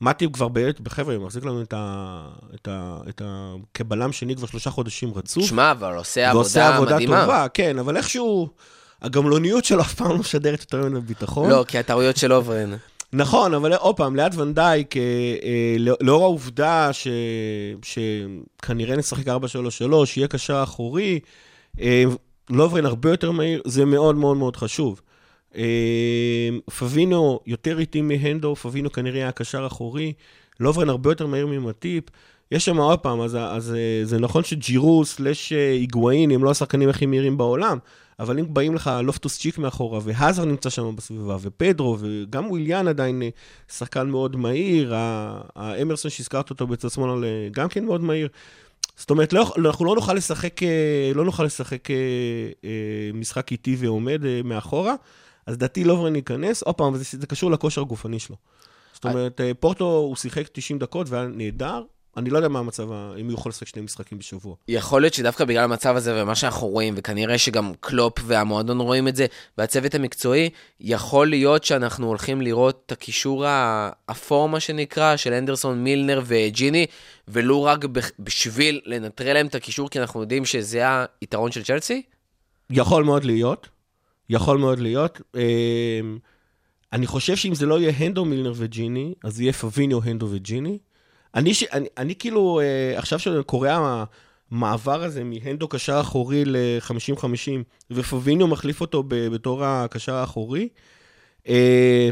מטיב 0.00 0.32
כבר 0.32 0.48
באמת, 0.48 0.80
בחבר'ה, 0.80 1.14
הוא 1.16 1.24
מחזיק 1.24 1.44
לנו 1.44 1.62
את 1.62 1.72
ה... 1.76 2.24
את 2.54 2.68
ה... 2.68 2.98
את 3.08 3.22
ה... 3.24 3.54
כבלם 3.74 4.12
שני 4.12 4.36
כבר 4.36 4.46
שלושה 4.46 4.70
חודשים 4.70 5.14
רצוף. 5.14 5.44
שמע, 5.44 5.70
אבל 5.70 5.94
עושה 5.96 6.30
ועושה 6.34 6.60
עבודה 6.60 6.76
עבודה 6.76 6.94
מדהימה. 6.94 7.20
טובה, 7.20 7.46
כן, 7.54 7.78
אבל 7.78 7.96
איכשהו, 7.96 8.48
הגמלוניות 9.02 9.64
שלו 9.64 9.80
אף 9.80 9.94
פעם 9.94 10.08
לא 10.08 10.18
משדרת 10.18 10.60
יותר 10.60 10.82
ממנו 10.82 11.02
ביטחון. 11.02 11.50
לא, 11.50 11.64
כי 11.68 11.78
הטעויות 11.78 12.16
של 12.16 12.32
לוברן. 12.32 12.70
נכון, 13.12 13.54
אבל 13.54 13.74
עוד 13.74 13.96
פעם, 13.96 14.16
ליד 14.16 14.38
ואן 14.38 14.60
דייק, 14.60 14.96
אה, 14.96 15.02
אה, 15.42 15.76
לא- 15.78 15.96
לאור 16.00 16.22
העובדה 16.22 16.92
ש, 16.92 17.08
שכנראה 17.82 18.96
נשחק 18.96 19.28
4-3-3, 19.28 20.16
יהיה 20.16 20.28
קשר 20.28 20.62
אחורי, 20.62 21.20
אה, 21.80 22.04
לוברן 22.50 22.86
הרבה 22.86 23.10
יותר 23.10 23.30
מהיר, 23.30 23.62
זה 23.66 23.84
מאוד 23.84 24.16
מאוד 24.16 24.36
מאוד 24.36 24.56
חשוב. 24.56 25.00
פבינו 26.78 27.40
יותר 27.46 27.78
איטי 27.78 28.02
מהנדו, 28.02 28.56
פבינו 28.56 28.92
כנראה 28.92 29.20
היה 29.20 29.32
קשר 29.32 29.66
אחורי, 29.66 30.12
לוברן 30.60 30.88
הרבה 30.88 31.10
יותר 31.10 31.26
מהיר 31.26 31.46
ממטיפ. 31.46 32.04
יש 32.52 32.64
שם 32.64 32.76
עוד 32.76 32.98
פעם, 32.98 33.20
אז, 33.20 33.36
אז 33.40 33.74
זה 34.04 34.18
נכון 34.18 34.44
שג'ירו 34.44 35.04
סלאש 35.04 35.52
אה, 35.52 35.70
היגואין 35.70 36.30
הם 36.30 36.44
לא 36.44 36.50
השחקנים 36.50 36.88
הכי 36.88 37.06
מהירים 37.06 37.36
בעולם, 37.36 37.78
אבל 38.18 38.38
אם 38.38 38.54
באים 38.54 38.74
לך 38.74 38.90
לופטוס 39.02 39.38
צ'יק 39.38 39.58
מאחורה, 39.58 40.00
והאזר 40.02 40.44
נמצא 40.44 40.70
שם 40.70 40.96
בסביבה, 40.96 41.36
ופדרו, 41.40 41.96
וגם 42.00 42.50
וויליאן 42.50 42.88
עדיין 42.88 43.22
אה, 43.22 43.28
שחקן 43.72 44.08
מאוד 44.08 44.36
מהיר, 44.36 44.94
האמרסון 45.54 46.10
שהזכרת 46.10 46.50
אותו 46.50 46.66
בצד 46.66 46.90
שמאל 46.90 47.24
אה, 47.24 47.48
גם 47.50 47.68
כן 47.68 47.84
מאוד 47.84 48.00
מהיר. 48.00 48.28
זאת 48.96 49.10
אומרת, 49.10 49.32
לא, 49.32 49.52
אנחנו 49.58 49.84
לא 49.84 49.94
נוכל 49.94 50.14
לשחק, 50.14 50.62
אה, 50.62 51.12
לא 51.14 51.24
נוכל 51.24 51.44
לשחק 51.44 51.88
משחק 53.14 53.52
איטי 53.52 53.76
ועומד 53.78 54.20
מאחורה, 54.44 54.94
אז 55.46 55.58
דעתי 55.58 55.84
לוברן 55.84 56.16
ייכנס, 56.16 56.62
עוד 56.62 56.74
פעם, 56.74 56.96
זה, 56.96 57.04
זה 57.20 57.26
קשור 57.26 57.50
לכושר 57.50 57.80
הגופני 57.80 58.18
שלו. 58.18 58.36
זאת 58.92 59.04
אומרת, 59.04 59.40
אה, 59.40 59.54
פורטו, 59.54 59.84
הוא 59.84 60.16
שיחק 60.16 60.48
90 60.52 60.78
דקות 60.78 61.08
והיה 61.08 61.26
נהדר, 61.26 61.82
אני 62.18 62.30
לא 62.30 62.38
יודע 62.38 62.48
מה 62.48 62.58
המצב, 62.58 62.92
אם 62.92 63.26
הוא 63.26 63.34
יכול 63.34 63.50
לשחק 63.50 63.66
שני 63.66 63.82
משחקים 63.82 64.18
בשבוע. 64.18 64.56
יכול 64.68 65.00
להיות 65.00 65.14
שדווקא 65.14 65.44
בגלל 65.44 65.64
המצב 65.64 65.96
הזה 65.96 66.22
ומה 66.22 66.34
שאנחנו 66.34 66.66
רואים, 66.66 66.94
וכנראה 66.96 67.38
שגם 67.38 67.72
קלופ 67.80 68.18
והמועדון 68.26 68.80
רואים 68.80 69.08
את 69.08 69.16
זה, 69.16 69.26
והצוות 69.58 69.94
המקצועי, 69.94 70.50
יכול 70.80 71.26
להיות 71.26 71.64
שאנחנו 71.64 72.06
הולכים 72.06 72.40
לראות 72.40 72.82
את 72.86 72.92
הקישור 72.92 73.44
האפור, 73.46 74.48
מה 74.48 74.60
שנקרא, 74.60 75.16
של 75.16 75.32
אנדרסון, 75.32 75.84
מילנר 75.84 76.22
וג'יני, 76.24 76.86
ולו 77.28 77.62
רק 77.62 77.84
בשביל 78.18 78.80
לנטרל 78.84 79.32
להם 79.32 79.46
את 79.46 79.54
הקישור, 79.54 79.90
כי 79.90 80.00
אנחנו 80.00 80.20
יודעים 80.20 80.44
שזה 80.44 80.84
היתרון 81.20 81.52
של 81.52 81.62
צ'לסי? 81.62 82.02
יכול 82.70 83.04
מאוד 83.04 83.24
להיות, 83.24 83.68
יכול 84.30 84.58
מאוד 84.58 84.78
להיות. 84.78 85.20
אה, 85.36 86.00
אני 86.92 87.06
חושב 87.06 87.36
שאם 87.36 87.54
זה 87.54 87.66
לא 87.66 87.80
יהיה 87.80 87.92
הנדו, 87.98 88.24
מילנר 88.24 88.52
וג'יני, 88.56 89.14
אז 89.24 89.40
יהיה 89.40 89.52
פביניו, 89.52 90.04
הנדו 90.04 90.28
וג'יני. 90.30 90.78
אני, 91.34 91.54
ש... 91.54 91.64
אני, 91.64 91.88
אני 91.96 92.14
כאילו, 92.14 92.60
אה, 92.60 92.98
עכשיו 92.98 93.18
שקורה 93.18 94.06
המעבר 94.50 95.02
הזה 95.02 95.24
מהנדו 95.24 95.68
קשר 95.68 96.00
אחורי 96.00 96.44
ל-50-50, 96.44 97.24
ופביניו 97.90 98.46
מחליף 98.46 98.80
אותו 98.80 99.02
ב- 99.02 99.28
בתור 99.28 99.64
הקשר 99.64 100.14
האחורי, 100.14 100.68
אה, 101.48 102.08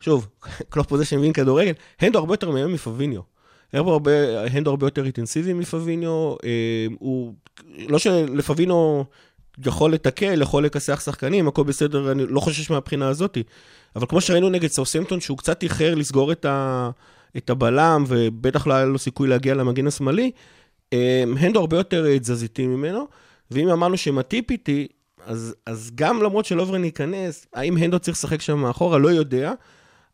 שוב, 0.00 0.28
קלופ 0.70 0.90
הוא 0.90 0.98
זה 0.98 1.04
שמבין 1.04 1.32
כדורגל, 1.32 1.72
הנדו 2.00 2.18
הרבה 2.18 2.32
יותר 2.32 2.50
מהיום 2.50 2.72
מפביניו. 2.72 3.20
הנדו 3.72 3.90
הרבה, 3.90 4.40
הנדו 4.42 4.70
הרבה 4.70 4.86
יותר 4.86 5.04
אינטנסיבי 5.04 5.52
מפביניו, 5.52 6.34
אה, 6.44 6.86
הוא, 6.98 7.34
לא 7.88 7.98
שלפביניו 7.98 9.02
יכול 9.66 9.92
לתקל, 9.92 10.42
יכול 10.42 10.64
לכסח 10.64 11.00
שחקנים, 11.00 11.48
הכל 11.48 11.62
בסדר, 11.62 12.12
אני 12.12 12.26
לא 12.26 12.40
חושש 12.40 12.70
מהבחינה 12.70 13.08
הזאתי. 13.08 13.42
אבל 13.96 14.06
כמו 14.06 14.20
שראינו 14.20 14.48
נגד 14.48 14.68
סאוסמפטון, 14.68 15.20
שהוא 15.20 15.38
קצת 15.38 15.62
איחר 15.62 15.94
לסגור 15.94 16.32
את, 16.32 16.44
ה, 16.44 16.90
את 17.36 17.50
הבלם, 17.50 18.04
ובטח 18.08 18.66
לא 18.66 18.74
היה 18.74 18.84
לו 18.84 18.98
סיכוי 18.98 19.28
להגיע 19.28 19.54
למגן 19.54 19.86
השמאלי, 19.86 20.30
אה, 20.92 21.24
הנדו 21.38 21.60
הרבה 21.60 21.76
יותר 21.76 22.18
תזזיתי 22.18 22.66
ממנו, 22.66 23.06
ואם 23.50 23.68
אמרנו 23.68 23.96
שמטיפ 23.96 24.50
איתי, 24.50 24.86
אז, 25.26 25.54
אז 25.66 25.90
גם 25.94 26.22
למרות 26.22 26.44
שלוברן 26.44 26.84
ייכנס, 26.84 27.46
האם 27.54 27.76
הנדו 27.76 27.98
צריך 27.98 28.16
לשחק 28.16 28.40
שם 28.40 28.58
מאחורה, 28.58 28.98
לא 28.98 29.08
יודע, 29.08 29.52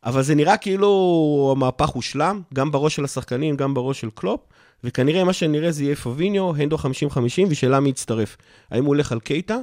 אבל 0.04 0.22
זה 0.22 0.34
נראה 0.34 0.56
כאילו 0.56 1.52
המהפך 1.56 1.88
הושלם, 1.88 2.40
גם 2.54 2.70
בראש 2.70 2.96
של 2.96 3.04
השחקנים, 3.04 3.56
גם 3.56 3.74
בראש 3.74 4.00
של 4.00 4.08
קלופ, 4.14 4.40
וכנראה 4.84 5.24
מה 5.24 5.32
שנראה 5.32 5.70
זה 5.70 5.84
יהיה 5.84 5.96
פביניו, 5.96 6.56
הנדו 6.56 6.76
50-50, 6.76 6.82
ושאלה 7.48 7.80
מי 7.80 7.88
יצטרף. 7.88 8.36
האם 8.70 8.84
הוא 8.84 8.88
הולך 8.88 9.12
על 9.12 9.20
קייטה? 9.20 9.58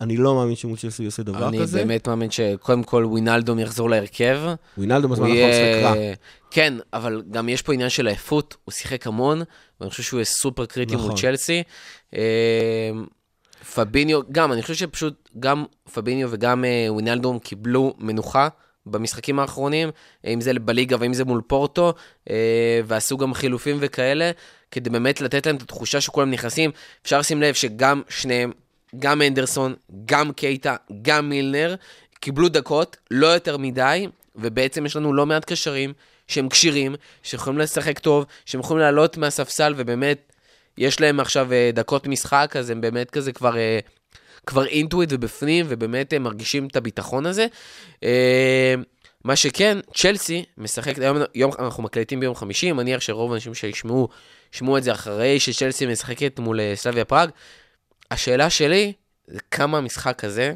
אני 0.00 0.16
לא 0.16 0.34
מאמין 0.34 0.56
שמול 0.56 0.76
צ'לסי 0.76 1.04
יעשה 1.04 1.22
דבר 1.22 1.48
אני 1.48 1.58
כזה. 1.58 1.78
באמת 1.78 2.08
מאמין 2.08 2.30
שקודם 2.30 2.82
כל 2.82 3.04
ווינלדום 3.04 3.58
יחזור 3.58 3.90
להרכב. 3.90 4.38
ווינלדו 4.78 5.08
בזמן 5.08 5.30
האחרון 5.30 5.96
יהיה-. 5.96 6.14
כן, 6.56 6.74
אבל 6.92 7.22
גם 7.30 7.48
יש 7.48 7.62
פה 7.62 7.72
עניין 7.72 7.90
של 7.90 8.06
העייפות, 8.06 8.56
הוא 8.64 8.72
שיחק 8.72 9.06
המון, 9.06 9.42
ואני 9.80 9.90
חושב 9.90 10.02
שהוא 10.02 10.18
יהיה 10.18 10.24
סופר 10.24 10.66
קריטי 10.66 10.94
נכון. 10.94 11.08
מול 11.08 11.18
צ'לסי. 11.18 11.62
אה, 12.14 12.90
פביניו, 13.74 14.20
גם, 14.32 14.52
אני 14.52 14.62
חושב 14.62 14.74
שפשוט 14.74 15.28
גם 15.38 15.64
פביניו 15.94 16.28
וגם 16.30 16.64
אה, 16.64 16.86
ווינלדום 16.88 17.38
קיבלו 17.38 17.94
מנוחה 17.98 18.48
במשחקים 18.86 19.38
האחרונים, 19.38 19.88
אם 20.26 20.40
זה 20.40 20.54
בליגה 20.54 20.96
ואם 21.00 21.14
זה 21.14 21.24
מול 21.24 21.42
פורטו, 21.46 21.94
אה, 22.30 22.80
ועשו 22.84 23.16
גם 23.16 23.34
חילופים 23.34 23.76
וכאלה, 23.80 24.30
כדי 24.70 24.90
באמת 24.90 25.20
לתת 25.20 25.46
להם 25.46 25.56
את 25.56 25.62
התחושה 25.62 26.00
שכולם 26.00 26.30
נכנסים. 26.30 26.70
אפשר 27.02 27.18
לשים 27.18 27.42
לב 27.42 27.54
שגם 27.54 28.02
שניהם, 28.08 28.52
גם 28.98 29.22
אנדרסון, 29.22 29.74
גם 30.04 30.32
קייטה, 30.32 30.76
גם 31.02 31.28
מילנר, 31.28 31.74
קיבלו 32.20 32.48
דקות, 32.48 32.96
לא 33.10 33.26
יותר 33.26 33.56
מדי, 33.56 34.08
ובעצם 34.36 34.86
יש 34.86 34.96
לנו 34.96 35.14
לא 35.14 35.26
מעט 35.26 35.44
קשרים 35.44 35.92
שהם 36.28 36.48
כשירים, 36.48 36.94
שיכולים 37.22 37.58
לשחק 37.58 37.98
טוב, 37.98 38.24
שהם 38.46 38.60
יכולים 38.60 38.82
לעלות 38.82 39.16
מהספסל, 39.16 39.74
ובאמת, 39.76 40.32
יש 40.78 41.00
להם 41.00 41.20
עכשיו 41.20 41.52
אה, 41.52 41.70
דקות 41.74 42.06
משחק, 42.06 42.54
אז 42.58 42.70
הם 42.70 42.80
באמת 42.80 43.10
כזה 43.10 43.32
כבר, 43.32 43.56
אה, 43.56 43.78
כבר 44.46 44.66
אינטואיט 44.66 45.08
ובפנים, 45.12 45.66
ובאמת 45.68 46.12
הם 46.12 46.22
מרגישים 46.22 46.66
את 46.66 46.76
הביטחון 46.76 47.26
הזה. 47.26 47.46
אה, 48.04 48.74
מה 49.26 49.36
שכן, 49.36 49.78
צ'לסי 49.94 50.44
משחקת, 50.58 50.98
היום 50.98 51.16
יום, 51.34 51.52
אנחנו 51.58 51.82
מקליטים 51.82 52.20
ביום 52.20 52.34
חמישי, 52.34 52.72
מניח 52.72 53.00
שרוב 53.00 53.32
האנשים 53.32 53.54
שישמעו, 53.54 54.08
ישמעו 54.54 54.78
את 54.78 54.82
זה 54.82 54.92
אחרי 54.92 55.40
שצ'לסי 55.40 55.86
משחקת 55.86 56.38
מול 56.38 56.60
אה, 56.60 56.72
סלאביה 56.74 57.04
פראג. 57.04 57.30
השאלה 58.10 58.50
שלי, 58.50 58.92
זה 59.26 59.38
כמה 59.50 59.78
המשחק 59.78 60.24
הזה 60.24 60.54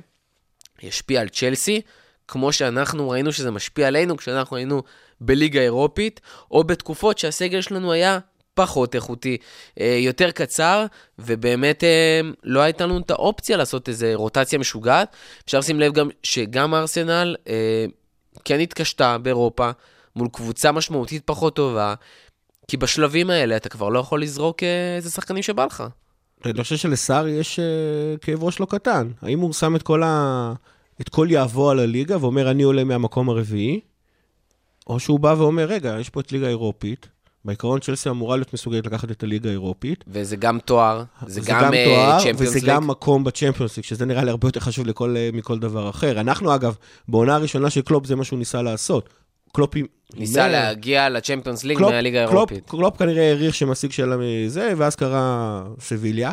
ישפיע 0.83 1.21
על 1.21 1.29
צ'לסי, 1.29 1.81
כמו 2.29 2.53
שאנחנו 2.53 3.11
ראינו 3.11 3.33
שזה 3.33 3.51
משפיע 3.51 3.89
עלינו 3.89 4.16
כשאנחנו 4.16 4.57
היינו 4.57 4.83
בליגה 5.21 5.61
האירופית, 5.61 6.21
או 6.51 6.64
בתקופות 6.64 7.18
שהסגל 7.18 7.61
שלנו 7.61 7.93
היה 7.93 8.18
פחות 8.55 8.95
איכותי, 8.95 9.37
אה, 9.81 9.99
יותר 10.01 10.31
קצר, 10.31 10.87
ובאמת 11.18 11.85
אה, 11.85 12.21
לא 12.45 12.61
הייתה 12.61 12.87
לנו 12.87 12.99
את 12.99 13.11
האופציה 13.11 13.57
לעשות 13.57 13.89
איזו 13.89 14.07
רוטציה 14.14 14.59
משוגעת. 14.59 15.16
אפשר 15.45 15.59
לשים 15.59 15.81
לב 15.81 15.93
גם 15.93 16.09
שגם 16.23 16.75
ארסנל 16.75 17.37
אה, 17.49 17.85
כן 18.45 18.61
התקשתה 18.61 19.18
באירופה 19.18 19.71
מול 20.16 20.29
קבוצה 20.33 20.73
משמעותית 20.73 21.23
פחות 21.25 21.57
טובה, 21.57 21.95
כי 22.68 22.77
בשלבים 22.77 23.31
האלה 23.31 23.57
אתה 23.57 23.68
כבר 23.68 23.89
לא 23.89 23.99
יכול 23.99 24.23
לזרוק 24.23 24.62
איזה 24.97 25.11
שחקנים 25.11 25.43
שבא 25.43 25.64
לך. 25.64 25.85
אני 26.45 26.62
חושב 26.62 26.77
שלסער 26.77 27.29
יש 27.29 27.61
כאב 28.21 28.45
ראש 28.45 28.61
לא 28.61 28.66
קטן. 28.71 29.11
האם 29.23 29.41
הוא 29.41 29.53
שם 29.53 29.77
את 29.77 29.83
כל, 29.83 30.03
ה... 30.03 30.53
את 31.01 31.09
כל 31.09 31.29
יהבו 31.31 31.71
על 31.71 31.79
הליגה 31.79 32.16
ואומר, 32.21 32.51
אני 32.51 32.62
עולה 32.62 32.85
מהמקום 32.85 33.29
הרביעי, 33.29 33.81
או 34.91 35.01
שהוא 35.01 35.20
בא 35.20 35.34
ואומר, 35.38 35.64
רגע, 35.64 35.97
יש 36.01 36.09
פה 36.11 36.20
את 36.20 36.32
ליגה 36.32 36.47
האירופית, 36.47 37.09
בעיקרון 37.45 37.80
צ'לסי 37.80 38.09
אמורה 38.11 38.36
להיות 38.36 38.55
מסוגלת 38.55 38.86
לקחת 38.86 39.11
את 39.11 39.22
הליגה 39.22 39.49
האירופית. 39.49 40.05
וזה 40.09 40.36
גם 40.36 40.59
תואר, 40.64 41.03
זה 41.26 41.41
זה 41.41 41.51
גם 41.51 41.70
תואר, 41.84 42.18
צ'מפיונס 42.18 42.41
וזה 42.41 42.59
ליג. 42.59 42.68
גם 42.68 42.86
מקום 42.86 43.24
בצ'מפיונס 43.24 43.76
ליג, 43.76 43.84
שזה 43.86 44.05
נראה 44.07 44.24
לי 44.24 44.30
הרבה 44.30 44.49
יותר 44.49 44.61
חשוב 44.61 44.86
לכל, 44.86 45.14
אה, 45.16 45.30
מכל 45.32 45.59
דבר 45.59 45.91
אחר. 45.91 46.20
אנחנו, 46.20 46.55
אגב, 46.55 46.76
בעונה 47.09 47.34
הראשונה 47.34 47.70
של 47.70 47.80
קלופ, 47.80 48.07
זה 48.07 48.16
מה 48.16 48.24
שהוא 48.24 48.38
ניסה 48.38 48.62
לעשות. 48.62 49.09
קלופ. 49.53 49.74
ניסה 50.16 50.45
עם- 50.47 50.53
להגיע 50.53 51.09
לצ'מפיונס 51.09 51.64
ליג 51.64 51.78
קלופ- 51.78 51.91
מהליגה 51.91 52.24
קלופ- 52.26 52.30
האירופית. 52.34 52.70
קלופ 52.70 52.97
כנראה 52.97 53.22
העריך 53.28 53.55
שישיג 53.55 53.91
שאלה 53.93 54.16
מזה, 54.16 54.72
ואז 54.76 54.97
קרה 54.97 55.62
סביליה. 55.80 56.32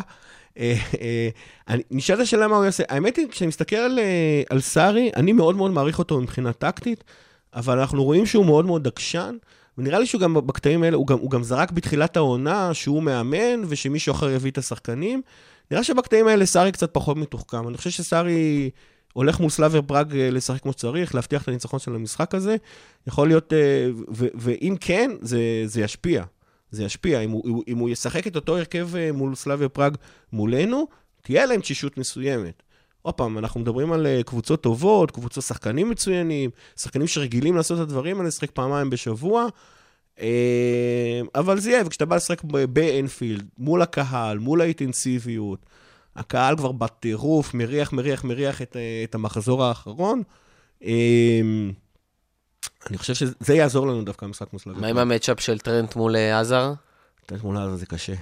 אה, 0.58 0.74
אה, 1.00 1.74
נשאלת 1.90 2.20
השאלה 2.20 2.48
מה 2.48 2.56
הוא 2.56 2.64
יעשה. 2.64 2.82
האמת 2.88 3.16
היא, 3.16 3.26
כשאני 3.30 3.48
מסתכל 3.48 3.76
על, 3.76 3.98
אה, 3.98 4.42
על 4.50 4.60
סארי, 4.60 5.10
אני 5.16 5.32
מאוד 5.32 5.56
מאוד 5.56 5.70
מעריך 5.70 5.98
אותו 5.98 6.20
מבחינה 6.20 6.52
טקטית, 6.52 7.04
אבל 7.54 7.78
אנחנו 7.78 8.04
רואים 8.04 8.26
שהוא 8.26 8.46
מאוד 8.46 8.66
מאוד 8.66 8.86
עקשן, 8.86 9.36
ונראה 9.78 9.98
לי 9.98 10.06
שהוא 10.06 10.20
גם 10.20 10.34
בקטעים 10.34 10.82
האלה, 10.82 10.96
הוא 10.96 11.06
גם, 11.06 11.18
הוא 11.18 11.30
גם 11.30 11.42
זרק 11.42 11.70
בתחילת 11.70 12.16
העונה 12.16 12.74
שהוא 12.74 13.02
מאמן, 13.02 13.62
ושמישהו 13.68 14.12
אחר 14.12 14.30
יביא 14.30 14.50
את 14.50 14.58
השחקנים. 14.58 15.22
נראה 15.70 15.84
שבקטעים 15.84 16.26
האלה 16.26 16.46
סארי 16.46 16.72
קצת 16.72 16.90
פחות 16.94 17.16
מתוחכם. 17.16 17.68
אני 17.68 17.76
חושב 17.76 17.90
שסארי 17.90 18.70
הולך 19.12 19.40
מול 19.40 19.50
סלאביה 19.50 19.82
פראג 19.82 20.16
אה, 20.16 20.30
לשחק 20.30 20.62
כמו 20.62 20.72
שצריך, 20.72 21.14
להבטיח 21.14 21.42
את 21.42 21.48
הניצחון 21.48 21.80
של 21.80 21.94
המשחק 21.94 22.34
הזה. 22.34 22.56
יכול 23.06 23.28
להיות, 23.28 23.52
אה, 23.52 23.88
ואם 24.10 24.76
כן, 24.80 25.10
זה, 25.20 25.38
זה 25.64 25.80
ישפיע. 25.80 26.24
זה 26.70 26.84
ישפיע. 26.84 27.20
אם 27.20 27.30
הוא, 27.30 27.62
אם 27.68 27.78
הוא 27.78 27.90
ישחק 27.90 28.26
את 28.26 28.36
אותו 28.36 28.56
הרכב 28.56 28.96
אה, 28.96 29.12
מול 29.12 29.34
סלאביה 29.34 29.68
פראג 29.68 29.96
מולנו, 30.32 30.86
תהיה 31.22 31.46
להם 31.46 31.60
תשישות 31.60 31.98
מסוימת. 31.98 32.62
עוד 33.08 33.14
פעם, 33.14 33.38
אנחנו 33.38 33.60
מדברים 33.60 33.92
על 33.92 34.06
אה, 34.06 34.22
קבוצות 34.22 34.62
טובות, 34.62 35.10
קבוצות 35.10 35.44
שחקנים 35.44 35.90
מצוינים, 35.90 36.50
שחקנים 36.76 37.06
שרגילים 37.06 37.56
לעשות 37.56 37.78
את 37.78 37.82
הדברים 37.82 38.16
האלה, 38.16 38.28
לשחק 38.28 38.50
פעמיים 38.50 38.90
בשבוע. 38.90 39.46
אה, 40.20 41.20
אבל 41.34 41.60
זה 41.60 41.70
יהיה, 41.70 41.82
וכשאתה 41.86 42.06
בא 42.06 42.16
לשחק 42.16 42.42
באנפילד, 42.44 43.48
מול 43.58 43.82
הקהל, 43.82 44.38
מול 44.38 44.60
האינטנסיביות, 44.60 45.66
הקהל 46.16 46.56
כבר 46.56 46.72
בטירוף, 46.72 47.54
מריח, 47.54 47.92
מריח, 47.92 48.24
מריח 48.24 48.62
את, 48.62 48.76
אה, 48.76 49.04
את 49.04 49.14
המחזור 49.14 49.64
האחרון. 49.64 50.22
אני 52.90 52.98
חושב 52.98 53.14
שזה 53.14 53.54
יעזור 53.54 53.86
לנו 53.86 54.02
דווקא 54.02 54.26
במשחק 54.26 54.46
מול 54.52 54.74
מה 54.76 54.86
עם. 54.86 54.98
המצ'אפ 54.98 55.40
של 55.40 55.58
טרנט 55.58 55.96
מול 55.96 56.16
עזר? 56.16 56.72
את 57.26 57.32
התמונה 57.32 57.62
הזאת 57.62 57.78
זה 57.78 57.86
קשה. 57.86 58.14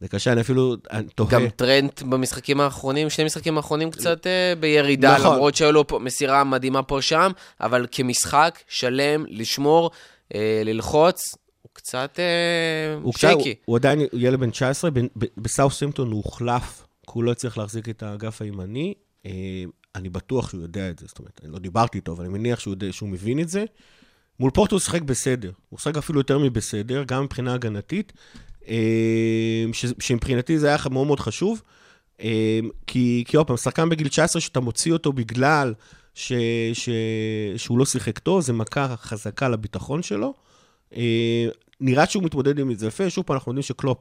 זה 0.00 0.08
קשה, 0.08 0.32
אני 0.32 0.40
אפילו 0.40 0.76
תוהה. 1.14 1.30
גם 1.30 1.48
טרנט 1.48 2.02
במשחקים 2.02 2.60
האחרונים, 2.60 3.10
שני 3.10 3.24
משחקים 3.24 3.56
האחרונים 3.56 3.90
קצת 3.90 4.26
אה, 4.26 4.52
בירידה, 4.60 5.14
נכון. 5.18 5.34
למרות 5.34 5.54
שהיו 5.54 5.72
לו 5.72 5.84
מסירה 6.00 6.44
מדהימה 6.44 6.82
פה 6.82 7.02
שם, 7.02 7.30
אבל 7.60 7.86
כמשחק 7.92 8.58
שלם, 8.68 9.24
לשמור, 9.28 9.90
אה, 10.34 10.62
ללחוץ, 10.64 11.20
הוא 11.62 11.70
קצת 11.72 12.18
אה, 12.18 12.94
הוא 13.02 13.14
קצת- 13.14 13.20
שייקי. 13.20 13.48
הוא, 13.48 13.54
הוא 13.64 13.76
עדיין 13.76 14.00
ילד 14.12 14.40
בן 14.40 14.50
19, 14.50 14.90
ב- 14.90 14.98
ב- 14.98 15.24
בסאוטהמפטון 15.36 16.12
הוא 16.12 16.22
הוחלף, 16.24 16.86
כי 17.02 17.12
הוא 17.14 17.24
לא 17.24 17.30
הצליח 17.30 17.58
להחזיק 17.58 17.88
את 17.88 18.02
האגף 18.02 18.42
הימני. 18.42 18.94
אני 19.94 20.08
בטוח 20.08 20.50
שהוא 20.50 20.62
יודע 20.62 20.90
את 20.90 20.98
זה, 20.98 21.06
זאת 21.08 21.18
אומרת, 21.18 21.40
אני 21.44 21.52
לא 21.52 21.58
דיברתי 21.58 21.98
איתו, 21.98 22.12
אבל 22.12 22.24
אני 22.24 22.32
מניח 22.32 22.60
שהוא, 22.60 22.72
יודע, 22.72 22.86
שהוא 22.90 23.08
מבין 23.08 23.40
את 23.40 23.48
זה. 23.48 23.64
מול 24.40 24.50
פורטו 24.50 24.76
הוא 24.76 24.80
שיחק 24.80 25.02
בסדר, 25.02 25.50
הוא 25.68 25.78
שיחק 25.78 25.96
אפילו 25.96 26.20
יותר 26.20 26.38
מבסדר, 26.38 27.02
גם 27.06 27.24
מבחינה 27.24 27.54
הגנתית, 27.54 28.12
שמבחינתי 29.98 30.58
זה 30.58 30.68
היה 30.68 30.76
מאוד 30.90 31.06
מאוד 31.06 31.20
חשוב, 31.20 31.62
אה, 32.20 32.60
כי, 32.86 33.24
עוד 33.36 33.46
פעם, 33.46 33.56
שחקן 33.56 33.88
בגיל 33.88 34.08
19 34.08 34.40
שאתה 34.40 34.60
מוציא 34.60 34.92
אותו 34.92 35.12
בגלל 35.12 35.74
ש, 36.14 36.32
ש, 36.72 36.88
שהוא 37.56 37.78
לא 37.78 37.84
שיחק 37.86 38.18
טוב, 38.18 38.40
זה 38.40 38.52
מכה 38.52 38.96
חזקה 38.96 39.48
לביטחון 39.48 40.02
שלו. 40.02 40.34
אה, 40.96 41.46
נראה 41.80 42.06
שהוא 42.06 42.22
מתמודד 42.22 42.58
עם 42.58 42.74
זה 42.74 42.86
יפה, 42.86 43.10
שוב 43.10 43.24
פעם, 43.24 43.34
אנחנו 43.34 43.52
יודעים 43.52 43.62
שקלופ 43.62 43.98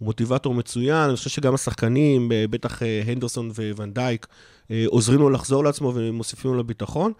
הוא 0.00 0.06
מוטיבטור 0.06 0.54
מצוין, 0.54 0.96
אני 0.96 1.16
חושב 1.16 1.30
שגם 1.30 1.54
השחקנים, 1.54 2.28
בטח 2.50 2.82
אה, 2.82 3.02
הנדרסון 3.06 3.50
וואן 3.76 3.98
דייק, 3.98 4.26
אה, 4.70 4.84
עוזרים 4.86 5.20
לו 5.20 5.30
לחזור 5.30 5.64
לעצמו 5.64 5.92
ומוסיפים 5.94 6.50
לו 6.50 6.58
לביטחון, 6.58 7.12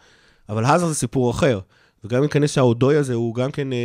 אבל 0.49 0.65
האזר 0.65 0.87
זה 0.87 0.95
סיפור 0.95 1.31
אחר. 1.31 1.61
וגם 2.05 2.19
אם 2.19 2.23
ייכנס 2.23 2.53
שהאודוי 2.53 2.97
הזה, 2.97 3.15
הוא 3.15 3.35
גם 3.35 3.51
כן 3.51 3.73
אה, 3.73 3.79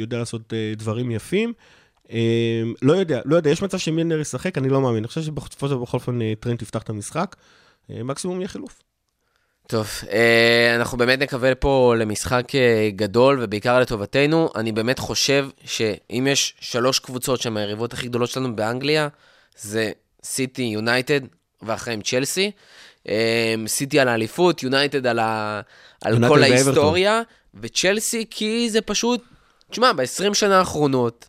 יודע 0.00 0.18
לעשות 0.18 0.52
דברים 0.76 1.10
יפים. 1.10 1.52
אה, 2.12 2.62
לא 2.82 2.92
יודע, 2.92 3.20
לא 3.24 3.36
יודע, 3.36 3.50
יש 3.50 3.62
מצב 3.62 3.78
שמילנר 3.78 4.20
ישחק, 4.20 4.58
אני 4.58 4.68
לא 4.68 4.80
מאמין. 4.80 4.96
אני 4.96 5.08
חושב 5.08 5.22
שבסופו 5.22 5.66
של 5.68 5.74
דבר 5.74 5.82
בכל 5.82 5.96
אופן 5.96 6.22
אה, 6.22 6.32
טרנד 6.40 6.62
יפתח 6.62 6.82
את 6.82 6.90
המשחק, 6.90 7.36
אה, 7.90 8.02
מקסימום 8.02 8.38
יהיה 8.38 8.48
חילוף. 8.48 8.82
טוב, 9.66 9.86
אה, 10.10 10.76
אנחנו 10.76 10.98
באמת 10.98 11.18
נקווה 11.18 11.54
פה 11.54 11.94
למשחק 11.98 12.52
גדול 12.96 13.38
ובעיקר 13.42 13.80
לטובתנו. 13.80 14.48
אני 14.56 14.72
באמת 14.72 14.98
חושב 14.98 15.48
שאם 15.64 16.26
יש 16.30 16.54
שלוש 16.60 16.98
קבוצות 16.98 17.40
שהן 17.40 17.56
היריבות 17.56 17.92
הכי 17.92 18.06
גדולות 18.06 18.30
שלנו 18.30 18.56
באנגליה, 18.56 19.08
זה 19.58 19.92
סיטי, 20.24 20.62
יונייטד 20.62 21.20
ואחריהם 21.62 22.00
צ'לסי. 22.02 22.50
סיטי 23.66 24.00
על 24.00 24.08
האליפות, 24.08 24.62
יונייטד 24.62 25.06
על, 25.06 25.18
ה... 25.18 25.60
על 26.04 26.28
כל. 26.28 26.42
ההיסטוריה, 26.42 27.22
וצ'לסי 27.54 28.24
כי 28.30 28.70
זה 28.70 28.80
פשוט, 28.80 29.22
תשמע, 29.70 29.92
ב-20 29.92 30.34
שנה 30.34 30.58
האחרונות, 30.58 31.28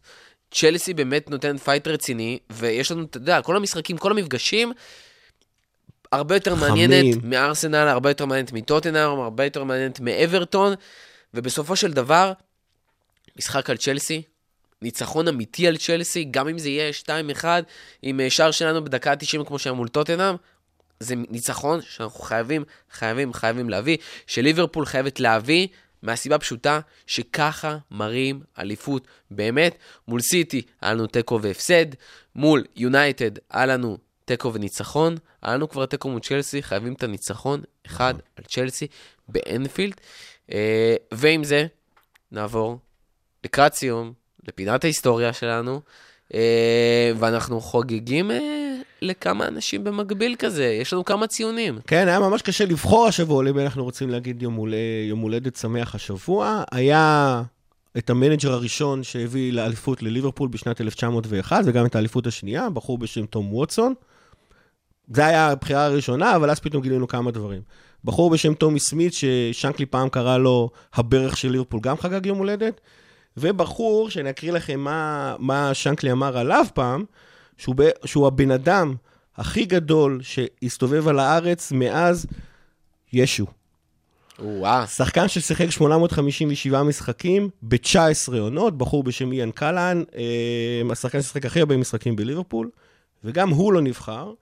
צ'לסי 0.52 0.94
באמת 0.94 1.30
נותן 1.30 1.58
fight 1.58 1.88
רציני, 1.88 2.40
ויש 2.50 2.92
לנו, 2.92 3.04
אתה 3.04 3.18
יודע, 3.18 3.42
כל 3.42 3.56
המשחקים, 3.56 3.98
כל 3.98 4.12
המפגשים, 4.12 4.72
הרבה 6.12 6.36
יותר 6.36 6.56
חמים. 6.56 6.70
מעניינת 6.70 7.24
מארסנל, 7.24 7.88
הרבה 7.88 8.10
יותר 8.10 8.26
מעניינת 8.26 8.52
מטוטנאם, 8.52 9.20
הרבה 9.20 9.44
יותר 9.44 9.64
מעניינת 9.64 10.00
מאברטון, 10.00 10.74
ובסופו 11.34 11.76
של 11.76 11.94
דבר, 11.94 12.34
משחק 13.38 13.70
על 13.70 13.78
צ'לסי, 13.78 14.22
ניצחון 14.82 15.28
אמיתי 15.28 15.68
על 15.68 15.78
צ'לסי, 15.78 16.24
גם 16.32 16.48
אם 16.48 16.58
זה 16.58 16.70
יהיה 16.70 16.92
2-1, 17.42 17.46
עם 18.02 18.20
אה, 18.20 18.30
שער 18.30 18.52
שלנו 18.52 18.84
בדקה 18.84 19.12
ה-90 19.12 19.46
כמו 19.46 19.60
שהיה 19.60 19.74
מול 19.74 19.88
טוטנאם, 19.88 20.36
זה 21.00 21.16
ניצחון 21.16 21.82
שאנחנו 21.82 22.20
חייבים, 22.20 22.64
חייבים, 22.92 23.34
חייבים 23.34 23.70
להביא, 23.70 23.98
שליברפול 24.28 24.86
חייבת 24.86 25.20
להביא, 25.20 25.68
מהסיבה 26.04 26.38
פשוטה 26.38 26.80
שככה 27.08 27.78
מראים 27.92 28.42
אליפות 28.60 29.08
באמת. 29.32 29.78
מול 30.08 30.22
סיטי 30.22 30.62
היה 30.82 30.94
לנו 30.94 31.08
תיקו 31.08 31.40
והפסד, 31.42 31.86
מול 32.36 32.64
יונייטד 32.76 33.32
היה 33.50 33.66
לנו 33.66 33.98
תיקו 34.26 34.54
וניצחון, 34.54 35.16
היה 35.42 35.54
לנו 35.54 35.70
כבר 35.70 35.86
תיקו 35.86 36.10
מול 36.10 36.20
צ'לסי, 36.20 36.64
חייבים 36.64 36.94
את 36.94 37.04
הניצחון 37.04 37.62
אחד 37.86 38.14
על 38.36 38.44
צ'לסי 38.44 38.88
באנפילד. 39.28 39.94
אה, 40.52 40.96
ועם 41.14 41.44
זה, 41.44 41.66
נעבור 42.32 42.80
לקראת 43.44 43.74
סיום, 43.74 44.14
לפינת 44.48 44.84
ההיסטוריה 44.84 45.34
שלנו, 45.34 45.82
אה, 46.34 47.12
ואנחנו 47.20 47.62
חוגגים 47.62 48.32
אה, 48.32 48.61
לכמה 49.02 49.48
אנשים 49.48 49.84
במקביל 49.84 50.36
כזה, 50.40 50.66
יש 50.66 50.94
לנו 50.94 51.06
כמה 51.06 51.28
ציונים. 51.28 51.80
כן, 51.88 52.08
היה 52.08 52.20
ממש 52.20 52.42
קשה 52.42 52.66
לבחור 52.66 53.08
השבוע, 53.08 53.44
למי 53.44 53.64
אנחנו 53.64 53.84
רוצים 53.84 54.10
להגיד 54.10 54.42
יום, 54.42 54.54
הול... 54.54 54.74
יום 55.10 55.20
הולדת 55.20 55.56
שמח 55.56 55.96
השבוע. 55.96 56.64
היה 56.72 57.44
את 57.98 58.10
ה 58.10 58.15
manager 58.15 58.54
הראשון 58.54 59.04
שהביא 59.04 59.54
לאליפות 59.54 60.04
לליברפול 60.04 60.50
בשנת 60.50 60.82
1901, 60.82 61.64
וגם 61.66 61.86
את 61.86 61.96
האליפות 61.96 62.28
השנייה, 62.28 62.70
בחור 62.70 62.98
בשם 62.98 63.26
תום 63.26 63.54
ווטסון. 63.54 63.94
זה 65.14 65.26
היה 65.26 65.48
הבחירה 65.48 65.86
הראשונה, 65.86 66.36
אבל 66.36 66.50
אז 66.50 66.60
פתאום 66.60 66.82
גילינו 66.82 67.08
כמה 67.08 67.32
דברים. 67.32 67.62
בחור 68.04 68.30
בשם 68.30 68.54
טומי 68.54 68.80
סמית, 68.80 69.14
ששנקלי 69.14 69.86
פעם 69.86 70.10
קרא 70.10 70.38
לו 70.38 70.70
הברך 70.94 71.38
של 71.38 71.52
ליברפול, 71.52 71.80
גם 71.84 71.98
חגג 71.98 72.26
יום 72.26 72.38
הולדת. 72.38 72.82
ובחור, 73.38 74.10
שאני 74.10 74.30
אקריא 74.30 74.52
לכם 74.52 74.80
מה, 74.80 75.36
מה 75.40 75.74
שנקלי 75.74 76.12
אמר 76.12 76.38
עליו 76.38 76.66
פעם, 76.74 77.06
שהוא, 77.62 77.76
ב, 77.78 77.90
שהוא 78.06 78.28
הבן 78.28 78.52
אדם 78.52 78.96
הכי 79.36 79.66
גדול 79.66 80.20
שהסתובב 80.22 81.08
על 81.08 81.20
הארץ 81.20 81.72
מאז 81.72 82.26
ישו. 83.14 83.46
וואה. 84.40 84.88
שחקן 84.88 85.28
ששיחק 85.28 85.70
857 85.70 86.84
משחקים 86.84 87.50
ב-19 87.62 88.38
עונות, 88.40 88.78
בחור 88.78 89.04
בשם 89.04 89.32
איאן 89.32 89.52
קלאן, 89.52 90.04
אה, 90.16 90.92
השחקן 90.92 91.22
ששיחק 91.22 91.46
הכי 91.46 91.60
הרבה 91.60 91.78
משחקים 91.78 92.16
בליברפול, 92.16 92.70
וגם 93.24 93.50
הוא 93.50 93.74
לא 93.74 93.82
נבחר, 93.82 94.34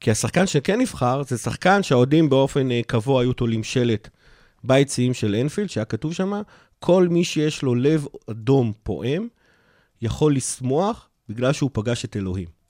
כי 0.00 0.10
השחקן 0.10 0.46
שכן 0.46 0.80
נבחר 0.80 1.22
זה 1.22 1.38
שחקן 1.38 1.82
שהאוהדים 1.82 2.28
באופן 2.28 2.70
אה, 2.70 2.80
קבוע 2.86 3.22
היו 3.22 3.32
תולים 3.32 3.64
שלט 3.64 4.08
ביציעים 4.64 5.14
של 5.14 5.34
אנפילד, 5.34 5.70
שהיה 5.70 5.84
כתוב 5.84 6.14
שם, 6.14 6.42
כל 6.78 7.08
מי 7.10 7.24
שיש 7.24 7.62
לו 7.62 7.74
לב 7.74 8.06
אדום 8.30 8.72
פועם, 8.82 9.28
יכול 10.02 10.36
לשמוח 10.36 11.08
בגלל 11.28 11.52
שהוא 11.52 11.70
פגש 11.72 12.04
את 12.04 12.16
אלוהים. 12.16 12.61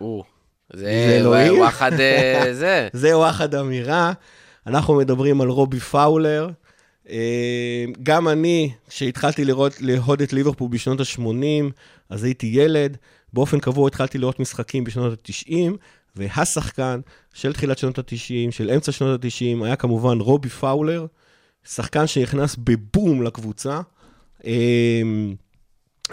או, 0.00 0.24
זה? 0.72 1.20
וואחד 1.50 1.92
אה, 2.00 2.44
זה. 2.52 2.88
זה 2.92 3.16
וואחד 3.16 3.54
אמירה. 3.54 4.12
אנחנו 4.66 4.94
מדברים 4.94 5.40
על 5.40 5.48
רובי 5.48 5.80
פאולר. 5.80 6.48
אה, 7.10 7.84
גם 8.02 8.28
אני, 8.28 8.70
כשהתחלתי 8.88 9.44
לראות, 9.44 9.80
לאהוד 9.80 10.22
את 10.22 10.32
ליברפול 10.32 10.68
בשנות 10.70 11.00
ה-80, 11.00 11.72
אז 12.10 12.24
הייתי 12.24 12.46
ילד. 12.46 12.96
באופן 13.32 13.60
קבוע 13.60 13.88
התחלתי 13.88 14.18
לראות 14.18 14.40
משחקים 14.40 14.84
בשנות 14.84 15.12
ה-90, 15.12 15.72
והשחקן 16.16 17.00
של 17.34 17.52
תחילת 17.52 17.78
שנות 17.78 17.98
ה-90, 17.98 18.50
של 18.50 18.70
אמצע 18.70 18.92
שנות 18.92 19.24
ה-90, 19.24 19.64
היה 19.64 19.76
כמובן 19.76 20.20
רובי 20.20 20.48
פאולר, 20.48 21.06
שחקן 21.64 22.06
שנכנס 22.06 22.56
בבום 22.56 23.22
לקבוצה. 23.22 23.80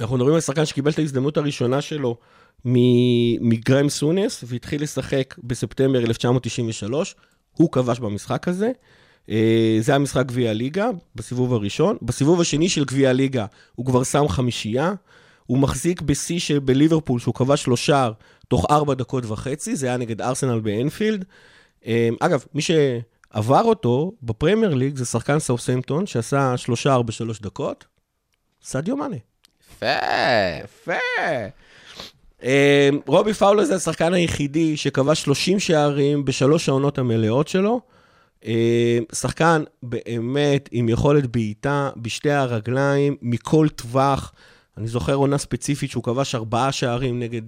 אנחנו 0.02 0.16
מדברים 0.16 0.36
על 0.36 0.42
שחקן 0.42 0.66
שקיבל 0.66 0.92
את 0.92 1.00
ההזדמנות 1.00 1.38
הראשונה 1.38 1.82
שלו 1.82 2.18
מ- 2.66 3.50
מגרם 3.50 3.90
סונס, 3.90 4.44
והתחיל 4.48 4.84
לשחק 4.84 5.36
בספטמבר 5.44 6.00
1993. 6.00 7.16
הוא 7.54 7.72
כבש 7.72 8.00
במשחק 8.00 8.48
הזה. 8.48 8.72
אה, 9.30 9.78
זה 9.80 9.92
היה 9.92 10.00
משחק 10.00 10.26
גביע 10.26 10.50
הליגה 10.50 10.90
בסיבוב 11.16 11.54
הראשון. 11.54 11.98
בסיבוב 12.02 12.42
השני 12.42 12.70
של 12.70 12.86
גביע 12.86 13.10
הליגה 13.10 13.46
הוא 13.76 13.86
כבר 13.86 14.04
שם 14.04 14.28
חמישייה. 14.28 14.94
הוא 15.46 15.58
מחזיק 15.58 16.02
בשיא 16.02 16.40
של 16.40 16.60
בליברפול, 16.60 17.20
שהוא 17.20 17.34
כבש 17.34 17.68
לו 17.68 17.78
שער 17.78 18.12
תוך 18.48 18.66
ארבע 18.72 18.94
דקות 18.94 19.26
וחצי, 19.26 19.76
זה 19.76 19.88
היה 19.88 19.98
נגד 19.98 20.22
ארסנל 20.22 20.60
באנפילד. 20.60 21.26
אה, 21.86 22.10
אגב, 22.20 22.46
מי 22.54 22.62
שעבר 22.62 23.62
אותו 23.64 24.12
בפרמייר 24.24 24.74
ליג 24.74 24.96
זה 24.96 25.06
שחקן 25.06 25.40
סאוסמפטון, 25.40 26.06
שעשה 26.06 26.58
שלושה 26.58 26.94
ארבע 26.94 27.12
שלוש 27.12 27.40
דקות, 27.40 27.86
סדיו 28.62 28.98
מאנה. 28.98 29.16
יפה. 29.78 29.96
יפה. 30.64 30.94
אה, 32.44 32.90
רובי 33.06 33.34
פאולר 33.34 33.66
זה 33.66 33.76
השחקן 33.76 34.14
היחידי 34.14 34.78
שכבש 34.78 35.22
30 35.22 35.60
שערים 35.60 36.26
בשלוש 36.26 36.70
העונות 36.70 36.98
המלאות 36.98 37.48
שלו. 37.48 37.82
אה, 38.46 39.00
שחקן 39.14 39.64
באמת 39.84 40.70
עם 40.72 40.90
יכולת 40.90 41.28
בעיטה 41.28 41.90
בשתי 41.98 42.32
הרגליים, 42.32 43.16
מכל 43.22 43.68
טווח. 43.76 44.34
אני 44.78 44.88
זוכר 44.88 45.14
עונה 45.14 45.38
ספציפית 45.38 45.92
שהוא 45.92 46.04
כבש 46.04 46.36
ארבעה 46.36 46.72
שערים 46.72 47.20
נגד 47.20 47.42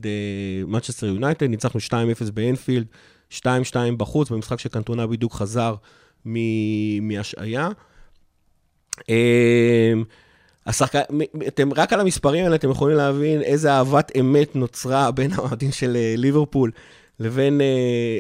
מצ'סטר 0.68 1.08
uh, 1.08 1.10
יונייטד, 1.10 1.46
ניצחנו 1.46 1.80
2-0 1.80 2.32
באנפילד, 2.34 2.86
2-2 3.32 3.46
בחוץ, 3.98 4.30
במשחק 4.30 4.60
שקנטונה 4.60 5.08
בדיוק 5.08 5.34
חזר 5.34 5.76
מהשעיה. 7.02 7.70
אה, 9.10 9.94
השחקן, 10.70 11.02
אתם, 11.48 11.70
רק 11.74 11.94
על 11.94 12.00
המספרים 12.00 12.44
האלה 12.44 12.56
אתם 12.56 12.70
יכולים 12.70 12.98
להבין 12.98 13.42
איזה 13.42 13.72
אהבת 13.72 14.12
אמת 14.20 14.56
נוצרה 14.56 15.12
בין 15.12 15.32
האוהדים 15.36 15.72
של 15.72 15.96
אה, 15.96 16.14
ליברפול 16.18 16.72
לבין, 17.20 17.62
אה, 17.62 17.66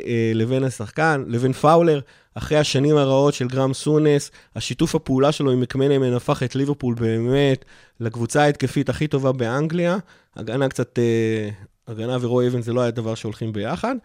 אה, 0.05 0.31
לבין 0.35 0.63
השחקן, 0.63 1.23
לבין 1.27 1.53
פאולר. 1.53 1.99
אחרי 2.35 2.57
השנים 2.57 2.97
הרעות 2.97 3.33
של 3.33 3.47
גרם 3.47 3.73
סונס, 3.73 4.31
השיתוף 4.55 4.95
הפעולה 4.95 5.31
שלו 5.31 5.51
עם 5.51 5.61
מקמנמן 5.61 6.13
הפך 6.13 6.43
את 6.43 6.55
ליברפול 6.55 6.95
באמת 6.95 7.65
לקבוצה 7.99 8.41
ההתקפית 8.41 8.89
הכי 8.89 9.07
טובה 9.07 9.31
באנגליה. 9.31 9.97
הגנה 10.35 10.69
קצת, 10.69 10.99
הגנה 11.87 12.17
ורוי 12.21 12.47
אבן 12.47 12.61
זה 12.61 12.73
לא 12.73 12.81
היה 12.81 12.91
דבר 12.91 13.15
שהולכים 13.15 13.53
ביחד. 13.53 13.95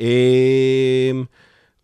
אה, 0.00 1.10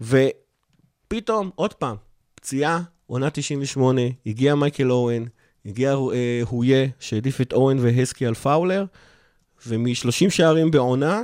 ופתאום, 0.00 1.50
עוד 1.54 1.74
פעם, 1.74 1.96
פציעה, 2.34 2.80
עונה 3.06 3.30
98, 3.30 4.00
הגיע 4.26 4.54
מייקל 4.54 4.92
אוהן, 4.92 5.26
הגיע 5.66 5.92
אה, 5.92 6.40
הויה, 6.48 6.86
שהעדיף 7.00 7.40
את 7.40 7.52
אוהן 7.52 7.78
והסקי 7.80 8.26
על 8.26 8.34
פאולר, 8.34 8.84
ומ-30 9.66 10.30
שערים 10.30 10.70
בעונה, 10.70 11.22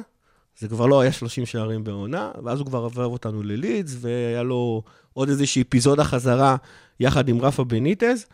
זה 0.58 0.68
כבר 0.68 0.86
לא 0.86 1.00
היה 1.00 1.12
30 1.12 1.46
שערים 1.46 1.84
בעונה, 1.84 2.30
ואז 2.44 2.58
הוא 2.58 2.66
כבר 2.66 2.84
עבר 2.84 3.06
אותנו 3.06 3.42
ללידס, 3.42 3.96
והיה 4.00 4.42
לו 4.42 4.82
עוד 5.12 5.28
איזושהי 5.28 5.62
אפיזודה 5.62 6.04
חזרה 6.04 6.56
יחד 7.00 7.28
עם 7.28 7.40
רפה 7.40 7.64
בניטז. 7.64 8.26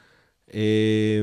אה, 0.54 1.22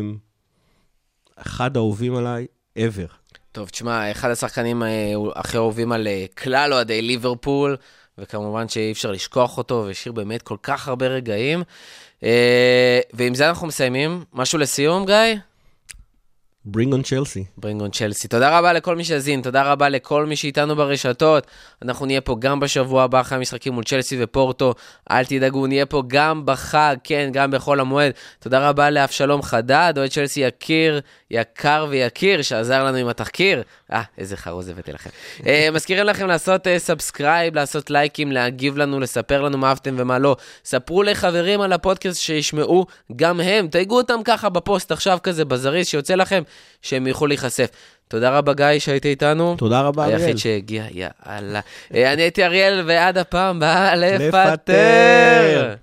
אחד 1.36 1.78
האהובים 1.78 2.16
עליי 2.16 2.48
ever. 2.78 3.12
טוב, 3.52 3.70
תשמע, 3.70 4.12
אחד 4.12 4.30
השחקנים 4.30 4.84
אה, 4.84 5.14
הכי 5.36 5.58
אהובים 5.58 5.92
על 5.92 6.08
אה, 6.08 6.26
כלל 6.38 6.74
אוהדי 6.74 7.02
ליברפול, 7.02 7.78
וכמובן 8.18 8.68
שאי 8.68 8.92
אפשר 8.92 9.12
לשכוח 9.12 9.58
אותו, 9.58 9.84
והשאיר 9.88 10.14
באמת 10.14 10.42
כל 10.42 10.58
כך 10.64 10.88
הרבה 10.88 11.08
רגעים. 11.08 11.64
אה, 12.24 13.00
ועם 13.14 13.36
זה 13.36 13.50
אנחנו 13.50 13.68
מסיימים. 13.68 14.24
משהו 14.34 14.60
לסיום, 14.60 15.06
גיא? 15.06 15.36
Bring 16.74 16.94
on 16.94 17.04
Chelsea. 17.04 17.44
ברינגון 17.58 17.92
צ'לסי. 17.92 18.28
תודה 18.28 18.60
רבה 18.60 18.74
לכל 18.74 18.96
מי 18.96 19.04
שהזין, 19.04 19.42
תודה 19.42 19.72
רבה 19.72 19.90
לכל 19.90 20.26
מי 20.26 20.36
שאיתנו 20.36 20.76
ברשתות. 20.76 21.48
אנחנו 21.82 22.06
נהיה 22.06 22.22
פה 22.22 22.36
גם 22.40 22.60
בשבוע 22.60 23.04
הבא 23.04 23.22
אחרי 23.22 23.38
המשחקים 23.38 23.74
מול 23.74 23.84
צ'לסי 23.84 24.18
ופורטו. 24.24 24.74
אל 25.12 25.26
תדאגו, 25.26 25.68
נהיה 25.68 25.86
פה 25.86 26.04
גם 26.08 26.46
בחג, 26.46 26.96
כן, 27.04 27.30
גם 27.34 27.52
בחול 27.52 27.80
המועד. 27.80 28.12
תודה 28.40 28.70
רבה 28.70 28.90
לאבשלום 28.90 29.42
חדד, 29.42 29.94
אוהד 29.98 30.10
צ'לסי 30.10 30.40
יקיר, 30.40 31.02
יקר 31.32 31.88
ויקיר, 31.90 32.42
שעזר 32.42 32.84
לנו 32.84 32.98
עם 32.98 33.08
התחקיר. 33.08 33.64
אה, 33.94 34.02
איזה 34.18 34.38
חרוז 34.38 34.70
הבאתי 34.70 34.92
לכם. 34.92 35.10
אה, 35.48 35.70
מזכירים 35.74 36.06
לכם 36.06 36.28
לעשות 36.28 36.68
subscribe, 36.78 37.56
לעשות 37.56 37.90
לייקים, 37.90 38.32
להגיב 38.32 38.78
לנו, 38.78 39.00
לספר 39.00 39.42
לנו 39.42 39.58
מה 39.58 39.70
אהבתם 39.70 39.96
ומה 39.98 40.20
לא. 40.20 40.36
ספרו 40.66 41.04
לחברים 41.04 41.62
על 41.62 41.74
הפודקאסט 41.74 42.22
שישמעו 42.22 42.86
גם 43.16 43.40
הם. 43.40 43.68
תייגו 43.68 43.98
אותם 43.98 44.20
ככה 44.26 44.50
בפוסט 44.50 44.92
עכשיו 44.92 45.18
כזה 45.24 45.46
בזריז 45.46 45.88
שיוצא 45.88 46.16
לכם, 46.16 46.44
שהם 46.82 47.08
יוכלו 47.08 47.28
להיחשף. 47.28 47.70
תודה 48.08 48.38
רבה 48.38 48.54
גיא 48.54 48.80
שהיית 48.80 49.06
איתנו. 49.06 49.56
תודה 49.58 49.82
רבה, 49.82 50.04
אריאל. 50.04 50.20
היחיד 50.20 50.38
שהגיע, 50.38 50.86
יאללה. 50.92 51.60
אה, 51.94 52.14
אני 52.14 52.22
הייתי 52.22 52.46
אריאל, 52.46 52.84
ועד 52.86 53.18
הפעם 53.18 53.62
לפטר. 53.98 54.28
לפטר. 54.28 55.76